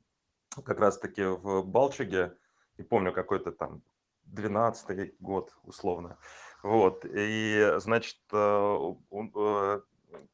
как 0.65 0.79
раз-таки 0.79 1.23
в 1.23 1.63
Балчуге, 1.63 2.37
не 2.77 2.83
помню, 2.83 3.13
какой-то 3.13 3.51
там 3.51 3.81
12 4.25 5.19
год 5.19 5.53
условно. 5.63 6.17
Вот, 6.63 7.05
и, 7.05 7.73
значит, 7.77 8.19
э, 8.31 8.35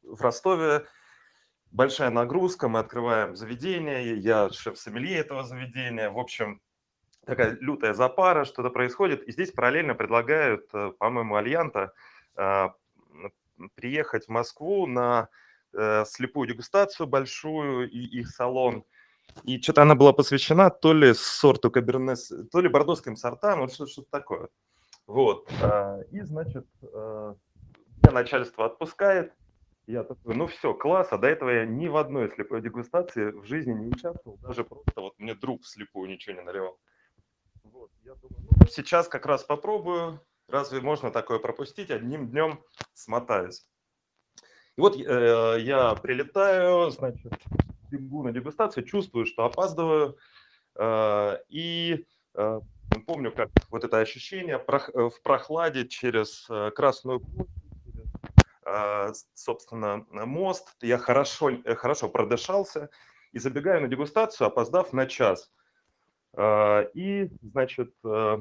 в 0.04 0.22
Ростове 0.22 0.86
большая 1.72 2.10
нагрузка, 2.10 2.68
мы 2.68 2.80
открываем 2.80 3.36
заведение, 3.36 4.16
я 4.18 4.50
шеф-сомелье 4.50 5.18
этого 5.18 5.44
заведения. 5.44 6.10
В 6.10 6.18
общем, 6.18 6.62
такая 7.26 7.58
лютая 7.60 7.94
запара, 7.94 8.46
что-то 8.46 8.70
происходит. 8.70 9.24
И 9.24 9.32
здесь 9.32 9.52
параллельно 9.52 9.94
предлагают, 9.94 10.70
э, 10.74 10.92
по-моему, 10.98 11.36
Альянта 11.36 11.94
э, 12.38 12.70
приехать 13.76 14.26
в 14.26 14.30
Москву 14.30 14.88
на 14.88 15.30
э, 15.74 16.06
слепую 16.06 16.48
дегустацию 16.48 17.08
большую 17.08 17.90
и 17.90 18.00
их 18.00 18.30
салон. 18.30 18.86
И 19.44 19.62
что-то 19.62 19.82
она 19.82 19.96
была 19.96 20.14
посвящена 20.14 20.70
то 20.70 20.94
ли 20.94 21.14
сорту 21.14 21.70
кабернес, 21.72 22.32
то 22.52 22.60
ли 22.60 22.70
бордоским 22.70 23.16
сортам, 23.16 23.60
вот 23.60 23.74
что-то 23.74 24.04
такое. 24.10 24.50
Вот. 25.08 25.50
И, 26.12 26.22
значит, 26.22 26.66
меня 26.82 28.12
начальство 28.12 28.66
отпускает, 28.66 29.34
я 29.88 30.04
такой, 30.04 30.36
ну 30.36 30.48
все, 30.48 30.74
класс, 30.74 31.10
а 31.12 31.18
до 31.18 31.28
этого 31.28 31.50
я 31.50 31.66
ни 31.66 31.88
в 31.88 31.98
одной 31.98 32.32
слепой 32.34 32.62
дегустации 32.62 33.32
в 33.32 33.46
жизни 33.46 33.74
не 33.74 33.88
участвовал, 33.88 34.38
даже 34.38 34.64
просто 34.64 35.02
вот 35.02 35.14
мне 35.20 35.36
друг 35.36 35.62
вслепую 35.62 36.10
ничего 36.10 36.36
не 36.36 36.42
наливал. 36.42 36.80
Вот, 37.64 37.92
я 38.04 38.16
думаю, 38.16 38.48
ну, 38.60 38.68
сейчас 38.68 39.08
как 39.08 39.26
раз 39.26 39.44
попробую, 39.44 40.22
разве 40.48 40.82
можно 40.82 41.12
такое 41.12 41.40
пропустить, 41.40 41.92
одним 41.92 42.30
днем 42.30 42.64
смотаюсь. 42.94 43.68
И 44.76 44.82
вот 44.82 44.98
э, 44.98 45.58
я 45.62 45.94
прилетаю, 45.96 46.90
значит, 46.90 47.34
бегу 47.98 48.24
на 48.24 48.32
дегустацию, 48.32 48.86
чувствую, 48.86 49.26
что 49.26 49.46
опаздываю, 49.46 50.18
э, 50.76 51.38
и 51.50 52.06
э, 52.36 52.62
помню, 53.06 53.32
как 53.32 53.50
вот 53.70 53.84
это 53.84 54.00
ощущение 54.00 54.58
в 54.60 55.22
прохладе 55.24 55.88
через 55.88 56.48
э, 56.50 56.72
Красную 56.72 57.22
собственно, 59.36 60.08
мост. 60.10 60.76
Я 60.82 60.98
хорошо, 60.98 61.52
э, 61.52 61.76
хорошо 61.76 62.10
продышался 62.10 62.90
и 63.32 63.38
забегаю 63.38 63.82
на 63.82 63.88
дегустацию, 63.88 64.48
опоздав 64.48 64.92
на 64.92 65.06
час. 65.06 65.52
И, 66.38 67.30
значит, 67.42 67.94
э, 68.04 68.38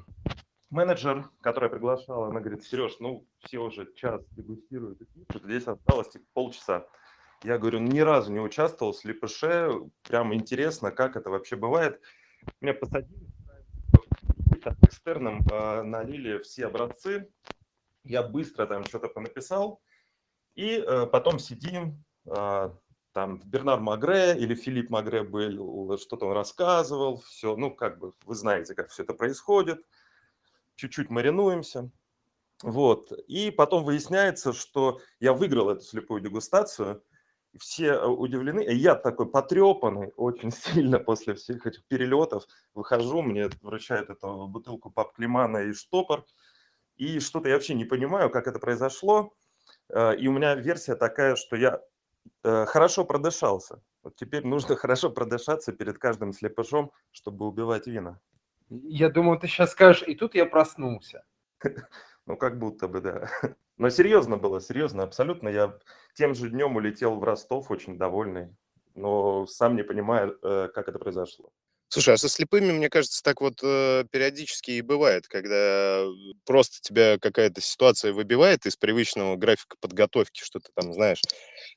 менеджер, 0.70 1.30
который 1.40 1.70
приглашал, 1.70 2.24
она 2.24 2.40
говорит, 2.40 2.64
Сереж, 2.64 2.96
ну, 2.98 3.26
все 3.38 3.58
уже 3.58 3.92
час 3.94 4.22
дегустируют 4.32 4.98
здесь 5.44 5.66
осталось 5.66 6.08
типа 6.08 6.24
полчаса. 6.32 6.86
Я 7.44 7.58
говорю, 7.58 7.78
ни 7.78 8.00
разу 8.00 8.32
не 8.32 8.40
участвовал 8.40 8.92
в 8.92 8.96
слепыше, 8.96 9.70
прям 10.02 10.32
интересно, 10.32 10.90
как 10.90 11.14
это 11.14 11.28
вообще 11.28 11.56
бывает. 11.56 12.00
Меня 12.62 12.72
посадили, 12.72 13.26
экстерном 14.82 15.46
э, 15.52 15.82
налили 15.82 16.38
все 16.38 16.66
образцы, 16.66 17.28
я 18.02 18.22
быстро 18.22 18.64
там 18.64 18.84
что-то 18.84 19.08
понаписал, 19.08 19.82
и 20.54 20.78
э, 20.78 21.06
потом 21.06 21.38
сидим, 21.38 22.02
э, 22.24 22.70
там 23.12 23.42
Бернар 23.44 23.78
Магре 23.78 24.38
или 24.38 24.54
Филипп 24.54 24.88
Магре 24.88 25.22
был, 25.22 25.98
что-то 25.98 26.26
он 26.26 26.32
рассказывал, 26.32 27.18
все, 27.20 27.56
ну, 27.56 27.70
как 27.70 27.98
бы 27.98 28.14
вы 28.24 28.34
знаете, 28.34 28.74
как 28.74 28.88
все 28.88 29.02
это 29.02 29.12
происходит, 29.12 29.84
чуть-чуть 30.76 31.10
маринуемся. 31.10 31.90
Вот. 32.62 33.12
И 33.28 33.50
потом 33.50 33.84
выясняется, 33.84 34.54
что 34.54 35.00
я 35.20 35.34
выиграл 35.34 35.68
эту 35.68 35.82
слепую 35.82 36.22
дегустацию, 36.22 37.02
все 37.58 37.92
э, 37.92 38.06
удивлены, 38.06 38.60
я 38.60 38.94
такой 38.94 39.30
потрепанный 39.30 40.12
очень 40.16 40.50
сильно 40.52 40.98
после 40.98 41.34
всех 41.34 41.66
этих 41.66 41.84
перелетов, 41.86 42.44
выхожу, 42.74 43.22
мне 43.22 43.48
вручают 43.62 44.10
эту 44.10 44.46
бутылку 44.48 44.90
пап 44.90 45.14
Климана 45.14 45.58
и 45.58 45.72
штопор, 45.72 46.26
и 46.96 47.20
что-то 47.20 47.48
я 47.48 47.54
вообще 47.54 47.74
не 47.74 47.84
понимаю, 47.84 48.30
как 48.30 48.46
это 48.46 48.58
произошло, 48.58 49.32
Э, 49.88 50.14
и 50.16 50.28
у 50.28 50.32
меня 50.32 50.54
версия 50.54 50.94
такая, 50.94 51.36
что 51.36 51.56
я 51.56 51.80
э, 52.42 52.66
хорошо 52.66 53.04
продышался. 53.04 53.82
Вот 54.02 54.16
теперь 54.16 54.46
нужно 54.46 54.76
хорошо 54.76 55.10
продышаться 55.10 55.72
перед 55.72 55.98
каждым 55.98 56.32
слепышом, 56.32 56.90
чтобы 57.12 57.46
убивать 57.46 57.86
вина. 57.86 58.20
Я 58.70 59.10
думал, 59.10 59.38
ты 59.38 59.46
сейчас 59.46 59.72
скажешь, 59.72 60.04
и 60.06 60.14
тут 60.14 60.34
я 60.34 60.46
проснулся. 60.46 61.24
Ну, 62.26 62.36
как 62.36 62.58
будто 62.58 62.88
бы, 62.88 63.00
да. 63.00 63.28
Но 63.76 63.90
серьезно 63.90 64.36
было, 64.36 64.60
серьезно, 64.60 65.02
абсолютно. 65.02 65.48
Я 65.48 65.78
тем 66.14 66.34
же 66.34 66.48
днем 66.50 66.76
улетел 66.76 67.16
в 67.16 67.24
Ростов, 67.24 67.70
очень 67.70 67.98
довольный, 67.98 68.54
но 68.94 69.46
сам 69.46 69.76
не 69.76 69.82
понимаю, 69.82 70.38
э, 70.42 70.68
как 70.72 70.88
это 70.88 70.98
произошло. 70.98 71.50
Слушай, 71.88 72.14
а 72.14 72.16
со 72.16 72.28
слепыми, 72.28 72.72
мне 72.72 72.88
кажется, 72.88 73.22
так 73.22 73.40
вот 73.40 73.60
э, 73.62 74.04
периодически 74.10 74.72
и 74.72 74.80
бывает, 74.80 75.28
когда 75.28 76.04
просто 76.44 76.78
тебя 76.80 77.18
какая-то 77.20 77.60
ситуация 77.60 78.12
выбивает 78.12 78.66
из 78.66 78.76
привычного 78.76 79.36
графика 79.36 79.76
подготовки, 79.80 80.42
что 80.42 80.60
ты 80.60 80.70
там, 80.74 80.92
знаешь, 80.92 81.20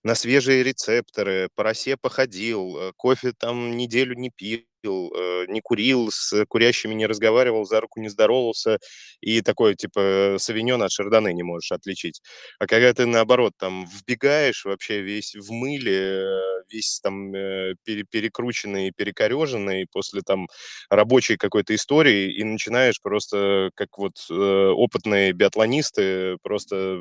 на 0.04 0.16
свежие 0.16 0.64
рецепторы, 0.64 1.50
по 1.56 1.64
росе 1.64 1.98
походил, 1.98 2.78
э, 2.78 2.94
кофе 2.96 3.34
там 3.38 3.78
неделю 3.78 4.16
не 4.16 4.30
пил, 4.32 4.62
э, 4.90 5.46
не 5.48 5.62
курил, 5.62 6.10
с 6.12 6.46
курящими 6.48 6.94
не 6.94 7.06
разговаривал, 7.06 7.66
за 7.66 7.82
руку 7.82 8.00
не 8.00 8.10
здоровался, 8.10 8.80
и 9.22 9.42
такое, 9.42 9.76
типа, 9.76 10.38
савиньон 10.40 10.84
от 10.84 10.92
шардоне 10.92 11.34
не 11.34 11.44
можешь 11.44 11.72
отличить. 11.72 12.22
А 12.60 12.68
когда 12.68 12.94
ты, 12.94 13.06
наоборот, 13.06 13.54
там, 13.58 13.86
вбегаешь 13.86 14.66
вообще 14.66 15.02
весь 15.02 15.36
в 15.36 15.52
мыле, 15.52 16.26
весь 16.72 17.00
там 17.02 17.34
э, 17.34 17.76
перекрученный, 17.84 18.92
перекореженный 18.96 19.88
после 19.92 20.22
там 20.22 20.48
рабочей 20.90 21.38
какой-то 21.38 21.76
истории, 21.76 22.32
и 22.34 22.44
начинаешь 22.44 23.02
просто, 23.02 23.72
как 23.76 23.98
вот 23.98 24.14
опытные 24.30 25.32
биатлонисты, 25.34 26.38
просто 26.44 27.00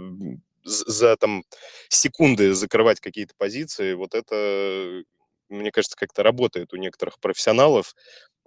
за 0.65 1.17
там 1.17 1.45
секунды 1.89 2.55
закрывать 2.55 3.01
какие-то 3.01 3.35
позиции, 3.39 3.95
вот 3.95 4.15
это, 4.15 5.03
мне 5.49 5.71
кажется, 5.71 5.97
как-то 5.97 6.23
работает 6.23 6.73
у 6.73 6.77
некоторых 6.77 7.19
профессионалов. 7.21 7.95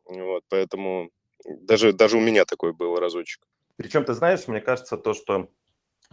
Вот, 0.06 0.44
поэтому 0.50 1.10
даже, 1.46 1.94
даже 1.94 2.18
у 2.18 2.22
меня 2.22 2.46
такое 2.46 2.74
было 2.74 3.00
разочек. 3.00 3.46
Причем, 3.78 4.04
ты 4.04 4.14
знаешь, 4.14 4.48
мне 4.48 4.62
кажется, 4.62 4.98
то, 4.98 5.14
что 5.14 5.50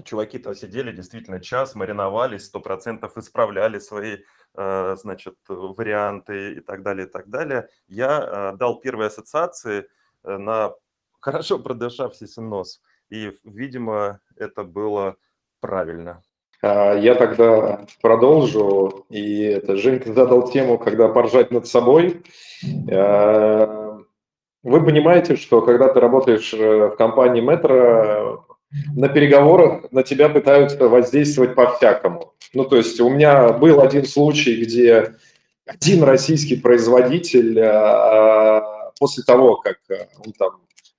чуваки-то 0.04 0.54
сидели 0.54 0.92
действительно 0.92 1.40
час, 1.40 1.74
мариновались, 1.74 2.46
сто 2.46 2.60
процентов 2.60 3.16
исправляли 3.16 3.78
свои, 3.78 4.18
э, 4.54 4.96
значит, 4.96 5.36
варианты 5.48 6.54
и 6.54 6.60
так 6.60 6.82
далее, 6.82 7.06
и 7.06 7.10
так 7.10 7.28
далее. 7.28 7.68
Я 7.88 8.52
э, 8.54 8.56
дал 8.56 8.80
первые 8.80 9.08
ассоциации 9.08 9.88
э, 10.24 10.36
на 10.36 10.74
хорошо 11.20 11.58
продышавшийся 11.58 12.42
нос. 12.42 12.80
И, 13.08 13.32
видимо, 13.44 14.20
это 14.36 14.64
было 14.64 15.16
правильно. 15.60 16.22
А, 16.62 16.94
я 16.94 17.14
тогда 17.14 17.86
продолжу. 18.00 19.06
И 19.10 19.42
это 19.42 19.76
Женька 19.76 20.12
задал 20.12 20.50
тему, 20.50 20.78
когда 20.78 21.08
поржать 21.08 21.50
над 21.50 21.66
собой. 21.66 22.22
А, 22.90 23.98
вы 24.62 24.84
понимаете, 24.84 25.36
что 25.36 25.62
когда 25.62 25.88
ты 25.88 26.00
работаешь 26.00 26.52
э, 26.52 26.88
в 26.88 26.96
компании 26.96 27.40
Метро, 27.40 28.44
на 28.96 29.08
переговорах 29.08 29.92
на 29.92 30.02
тебя 30.02 30.28
пытаются 30.28 30.88
воздействовать 30.88 31.54
по-всякому. 31.54 32.32
Ну, 32.52 32.64
то 32.64 32.76
есть 32.76 32.98
у 33.00 33.08
меня 33.08 33.52
был 33.52 33.80
один 33.80 34.04
случай, 34.04 34.60
где 34.60 35.14
один 35.66 36.02
российский 36.02 36.56
производитель 36.56 37.60
а, 37.60 38.90
после 38.98 39.22
того, 39.22 39.56
как 39.56 39.78
э, 39.88 40.06
он 40.24 40.32
там 40.32 40.50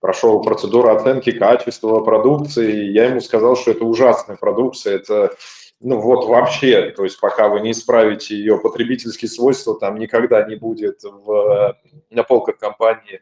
прошел 0.08 0.42
процедуру 0.42 0.88
оценки 0.96 1.34
качества 1.34 2.00
продукции. 2.00 2.92
Я 2.92 3.08
ему 3.08 3.20
сказал, 3.20 3.58
что 3.58 3.72
это 3.72 3.84
ужасная 3.84 4.38
продукция, 4.38 4.96
это 4.96 5.36
ну 5.82 6.00
вот 6.00 6.30
вообще, 6.30 6.92
то 6.92 7.04
есть 7.04 7.20
пока 7.20 7.50
вы 7.50 7.60
не 7.60 7.72
исправите 7.72 8.34
ее 8.34 8.58
потребительские 8.58 9.28
свойства, 9.28 9.78
там 9.78 10.00
никогда 10.00 10.48
не 10.48 10.56
будет 10.56 11.04
в, 11.04 11.76
на 12.10 12.24
полках 12.24 12.58
компании. 12.58 13.20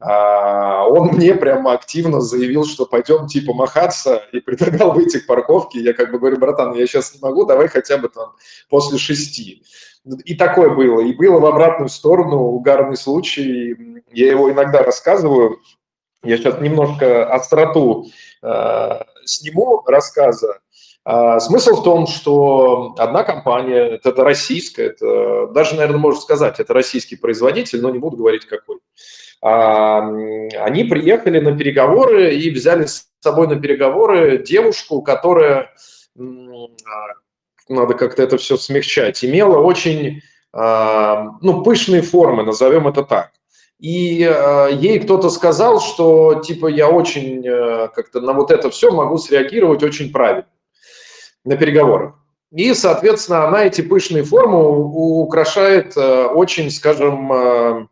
А 0.00 0.86
он 0.88 1.08
мне 1.08 1.34
прямо 1.34 1.74
активно 1.74 2.22
заявил, 2.22 2.64
что 2.64 2.86
пойдем 2.86 3.26
типа 3.26 3.52
махаться 3.52 4.22
и 4.32 4.40
предлагал 4.40 4.94
выйти 4.94 5.18
к 5.18 5.26
парковке. 5.26 5.80
Я 5.80 5.92
как 5.92 6.12
бы 6.12 6.18
говорю, 6.18 6.38
братан, 6.38 6.72
я 6.72 6.86
сейчас 6.86 7.14
не 7.14 7.20
могу, 7.20 7.44
давай 7.44 7.68
хотя 7.68 7.98
бы 7.98 8.08
там 8.08 8.32
после 8.70 8.96
шести. 8.96 9.64
И 10.24 10.34
такое 10.34 10.70
было. 10.70 11.02
И 11.02 11.12
было 11.12 11.40
в 11.40 11.44
обратную 11.44 11.90
сторону 11.90 12.38
угарный 12.38 12.96
случай. 12.96 13.76
Я 14.12 14.30
его 14.30 14.50
иногда 14.50 14.82
рассказываю 14.82 15.60
я 16.22 16.36
сейчас 16.36 16.60
немножко 16.60 17.26
остроту 17.26 18.06
э, 18.42 19.00
сниму 19.24 19.82
рассказа. 19.86 20.60
А, 21.04 21.40
смысл 21.40 21.80
в 21.80 21.82
том, 21.82 22.06
что 22.06 22.94
одна 22.96 23.24
компания, 23.24 23.98
это, 24.02 24.22
российская, 24.22 24.86
это, 24.86 25.48
даже, 25.48 25.74
наверное, 25.74 25.98
можно 25.98 26.20
сказать, 26.20 26.60
это 26.60 26.72
российский 26.72 27.16
производитель, 27.16 27.80
но 27.80 27.90
не 27.90 27.98
буду 27.98 28.16
говорить 28.16 28.46
какой. 28.46 28.78
А, 29.42 29.98
они 30.60 30.84
приехали 30.84 31.40
на 31.40 31.56
переговоры 31.56 32.36
и 32.36 32.50
взяли 32.50 32.86
с 32.86 33.08
собой 33.20 33.48
на 33.48 33.56
переговоры 33.56 34.38
девушку, 34.38 35.02
которая, 35.02 35.72
а, 36.16 36.20
надо 37.68 37.94
как-то 37.94 38.22
это 38.22 38.38
все 38.38 38.56
смягчать, 38.56 39.24
имела 39.24 39.58
очень 39.58 40.20
а, 40.52 41.32
ну, 41.40 41.64
пышные 41.64 42.02
формы, 42.02 42.44
назовем 42.44 42.86
это 42.86 43.02
так 43.02 43.32
и 43.82 44.22
э, 44.22 44.68
ей 44.74 45.00
кто-то 45.00 45.28
сказал, 45.28 45.80
что 45.80 46.36
типа 46.36 46.68
я 46.68 46.88
очень 46.88 47.44
э, 47.44 47.88
как-то 47.88 48.20
на 48.20 48.32
вот 48.32 48.52
это 48.52 48.70
все 48.70 48.92
могу 48.92 49.18
среагировать 49.18 49.82
очень 49.82 50.12
правильно 50.12 50.46
на 51.44 51.56
переговорах. 51.56 52.14
И, 52.52 52.74
соответственно, 52.74 53.48
она 53.48 53.64
эти 53.64 53.80
пышные 53.80 54.22
формы 54.22 54.62
украшает 55.24 55.96
э, 55.96 56.26
очень, 56.26 56.70
скажем, 56.70 57.32
э, 57.32 57.86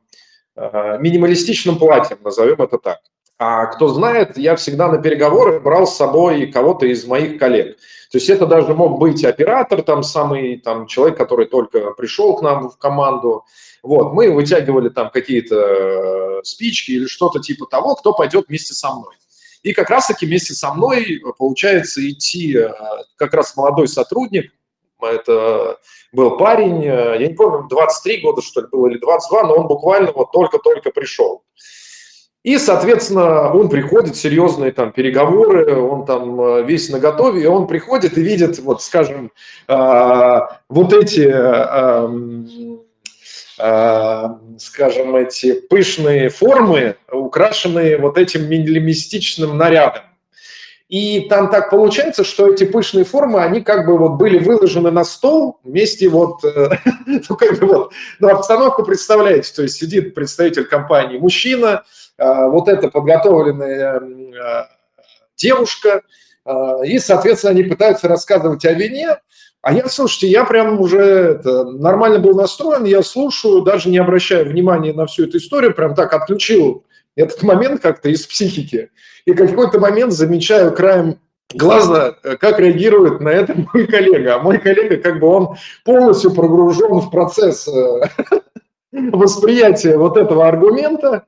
э, 0.55 0.99
минималистичным 1.01 1.77
платьем, 1.77 2.19
назовем 2.23 2.63
это 2.63 2.79
так. 2.79 2.99
А 3.37 3.67
кто 3.67 3.89
знает, 3.89 4.39
я 4.39 4.55
всегда 4.55 4.87
на 4.87 4.99
переговоры 4.99 5.59
брал 5.59 5.89
с 5.89 5.97
собой 5.97 6.47
кого-то 6.47 6.87
из 6.87 7.05
моих 7.05 7.37
коллег. 7.41 7.79
То 8.13 8.19
есть 8.19 8.29
это 8.29 8.47
даже 8.47 8.75
мог 8.75 9.01
быть 9.01 9.25
оператор, 9.25 9.83
там 9.83 10.05
самый 10.05 10.59
там, 10.59 10.87
человек, 10.87 11.17
который 11.17 11.47
только 11.47 11.93
пришел 11.93 12.37
к 12.37 12.43
нам 12.43 12.69
в 12.69 12.77
команду. 12.77 13.45
Вот, 13.83 14.13
мы 14.13 14.31
вытягивали 14.31 14.89
там 14.89 15.11
какие-то 15.11 15.57
э, 15.57 16.41
спички 16.45 16.93
или 16.93 17.07
что-то 17.07 17.41
типа 17.41 17.67
того, 17.67 17.95
кто 17.95 18.13
пойдет 18.13 18.47
вместе 18.49 18.75
со 18.75 18.93
мной. 18.93 19.15
И 19.63 19.73
как 19.73 19.91
раз-таки 19.91 20.27
вместе 20.27 20.55
со 20.55 20.73
мной 20.73 21.23
получается 21.39 22.09
идти 22.09 22.57
э, 22.57 22.71
как 23.17 23.35
раз 23.35 23.57
молодой 23.57 23.89
сотрудник, 23.89 24.53
это 25.03 25.79
был 26.13 26.37
парень, 26.37 26.85
э, 26.85 27.17
я 27.21 27.29
не 27.29 27.35
помню, 27.35 27.69
23 27.69 28.19
года, 28.19 28.43
что 28.43 28.63
ли, 28.63 28.69
было, 28.71 28.89
или 28.89 28.99
22, 28.99 29.45
но 29.45 29.55
он 29.57 29.67
буквально 29.67 30.13
вот 30.13 30.33
только-только 30.33 30.91
пришел. 30.91 31.43
И, 32.43 32.57
соответственно, 32.57 33.53
он 33.53 33.69
приходит, 33.69 34.17
серьезные 34.17 34.73
там 34.73 34.93
переговоры, 34.93 35.77
он 35.79 36.07
там 36.07 36.41
э, 36.41 36.63
весь 36.63 36.89
на 36.89 36.99
готове, 36.99 37.43
и 37.43 37.47
он 37.47 37.67
приходит 37.67 38.17
и 38.17 38.23
видит, 38.23 38.59
вот, 38.61 38.83
скажем, 38.83 39.31
вот 39.69 40.93
эти, 40.95 41.27
скажем, 44.59 45.17
эти 45.17 45.61
пышные 45.61 46.29
формы, 46.31 46.97
украшенные 47.11 47.99
вот 47.99 48.17
этим 48.17 48.49
минималистичным 48.49 49.57
нарядом. 49.57 50.03
И 50.91 51.29
там 51.29 51.51
так 51.51 51.71
получается, 51.71 52.25
что 52.25 52.53
эти 52.53 52.65
пышные 52.65 53.05
формы, 53.05 53.45
они 53.45 53.61
как 53.61 53.87
бы 53.87 53.97
вот 53.97 54.15
были 54.15 54.39
выложены 54.39 54.91
на 54.91 55.05
стол 55.05 55.61
вместе 55.63 56.09
вот, 56.09 56.45
э, 56.45 56.71
ну 57.07 57.37
как 57.37 57.61
бы 57.61 57.67
вот, 57.69 57.93
ну 58.19 58.29
обстановку 58.29 58.83
представляете, 58.83 59.53
то 59.55 59.63
есть 59.63 59.77
сидит 59.77 60.17
представитель 60.17 60.65
компании 60.65 61.17
мужчина, 61.17 61.85
э, 62.19 62.49
вот 62.49 62.69
это 62.69 62.89
подготовленная 62.89 64.01
э, 64.01 64.65
девушка, 65.37 66.03
и, 66.85 66.99
соответственно, 66.99 67.53
они 67.53 67.63
пытаются 67.63 68.09
рассказывать 68.09 68.65
о 68.65 68.73
вине, 68.73 69.19
а 69.63 69.75
я, 69.75 69.89
слушайте, 69.89 70.29
я 70.29 70.45
прям 70.45 70.81
уже 70.81 71.01
это, 71.01 71.65
нормально 71.65 72.19
был 72.19 72.35
настроен, 72.35 72.85
я 72.85 73.03
слушаю, 73.03 73.63
даже 73.63 73.91
не 73.91 73.99
обращая 73.99 74.45
внимания 74.45 74.93
на 74.93 75.07
всю 75.07 75.25
эту 75.25 75.37
историю, 75.37 75.75
прям 75.75 75.95
так 75.95 76.13
отключил 76.15 76.85
этот 77.15 77.43
момент 77.43 77.83
как-то 77.83 78.09
из 78.09 78.27
психики. 78.27 78.91
И 79.27 79.35
какой-то 79.35 79.79
момент 79.79 80.13
замечаю 80.13 80.73
краем 80.73 81.19
глаза, 81.53 82.17
э, 82.23 82.37
как 82.37 82.59
реагирует 82.59 83.21
на 83.21 83.29
это 83.29 83.55
мой 83.55 83.87
коллега. 83.87 84.37
А 84.37 84.39
мой 84.39 84.59
коллега, 84.59 84.97
как 84.97 85.21
бы 85.21 85.27
он 85.27 85.57
полностью 85.85 86.33
прогружен 86.33 87.01
в 87.01 87.11
процесс 87.11 87.69
э, 87.69 88.01
восприятия 88.93 89.97
вот 89.97 90.17
этого 90.17 90.49
аргумента. 90.49 91.27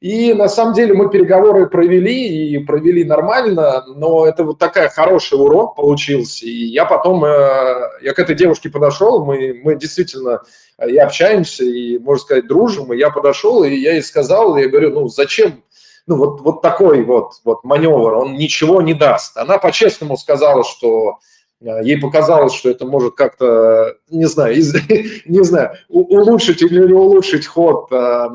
И 0.00 0.34
на 0.34 0.48
самом 0.48 0.74
деле 0.74 0.92
мы 0.92 1.08
переговоры 1.08 1.66
провели 1.66 2.50
и 2.50 2.58
провели 2.58 3.04
нормально, 3.04 3.84
но 3.86 4.26
это 4.26 4.44
вот 4.44 4.58
такая 4.58 4.88
хороший 4.88 5.38
урок 5.38 5.76
получился. 5.76 6.44
И 6.44 6.66
я 6.66 6.84
потом, 6.84 7.24
э, 7.24 7.90
я 8.02 8.12
к 8.12 8.18
этой 8.18 8.34
девушке 8.34 8.68
подошел, 8.68 9.24
мы, 9.24 9.60
мы 9.62 9.76
действительно 9.76 10.42
и 10.86 10.96
общаемся, 10.96 11.64
и, 11.64 11.98
можно 11.98 12.22
сказать, 12.22 12.46
дружим. 12.46 12.92
И 12.92 12.98
я 12.98 13.10
подошел, 13.10 13.64
и 13.64 13.74
я 13.74 13.92
ей 13.92 14.02
сказал, 14.02 14.56
я 14.56 14.68
говорю, 14.68 14.90
ну 14.90 15.08
зачем 15.08 15.62
ну, 16.06 16.16
вот, 16.16 16.40
вот 16.40 16.62
такой 16.62 17.02
вот, 17.02 17.32
вот 17.44 17.64
маневр, 17.64 18.14
он 18.14 18.34
ничего 18.34 18.82
не 18.82 18.94
даст. 18.94 19.36
Она 19.36 19.58
по-честному 19.58 20.16
сказала, 20.16 20.64
что 20.64 21.10
э, 21.10 21.14
ей 21.60 21.98
показалось, 21.98 22.52
что 22.52 22.70
это 22.70 22.86
может 22.86 23.14
как-то, 23.14 23.96
не 24.10 24.26
знаю, 24.26 24.54
из, 24.54 24.74
не 25.24 25.44
знаю, 25.44 25.76
улучшить 25.88 26.62
или 26.62 26.86
не 26.86 26.92
улучшить 26.92 27.46
ход 27.46 27.88
э, 27.90 28.28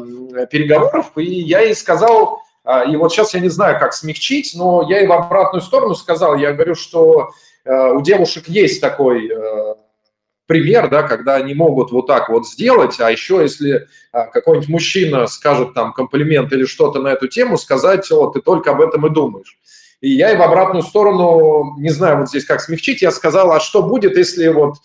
переговоров. 0.50 1.12
И 1.18 1.24
я 1.24 1.62
ей 1.62 1.76
сказал, 1.76 2.42
э, 2.66 2.92
и 2.92 2.96
вот 2.96 3.12
сейчас 3.12 3.34
я 3.34 3.40
не 3.40 3.50
знаю, 3.50 3.80
как 3.80 3.94
смягчить, 3.94 4.54
но 4.56 4.86
я 4.90 5.00
ей 5.00 5.08
в 5.08 5.12
обратную 5.12 5.62
сторону 5.62 5.96
сказал, 5.96 6.36
я 6.36 6.54
говорю, 6.54 6.76
что 6.76 7.30
э, 7.66 7.92
у 7.92 8.02
девушек 8.02 8.48
есть 8.48 8.82
такой 8.82 9.30
э, 9.30 9.76
пример, 10.50 10.90
да, 10.90 11.04
когда 11.04 11.36
они 11.36 11.54
могут 11.54 11.92
вот 11.92 12.08
так 12.08 12.28
вот 12.30 12.48
сделать, 12.48 13.00
а 13.00 13.12
еще 13.12 13.40
если 13.44 13.88
а, 14.12 14.26
какой-нибудь 14.26 14.68
мужчина 14.68 15.28
скажет 15.28 15.76
там 15.76 15.94
комплимент 15.94 16.52
или 16.52 16.66
что-то 16.66 17.00
на 17.00 17.10
эту 17.10 17.28
тему, 17.28 17.56
сказать, 17.60 18.12
о, 18.12 18.32
ты 18.32 18.42
только 18.42 18.72
об 18.72 18.82
этом 18.82 19.06
и 19.06 19.12
думаешь. 19.12 19.60
И 20.02 20.10
я 20.12 20.32
и 20.32 20.38
в 20.38 20.42
обратную 20.42 20.84
сторону, 20.84 21.76
не 21.78 21.90
знаю 21.90 22.20
вот 22.20 22.30
здесь 22.30 22.46
как 22.46 22.62
смягчить, 22.62 23.02
я 23.02 23.12
сказал, 23.12 23.52
а 23.52 23.60
что 23.60 23.84
будет, 23.84 24.18
если 24.18 24.48
вот 24.48 24.76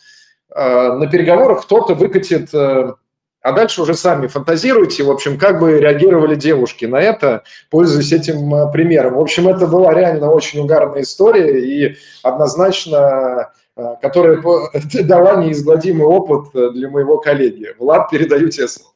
э, 0.55 0.93
на 0.93 1.07
переговорах 1.07 1.63
кто-то 1.63 1.95
выкатит, 1.95 2.53
э, 2.53 2.95
а 3.41 3.53
дальше 3.53 3.83
уже 3.83 3.95
сами 3.95 4.27
фантазируйте, 4.27 5.05
в 5.05 5.11
общем, 5.11 5.39
как 5.39 5.61
бы 5.61 5.79
реагировали 5.79 6.35
девушки 6.35 6.87
на 6.87 7.01
это, 7.01 7.45
пользуясь 7.71 8.13
этим 8.13 8.55
э, 8.55 8.73
примером. 8.73 9.15
В 9.15 9.21
общем, 9.21 9.49
это 9.49 9.67
была 9.67 9.95
реально 9.95 10.31
очень 10.31 10.61
угарная 10.61 11.03
история, 11.03 11.61
и 11.61 11.97
однозначно 12.23 13.53
Э, 13.77 13.97
которая 14.01 14.41
дала 15.03 15.43
неизгладимый 15.43 16.07
опыт 16.07 16.55
э, 16.55 16.71
для 16.71 16.89
моего 16.89 17.19
коллеги. 17.19 17.75
Влад, 17.79 18.09
передаю 18.09 18.49
тебе 18.49 18.69
слово. 18.69 18.94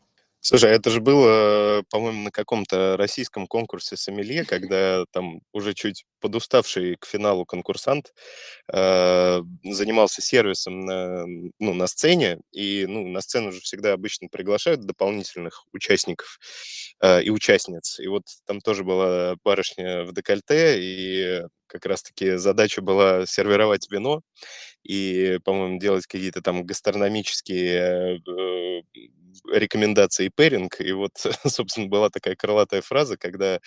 Слушай, 0.50 0.70
а 0.70 0.74
это 0.76 0.88
же 0.88 1.02
было, 1.02 1.82
по-моему, 1.90 2.22
на 2.22 2.30
каком-то 2.30 2.96
российском 2.96 3.46
конкурсе 3.46 3.98
сомелье, 3.98 4.46
когда 4.46 5.04
там 5.12 5.42
уже 5.52 5.74
чуть 5.74 6.06
подуставший 6.20 6.96
к 6.98 7.04
финалу 7.04 7.44
конкурсант 7.44 8.14
э, 8.72 9.42
занимался 9.62 10.22
сервисом 10.22 10.86
на, 10.86 11.26
ну, 11.58 11.74
на 11.74 11.86
сцене, 11.86 12.38
и 12.50 12.86
ну, 12.88 13.06
на 13.08 13.20
сцену 13.20 13.52
же 13.52 13.60
всегда 13.60 13.92
обычно 13.92 14.28
приглашают 14.30 14.80
дополнительных 14.86 15.64
участников 15.74 16.38
э, 17.02 17.22
и 17.24 17.28
участниц. 17.28 18.00
И 18.00 18.06
вот 18.06 18.22
там 18.46 18.60
тоже 18.62 18.84
была 18.84 19.36
барышня 19.44 20.04
в 20.04 20.14
декольте, 20.14 20.76
и 20.80 21.42
как 21.66 21.84
раз-таки 21.84 22.36
задача 22.38 22.80
была 22.80 23.26
сервировать 23.26 23.90
вино 23.90 24.22
и, 24.82 25.38
по-моему, 25.44 25.78
делать 25.78 26.06
какие-то 26.06 26.40
там 26.40 26.64
гастрономические 26.64 28.20
э, 28.26 28.82
рекомендации 29.52 30.30
пэринг. 30.34 30.80
И 30.80 30.92
вот, 30.92 31.12
собственно, 31.46 31.88
была 31.88 32.10
такая 32.10 32.36
крылатая 32.36 32.82
фраза, 32.82 33.16
когда 33.16 33.60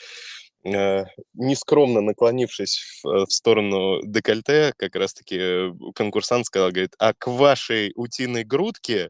э, 0.63 1.03
нескромно 1.33 2.01
наклонившись 2.01 3.01
в, 3.03 3.07
э, 3.07 3.25
в 3.25 3.31
сторону 3.31 4.01
декольте, 4.03 4.73
как 4.77 4.95
раз-таки 4.95 5.71
конкурсант 5.95 6.45
сказал, 6.45 6.71
говорит, 6.71 6.93
а 6.99 7.13
к 7.13 7.27
вашей 7.27 7.91
утиной 7.95 8.43
грудке 8.43 9.09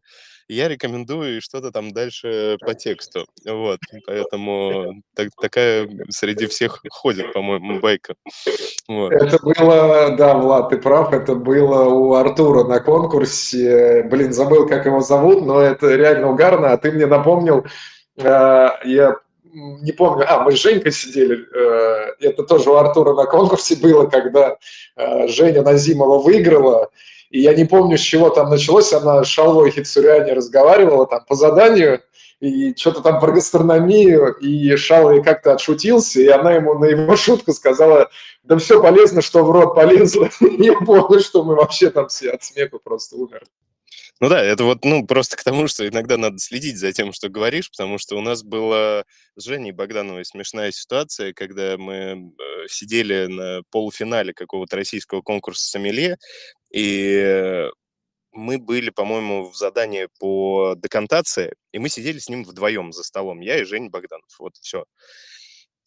я 0.52 0.68
рекомендую 0.68 1.42
что-то 1.42 1.72
там 1.72 1.92
дальше 1.92 2.58
по 2.60 2.74
тексту. 2.74 3.26
Вот, 3.46 3.80
поэтому 4.06 5.02
так, 5.16 5.30
такая 5.42 5.90
среди 6.10 6.48
всех 6.48 6.82
ходит, 6.90 7.34
по-моему, 7.34 7.80
байка. 7.80 8.16
Вот. 8.88 9.14
Это 9.14 9.38
было, 9.42 10.16
да, 10.18 10.36
Влад, 10.36 10.70
ты 10.70 10.78
прав, 10.78 11.14
это 11.14 11.36
было 11.36 11.86
у 11.86 12.14
Артура 12.14 12.64
на 12.66 12.80
конкурсе. 12.80 14.04
Блин, 14.04 14.34
забыл, 14.34 14.68
как 14.68 14.86
его 14.86 15.02
зовут, 15.02 15.46
но 15.46 15.62
это 15.62 15.96
реально 15.96 16.30
угарно. 16.30 16.74
А 16.74 16.78
ты 16.78 16.92
мне 16.92 17.06
напомнил, 17.06 17.66
э, 18.18 18.70
я 18.86 19.16
не 19.54 19.92
помню, 19.92 20.26
а, 20.28 20.44
мы 20.44 20.54
с 20.54 20.60
Женькой 20.60 20.92
сидели, 20.92 21.46
э, 21.54 22.14
это 22.22 22.44
тоже 22.44 22.70
у 22.70 22.76
Артура 22.76 23.14
на 23.14 23.26
конкурсе 23.26 23.76
было, 23.76 24.06
когда 24.06 24.58
э, 24.96 25.28
Женя 25.28 25.62
Назимова 25.62 26.20
выиграла, 26.20 26.90
и 27.30 27.42
я 27.42 27.54
не 27.54 27.66
помню, 27.66 27.98
с 27.98 28.02
чего 28.02 28.30
там 28.30 28.50
началось, 28.50 28.94
она 28.94 29.24
с 29.24 29.28
Шалвой 29.28 29.72
Хицуряне 29.72 30.34
разговаривала 30.34 31.06
там 31.08 31.24
по 31.28 31.36
заданию, 31.36 32.02
и 32.40 32.76
что-то 32.76 33.02
там 33.02 33.20
про 33.20 33.32
гастрономию, 33.32 34.34
и 34.34 34.76
Шалвей 34.76 35.22
как-то 35.22 35.54
отшутился, 35.54 36.20
и 36.22 36.28
она 36.28 36.54
ему 36.54 36.74
на 36.74 36.86
его 36.86 37.16
шутку 37.16 37.54
сказала, 37.54 38.10
да 38.44 38.58
все 38.58 38.82
полезно, 38.82 39.22
что 39.22 39.44
в 39.44 39.52
рот 39.52 39.76
полезло. 39.76 40.28
И 40.42 40.64
я 40.64 40.74
понял, 40.74 41.20
что 41.20 41.44
мы 41.44 41.56
вообще 41.56 41.92
там 41.92 42.08
все 42.08 42.32
от 42.32 42.44
смеха 42.44 42.80
просто 42.80 43.16
умерли. 43.16 43.48
Ну 44.22 44.30
да, 44.30 44.44
это 44.44 44.66
вот, 44.66 44.86
ну, 44.86 45.06
просто 45.08 45.36
к 45.36 45.44
тому, 45.44 45.68
что 45.68 45.88
иногда 45.88 46.16
надо 46.16 46.38
следить 46.38 46.78
за 46.78 46.94
тем, 46.94 47.12
что 47.12 47.28
говоришь, 47.28 47.72
потому 47.72 47.98
что 47.98 48.16
у 48.18 48.22
нас 48.22 48.44
была 48.44 49.04
с 49.36 49.44
Женей 49.44 49.72
Богдановой 49.72 50.26
смешная 50.26 50.72
ситуация, 50.72 51.34
когда 51.34 51.76
мы 51.80 51.96
э, 52.38 52.68
сидели 52.70 53.26
на 53.26 53.64
полуфинале 53.72 54.34
какого-то 54.34 54.76
российского 54.76 55.24
конкурса 55.24 55.68
сомелье, 55.68 56.18
и 56.72 57.68
мы 58.34 58.60
были, 58.60 58.92
по-моему, 58.92 59.50
в 59.52 59.56
задании 59.58 60.08
по 60.20 60.76
декантации, 60.78 61.56
и 61.74 61.80
мы 61.80 61.90
сидели 61.90 62.20
с 62.20 62.30
ним 62.30 62.44
вдвоем 62.46 62.94
за 62.94 63.04
столом, 63.04 63.42
я 63.42 63.60
и 63.62 63.66
Женя 63.66 63.90
Богданов, 63.90 64.30
вот 64.40 64.56
все. 64.58 64.86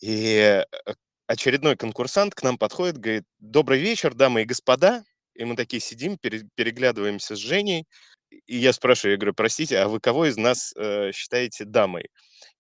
И 0.01 0.37
э, 0.39 0.65
очередной 1.27 1.77
конкурсант 1.77 2.35
к 2.35 2.43
нам 2.43 2.59
подходит, 2.59 2.99
говорит, 2.99 3.25
добрый 3.39 3.81
вечер, 3.81 4.15
дамы 4.15 4.43
и 4.43 4.45
господа. 4.45 5.05
И 5.35 5.45
мы 5.45 5.57
такие 5.57 5.81
сидим, 5.81 6.17
переглядываемся 6.19 7.35
с 7.35 7.39
Женей, 7.41 7.87
и 8.47 8.57
я 8.57 8.73
спрашиваю, 8.73 9.13
я 9.13 9.19
говорю, 9.19 9.35
простите, 9.35 9.79
а 9.79 9.89
вы 9.89 10.01
кого 10.01 10.27
из 10.27 10.37
нас 10.37 10.73
э, 10.77 11.13
считаете 11.13 11.65
дамой? 11.65 12.09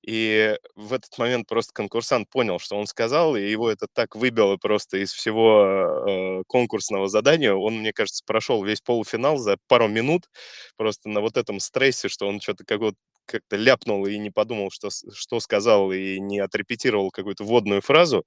И 0.06 0.56
в 0.76 0.92
этот 0.92 1.16
момент 1.18 1.46
просто 1.48 1.72
конкурсант 1.72 2.28
понял, 2.30 2.58
что 2.58 2.76
он 2.76 2.86
сказал, 2.86 3.36
и 3.36 3.42
его 3.48 3.70
это 3.70 3.86
так 3.92 4.16
выбило 4.16 4.56
просто 4.58 4.98
из 4.98 5.12
всего 5.12 5.64
э, 6.08 6.42
конкурсного 6.46 7.08
задания. 7.08 7.54
Он, 7.54 7.78
мне 7.78 7.92
кажется, 7.92 8.22
прошел 8.26 8.62
весь 8.64 8.80
полуфинал 8.82 9.38
за 9.38 9.56
пару 9.66 9.88
минут 9.88 10.28
просто 10.76 11.08
на 11.08 11.20
вот 11.20 11.36
этом 11.38 11.58
стрессе, 11.60 12.08
что 12.08 12.26
он 12.28 12.40
что-то 12.40 12.64
какого-то 12.64 12.98
как-то 13.26 13.56
ляпнул 13.56 14.06
и 14.06 14.18
не 14.18 14.30
подумал, 14.30 14.70
что, 14.70 14.88
что 14.90 15.40
сказал, 15.40 15.92
и 15.92 16.18
не 16.20 16.38
отрепетировал 16.38 17.10
какую-то 17.10 17.44
вводную 17.44 17.80
фразу, 17.80 18.24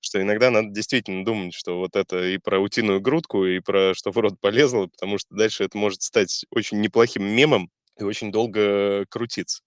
что 0.00 0.20
иногда 0.20 0.50
надо 0.50 0.70
действительно 0.70 1.24
думать, 1.24 1.54
что 1.54 1.78
вот 1.78 1.96
это 1.96 2.24
и 2.24 2.38
про 2.38 2.58
утиную 2.60 3.00
грудку, 3.00 3.44
и 3.46 3.60
про 3.60 3.94
что 3.94 4.10
в 4.10 4.18
рот 4.18 4.40
полезло, 4.40 4.86
потому 4.86 5.18
что 5.18 5.34
дальше 5.34 5.64
это 5.64 5.78
может 5.78 6.02
стать 6.02 6.44
очень 6.50 6.80
неплохим 6.80 7.24
мемом 7.24 7.70
и 7.98 8.04
очень 8.04 8.32
долго 8.32 9.06
крутиться. 9.08 9.62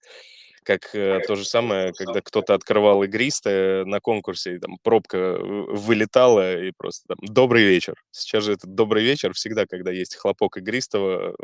Как 0.64 0.94
э, 0.94 1.20
то 1.26 1.34
же 1.34 1.44
самое, 1.44 1.92
когда 1.92 2.20
кто-то 2.20 2.54
открывал 2.54 3.02
игристое 3.02 3.84
на 3.84 3.98
конкурсе, 4.00 4.54
и 4.54 4.58
там 4.58 4.78
пробка 4.82 5.36
вылетала, 5.40 6.62
и 6.62 6.70
просто 6.76 7.08
там 7.08 7.18
«добрый 7.20 7.64
вечер». 7.64 7.94
Сейчас 8.12 8.44
же 8.44 8.52
этот 8.52 8.72
«добрый 8.74 9.02
вечер» 9.02 9.32
всегда, 9.32 9.66
когда 9.66 9.90
есть 9.90 10.14
хлопок 10.14 10.58
игристого, 10.58 11.34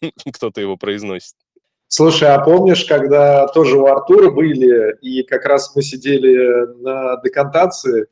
кто-то 0.32 0.60
его 0.60 0.76
произносит. 0.76 1.34
Слушай, 1.92 2.28
а 2.28 2.38
помнишь, 2.38 2.84
когда 2.84 3.48
тоже 3.48 3.76
у 3.76 3.86
Артура 3.86 4.30
были, 4.30 4.96
и 5.02 5.24
как 5.24 5.44
раз 5.44 5.74
мы 5.74 5.82
сидели 5.82 6.72
на 6.80 7.20
декантации, 7.20 8.06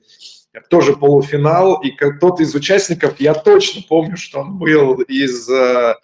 тоже 0.68 0.96
полуфинал, 0.96 1.80
и 1.80 1.92
кто-то 1.92 2.42
из 2.42 2.52
участников, 2.56 3.20
я 3.20 3.34
точно 3.34 3.82
помню, 3.88 4.16
что 4.16 4.40
он 4.40 4.58
был 4.58 4.94
из 5.02 5.48
э, 5.48 5.94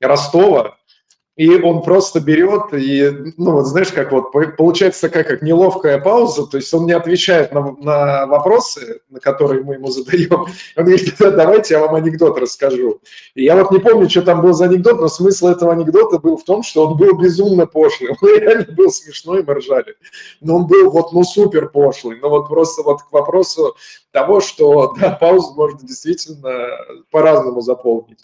Ростова, 0.00 0.76
и 1.36 1.60
он 1.60 1.82
просто 1.82 2.20
берет 2.20 2.72
и, 2.72 3.32
ну 3.36 3.52
вот 3.52 3.66
знаешь, 3.66 3.90
как 3.90 4.12
вот 4.12 4.30
получается 4.56 5.02
такая 5.02 5.24
как 5.24 5.42
неловкая 5.42 6.00
пауза, 6.00 6.46
то 6.46 6.58
есть 6.58 6.72
он 6.72 6.86
не 6.86 6.92
отвечает 6.92 7.52
на, 7.52 7.72
на 7.72 8.26
вопросы, 8.26 9.00
на 9.10 9.18
которые 9.18 9.64
мы 9.64 9.74
ему 9.74 9.88
задаем. 9.88 10.46
Он 10.76 10.84
говорит, 10.84 11.14
да, 11.18 11.30
давайте 11.30 11.74
я 11.74 11.80
вам 11.80 11.94
анекдот 11.94 12.38
расскажу. 12.38 13.00
И 13.34 13.44
я 13.44 13.56
вот 13.56 13.70
не 13.72 13.78
помню, 13.78 14.08
что 14.08 14.22
там 14.22 14.42
был 14.42 14.52
за 14.52 14.66
анекдот, 14.66 15.00
но 15.00 15.08
смысл 15.08 15.48
этого 15.48 15.72
анекдота 15.72 16.18
был 16.18 16.36
в 16.36 16.44
том, 16.44 16.62
что 16.62 16.86
он 16.86 16.96
был 16.96 17.16
безумно 17.16 17.66
пошлый. 17.66 18.10
Он 18.20 18.28
реально 18.28 18.72
был 18.72 18.90
смешной, 18.90 19.42
мы 19.46 19.54
ржали. 19.54 19.96
Но 20.40 20.56
он 20.56 20.66
был 20.66 20.90
вот, 20.90 21.12
ну, 21.12 21.24
супер 21.24 21.68
пошлый. 21.68 22.18
Но 22.20 22.28
вот 22.28 22.48
просто 22.48 22.82
вот 22.82 23.02
к 23.02 23.12
вопросу 23.12 23.76
того, 24.12 24.40
что, 24.40 24.94
да, 24.98 25.10
паузу 25.10 25.54
можно 25.54 25.80
действительно 25.80 26.68
по-разному 27.10 27.60
заполнить. 27.60 28.18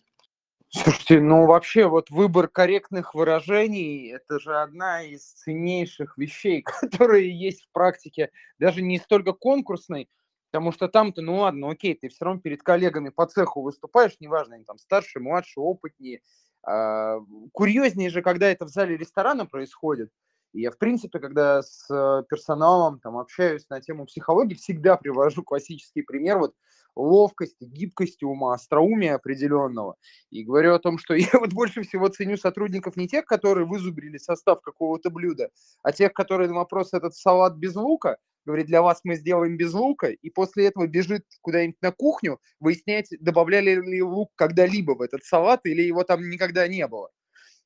Слушайте, 0.73 1.21
ну 1.21 1.47
вообще 1.47 1.89
вот 1.89 2.11
выбор 2.11 2.47
корректных 2.47 3.15
выражений– 3.15 4.13
это 4.15 4.39
же 4.39 4.57
одна 4.57 5.03
из 5.03 5.23
ценнейших 5.23 6.17
вещей, 6.17 6.63
которые 6.91 7.37
есть 7.37 7.65
в 7.65 7.73
практике, 7.73 8.31
даже 8.61 8.81
не 8.81 8.99
столько 9.01 9.33
конкурсной, 9.33 10.09
потому 10.53 10.71
что 10.71 10.87
там-то, 10.87 11.23
ну 11.23 11.39
ладно, 11.39 11.71
окей, 11.71 11.95
ты 11.95 12.09
все 12.09 12.25
равно 12.25 12.41
перед 12.41 12.63
коллегами 12.63 13.09
по 13.09 13.27
цеху 13.27 13.63
выступаешь, 13.63 14.15
неважно, 14.21 14.55
они 14.55 14.65
там 14.65 14.79
старше, 14.79 15.19
младше, 15.19 15.59
опытнее. 15.59 16.21
А, 16.63 17.19
курьезнее 17.53 18.09
же, 18.09 18.23
когда 18.23 18.49
это 18.49 18.65
в 18.65 18.69
зале 18.69 18.97
ресторана 18.97 19.47
происходит. 19.47 20.13
И 20.53 20.61
я, 20.61 20.71
в 20.71 20.79
принципе, 20.79 21.19
когда 21.19 21.63
с 21.63 21.87
э, 21.91 22.25
персоналом 22.29 22.99
там 22.99 23.17
общаюсь 23.17 23.69
на 23.69 23.81
тему 23.81 24.07
психологии, 24.07 24.55
всегда 24.55 24.97
привожу 24.97 25.43
классический 25.45 26.03
пример. 26.03 26.39
Вот 26.39 26.55
ловкости, 26.97 27.65
гибкости 27.65 28.25
ума, 28.25 28.55
остроумия 28.55 29.15
определенного. 29.15 29.97
И 30.31 30.45
говорю 30.45 30.75
о 30.75 30.79
том, 30.79 30.99
что 30.99 31.15
я 31.15 31.31
вот 31.35 31.53
больше 31.53 31.83
всего 31.83 32.09
ценю 32.09 32.37
сотрудников 32.37 32.97
не 32.97 33.09
тех, 33.09 33.25
которые 33.25 33.67
вызубрили 33.67 34.19
состав 34.19 34.61
какого-то 34.61 35.11
блюда, 35.11 35.51
а 35.83 35.93
тех, 35.93 36.13
которые 36.13 36.49
на 36.49 36.55
вопрос 36.55 36.93
этот 36.93 37.15
салат 37.15 37.57
без 37.57 37.75
лука, 37.75 38.19
говорит, 38.47 38.67
для 38.67 38.83
вас 38.83 39.01
мы 39.05 39.17
сделаем 39.17 39.57
без 39.57 39.73
лука, 39.73 40.09
и 40.09 40.31
после 40.31 40.67
этого 40.67 40.87
бежит 40.87 41.25
куда-нибудь 41.43 41.81
на 41.83 41.93
кухню 41.93 42.41
выяснять, 42.59 43.09
добавляли 43.21 43.75
ли 43.75 44.03
лук 44.03 44.31
когда-либо 44.35 44.93
в 44.93 45.03
этот 45.03 45.25
салат, 45.25 45.67
или 45.67 45.83
его 45.83 46.05
там 46.05 46.29
никогда 46.29 46.67
не 46.67 46.87
было. 46.87 47.11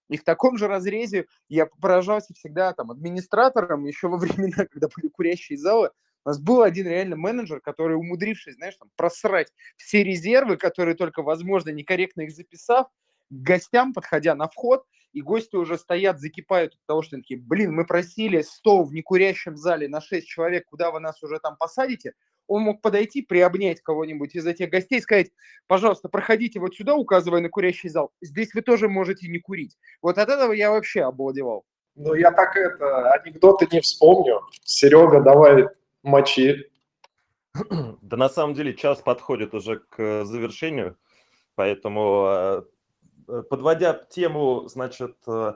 И 0.09 0.17
в 0.17 0.25
таком 0.25 0.59
же 0.59 0.69
разрезе 0.69 1.27
я 1.49 1.67
поражался 1.67 2.35
всегда 2.35 2.73
там 2.73 2.91
администратором 2.91 3.85
еще 3.85 4.09
во 4.09 4.17
времена, 4.19 4.67
когда 4.67 4.89
были 4.95 5.09
курящие 5.09 5.59
залы, 5.59 5.91
у 6.25 6.29
нас 6.29 6.41
был 6.41 6.63
один 6.63 6.87
реально 6.87 7.17
менеджер, 7.17 7.61
который, 7.61 7.97
умудрившись, 7.97 8.55
знаешь, 8.55 8.77
там, 8.77 8.91
просрать 8.97 9.53
все 9.77 10.03
резервы, 10.03 10.57
которые 10.57 10.95
только 10.95 11.23
возможно, 11.23 11.71
некорректно 11.71 12.23
их 12.23 12.33
записав, 12.33 12.87
к 13.31 13.35
гостям, 13.35 13.93
подходя 13.93 14.35
на 14.35 14.49
вход, 14.49 14.85
и 15.13 15.21
гости 15.21 15.57
уже 15.57 15.79
стоят, 15.79 16.21
закипают 16.21 16.75
от 16.75 16.81
того, 16.87 17.03
что 17.03 17.17
они 17.17 17.23
такие, 17.23 17.41
блин, 17.41 17.73
мы 17.73 17.87
просили 17.87 18.43
стол 18.43 18.85
в 18.85 18.93
некурящем 18.93 19.57
зале 19.57 19.89
на 19.89 20.01
6 20.01 20.27
человек, 20.27 20.65
куда 20.67 20.91
вы 20.91 21.01
нас 21.01 21.23
уже 21.23 21.39
там 21.39 21.57
посадите, 21.57 22.15
он 22.47 22.63
мог 22.63 22.83
подойти, 22.83 23.23
приобнять 23.23 23.81
кого-нибудь 23.81 24.35
из 24.35 24.47
этих 24.47 24.71
гостей 24.71 24.99
и 24.99 25.03
сказать, 25.03 25.31
пожалуйста, 25.67 26.09
проходите 26.09 26.61
вот 26.61 26.75
сюда, 26.75 26.95
указывая 26.95 27.41
на 27.41 27.49
курящий 27.49 27.89
зал, 27.89 28.13
здесь 28.21 28.53
вы 28.55 28.63
тоже 28.63 28.89
можете 28.89 29.29
не 29.29 29.39
курить. 29.39 29.77
Вот 30.03 30.19
от 30.19 30.29
этого 30.29 30.53
я 30.53 30.71
вообще 30.71 31.03
обалдевал. 31.03 31.65
Ну, 31.95 32.15
я 32.15 32.33
так 32.33 32.57
это, 32.57 33.13
анекдоты 33.13 33.69
не 33.71 33.81
вспомню. 33.81 34.41
Серега, 34.65 35.21
давай 35.21 35.69
мочи. 36.05 36.71
Да 38.03 38.17
на 38.17 38.29
самом 38.29 38.55
деле 38.55 38.75
час 38.75 39.01
подходит 39.01 39.55
уже 39.55 39.79
к 39.79 40.25
завершению, 40.25 40.97
поэтому 41.55 42.27
э, 42.27 42.63
э, 43.29 43.43
подводя 43.49 43.95
тему, 43.95 44.69
значит, 44.69 45.17
э, 45.27 45.55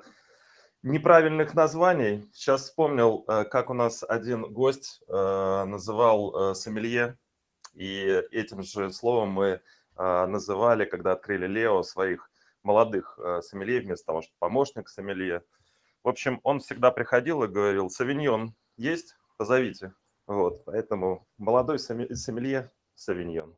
неправильных 0.82 1.54
названий, 1.54 2.28
сейчас 2.32 2.62
вспомнил, 2.62 3.22
как 3.22 3.68
у 3.68 3.74
нас 3.74 4.04
один 4.08 4.42
гость 4.42 5.02
называл 5.08 6.54
сомелье, 6.54 7.18
и 7.74 8.22
этим 8.30 8.62
же 8.62 8.92
словом 8.92 9.30
мы 9.30 9.60
называли, 9.96 10.84
когда 10.84 11.12
открыли 11.12 11.48
Лео, 11.48 11.82
своих 11.82 12.30
молодых 12.62 13.18
сомелье 13.42 13.80
вместо 13.80 14.06
того, 14.06 14.22
что 14.22 14.32
помощник 14.38 14.88
сомелье. 14.88 15.42
В 16.04 16.08
общем, 16.08 16.40
он 16.44 16.60
всегда 16.60 16.92
приходил 16.92 17.42
и 17.42 17.48
говорил, 17.48 17.90
савиньон 17.90 18.54
есть? 18.76 19.16
Позовите. 19.36 19.92
Вот, 20.28 20.62
поэтому 20.66 21.26
молодой 21.38 21.78
сомелье 21.78 22.70
Савиньон. 22.94 23.56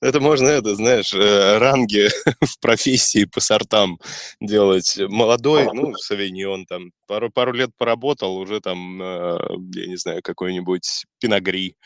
Это 0.00 0.20
можно, 0.20 0.46
это, 0.46 0.74
знаешь, 0.76 1.12
э, 1.12 1.58
ранги 1.58 2.08
в 2.40 2.60
профессии 2.60 3.24
по 3.24 3.40
сортам 3.40 3.98
делать. 4.40 4.96
Молодой, 5.08 5.68
ну, 5.72 5.94
савиньон, 5.94 6.64
там, 6.66 6.92
пару, 7.06 7.30
пару 7.30 7.52
лет 7.52 7.70
поработал, 7.76 8.36
уже 8.36 8.60
там, 8.60 9.02
э, 9.02 9.38
я 9.74 9.86
не 9.86 9.96
знаю, 9.96 10.22
какой-нибудь 10.22 11.06
пиногри. 11.18 11.76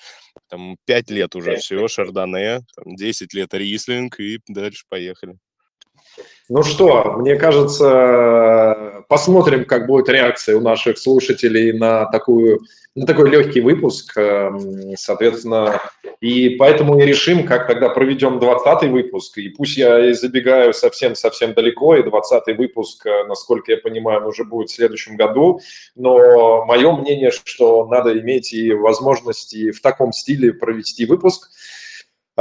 Там, 0.49 0.77
пять 0.85 1.11
лет 1.11 1.35
уже 1.35 1.57
все, 1.57 1.89
шардоне, 1.89 2.61
там, 2.77 2.97
10 2.97 3.33
лет 3.35 3.55
рислинг, 3.55 4.21
и 4.21 4.39
дальше 4.47 4.85
поехали. 4.89 5.39
Ну 6.49 6.65
что, 6.65 7.15
мне 7.19 7.37
кажется, 7.37 9.05
посмотрим, 9.09 9.65
как 9.65 9.87
будет 9.87 10.09
реакция 10.09 10.57
у 10.57 10.61
наших 10.61 10.99
слушателей 10.99 11.73
на 11.73 12.07
такую 12.07 12.61
на 12.97 13.07
такой 13.07 13.31
легкий 13.31 13.61
выпуск, 13.61 14.17
эм, 14.17 14.97
соответственно, 14.97 15.81
и 16.21 16.51
поэтому 16.51 16.99
и 16.99 17.07
решим, 17.07 17.47
как 17.47 17.69
тогда 17.69 17.89
проведем 17.89 18.39
20-й 18.39 18.89
выпуск, 18.89 19.39
и 19.39 19.49
пусть 19.49 19.77
я 19.77 20.11
и 20.11 20.13
забегаю 20.13 20.75
совсем-совсем 20.75 21.55
далеко, 21.55 21.95
и 21.95 22.03
20-й 22.03 22.55
выпуск, 22.55 23.07
э, 23.07 23.25
насколько 23.29 23.71
я 23.71 23.79
понимаю, 23.79 24.27
уже 24.27 24.43
будет 24.43 24.71
в 24.71 24.75
следующем 24.75 25.17
году, 25.17 25.61
но 25.95 26.65
мое 26.65 26.91
мнение, 26.97 27.31
что 27.31 27.87
надо 27.87 28.19
иметь 28.19 28.53
и 28.53 28.73
возможности 28.73 29.71
в 29.71 29.81
таком 29.81 30.13
стиле 30.13 30.53
провести 30.53 31.07
выпуск– 31.07 31.49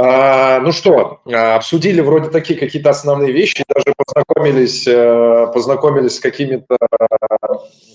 ну 0.02 0.72
что, 0.72 1.20
а, 1.26 1.56
обсудили 1.56 2.00
вроде 2.00 2.30
такие 2.30 2.58
какие-то 2.58 2.90
основные 2.90 3.32
вещи, 3.32 3.64
даже 3.68 3.92
познакомились, 3.96 4.86
э, 4.86 5.50
познакомились 5.52 6.16
с 6.16 6.20
какими-то, 6.20 6.76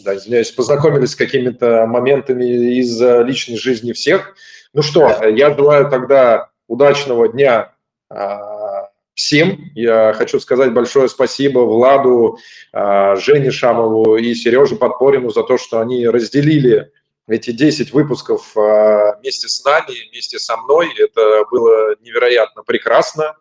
да, 0.04 0.16
извиняюсь, 0.16 0.52
познакомились 0.52 1.12
с 1.12 1.16
какими-то 1.16 1.86
моментами 1.88 2.46
из 2.80 3.02
личной 3.02 3.58
жизни 3.58 3.94
всех. 3.94 4.36
Ну 4.74 4.82
что, 4.82 5.24
я 5.26 5.56
желаю 5.56 5.90
тогда 5.90 6.50
удачного 6.68 7.30
дня 7.30 7.74
а, 8.10 8.90
всем. 9.14 9.72
Я 9.74 10.14
хочу 10.14 10.40
сказать 10.40 10.74
большое 10.74 11.08
спасибо 11.08 11.60
Владу, 11.60 12.38
Жене 12.74 13.52
Шамову 13.52 14.18
и 14.18 14.36
Сереже 14.36 14.76
Подпорину 14.76 15.32
за 15.32 15.44
то, 15.44 15.58
что 15.58 15.80
они 15.80 16.08
разделили 16.08 16.92
эти 17.28 17.52
10 17.52 17.92
выпусков 17.92 18.56
а, 18.58 19.18
вместе 19.20 19.48
с 19.48 19.64
нами, 19.64 20.10
вместе 20.10 20.40
со 20.40 20.58
мной. 20.58 20.90
Это 20.98 21.46
было 21.50 21.96
невероятно 22.02 22.64
прекрасно. 22.64 23.36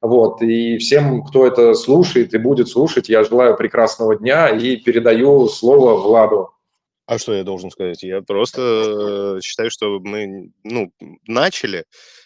Вот, 0.00 0.42
и 0.42 0.78
всем, 0.78 1.24
кто 1.24 1.46
это 1.46 1.74
слушает 1.74 2.34
и 2.34 2.38
будет 2.38 2.68
слушать, 2.68 3.08
я 3.08 3.24
желаю 3.24 3.56
прекрасного 3.56 4.16
дня 4.16 4.50
и 4.50 4.76
передаю 4.76 5.48
слово 5.48 6.00
Владу. 6.00 6.50
А 7.06 7.18
что 7.18 7.34
я 7.34 7.44
должен 7.44 7.70
сказать? 7.70 8.02
Я 8.02 8.20
просто 8.20 9.38
считаю, 9.42 9.70
что 9.70 10.00
мы 10.00 10.50
ну, 10.64 10.92
начали. 11.26 11.84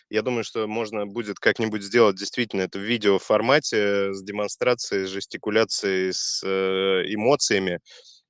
Я 0.09 0.23
думаю, 0.23 0.43
что 0.43 0.67
можно 0.67 1.07
будет 1.07 1.39
как-нибудь 1.39 1.83
сделать 1.83 2.17
действительно 2.17 2.63
это 2.63 2.79
в 2.79 2.83
видеоформате 2.83 4.13
с 4.13 4.23
демонстрацией, 4.23 5.07
с 5.07 5.11
жестикуляцией, 5.11 6.13
с 6.13 6.43
э, 6.45 7.05
эмоциями 7.07 7.81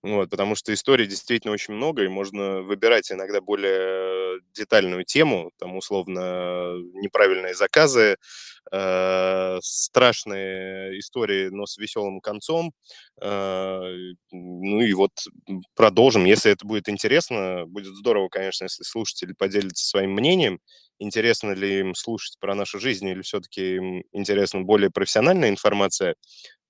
Вот, 0.02 0.30
потому 0.30 0.54
что 0.54 0.72
историй 0.72 1.06
действительно 1.06 1.52
очень 1.52 1.74
много, 1.74 2.02
и 2.04 2.08
можно 2.08 2.62
выбирать 2.62 3.12
иногда 3.12 3.42
более 3.42 4.40
детальную 4.54 5.04
тему, 5.04 5.50
там, 5.58 5.76
условно, 5.76 6.74
неправильные 6.94 7.54
заказы, 7.54 8.16
э, 8.72 9.58
страшные 9.62 10.98
истории, 10.98 11.48
но 11.50 11.66
с 11.66 11.76
веселым 11.76 12.20
концом. 12.22 12.72
Э, 13.20 13.82
ну 14.32 14.80
и 14.80 14.92
вот 14.94 15.12
продолжим. 15.74 16.24
Если 16.24 16.50
это 16.52 16.66
будет 16.66 16.88
интересно, 16.88 17.66
будет 17.66 17.94
здорово, 17.94 18.28
конечно, 18.30 18.64
если 18.64 18.84
слушатели 18.84 19.34
поделятся 19.34 19.86
своим 19.86 20.12
мнением, 20.12 20.60
интересно 20.98 21.52
ли 21.52 21.80
им 21.80 21.94
слушать 21.94 22.36
про 22.40 22.54
нашу 22.54 22.78
жизнь 22.80 23.06
или 23.06 23.20
все-таки 23.22 23.76
им 23.76 24.02
интересна 24.12 24.62
более 24.62 24.90
профессиональная 24.90 25.50
информация, 25.50 26.14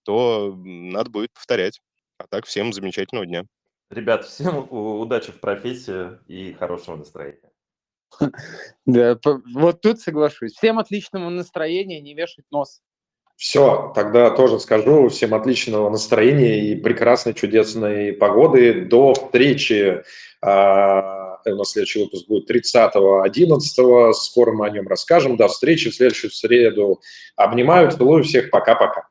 то 0.05 0.55
надо 0.65 1.11
будет 1.11 1.33
повторять. 1.35 1.81
А 2.21 2.27
так, 2.29 2.45
всем 2.45 2.75
замечательного 2.75 3.25
дня. 3.25 3.45
Ребят, 3.89 4.27
всем 4.27 4.69
удачи 4.71 5.33
в 5.33 5.41
профессии 5.41 6.19
и 6.29 6.53
хорошего 6.53 6.97
настроения. 6.97 7.51
Да, 8.85 9.19
вот 9.55 9.81
тут 9.81 10.01
соглашусь. 10.01 10.53
Всем 10.53 10.79
отличного 10.79 11.31
настроения, 11.31 12.01
не 12.01 12.15
вешать 12.15 12.45
нос. 12.51 12.83
Все, 13.37 13.91
тогда 13.95 14.31
тоже 14.31 14.61
скажу. 14.61 15.09
Всем 15.09 15.33
отличного 15.33 15.89
настроения 15.89 16.73
и 16.73 16.75
прекрасной, 16.75 17.33
чудесной 17.33 18.13
погоды. 18.13 18.85
До 18.85 19.15
встречи. 19.15 20.03
А, 20.43 21.41
у 21.47 21.55
нас 21.55 21.71
следующий 21.71 22.03
выпуск 22.03 22.29
будет 22.29 22.51
30.11. 22.51 24.13
Скоро 24.13 24.53
мы 24.53 24.67
о 24.67 24.71
нем 24.71 24.87
расскажем. 24.89 25.39
До 25.39 25.49
встречи 25.49 25.89
в 25.89 25.95
следующую 25.95 26.33
среду. 26.33 27.01
Обнимаю, 27.35 27.91
целую 27.91 28.25
всех. 28.25 28.51
Пока-пока. 28.51 29.10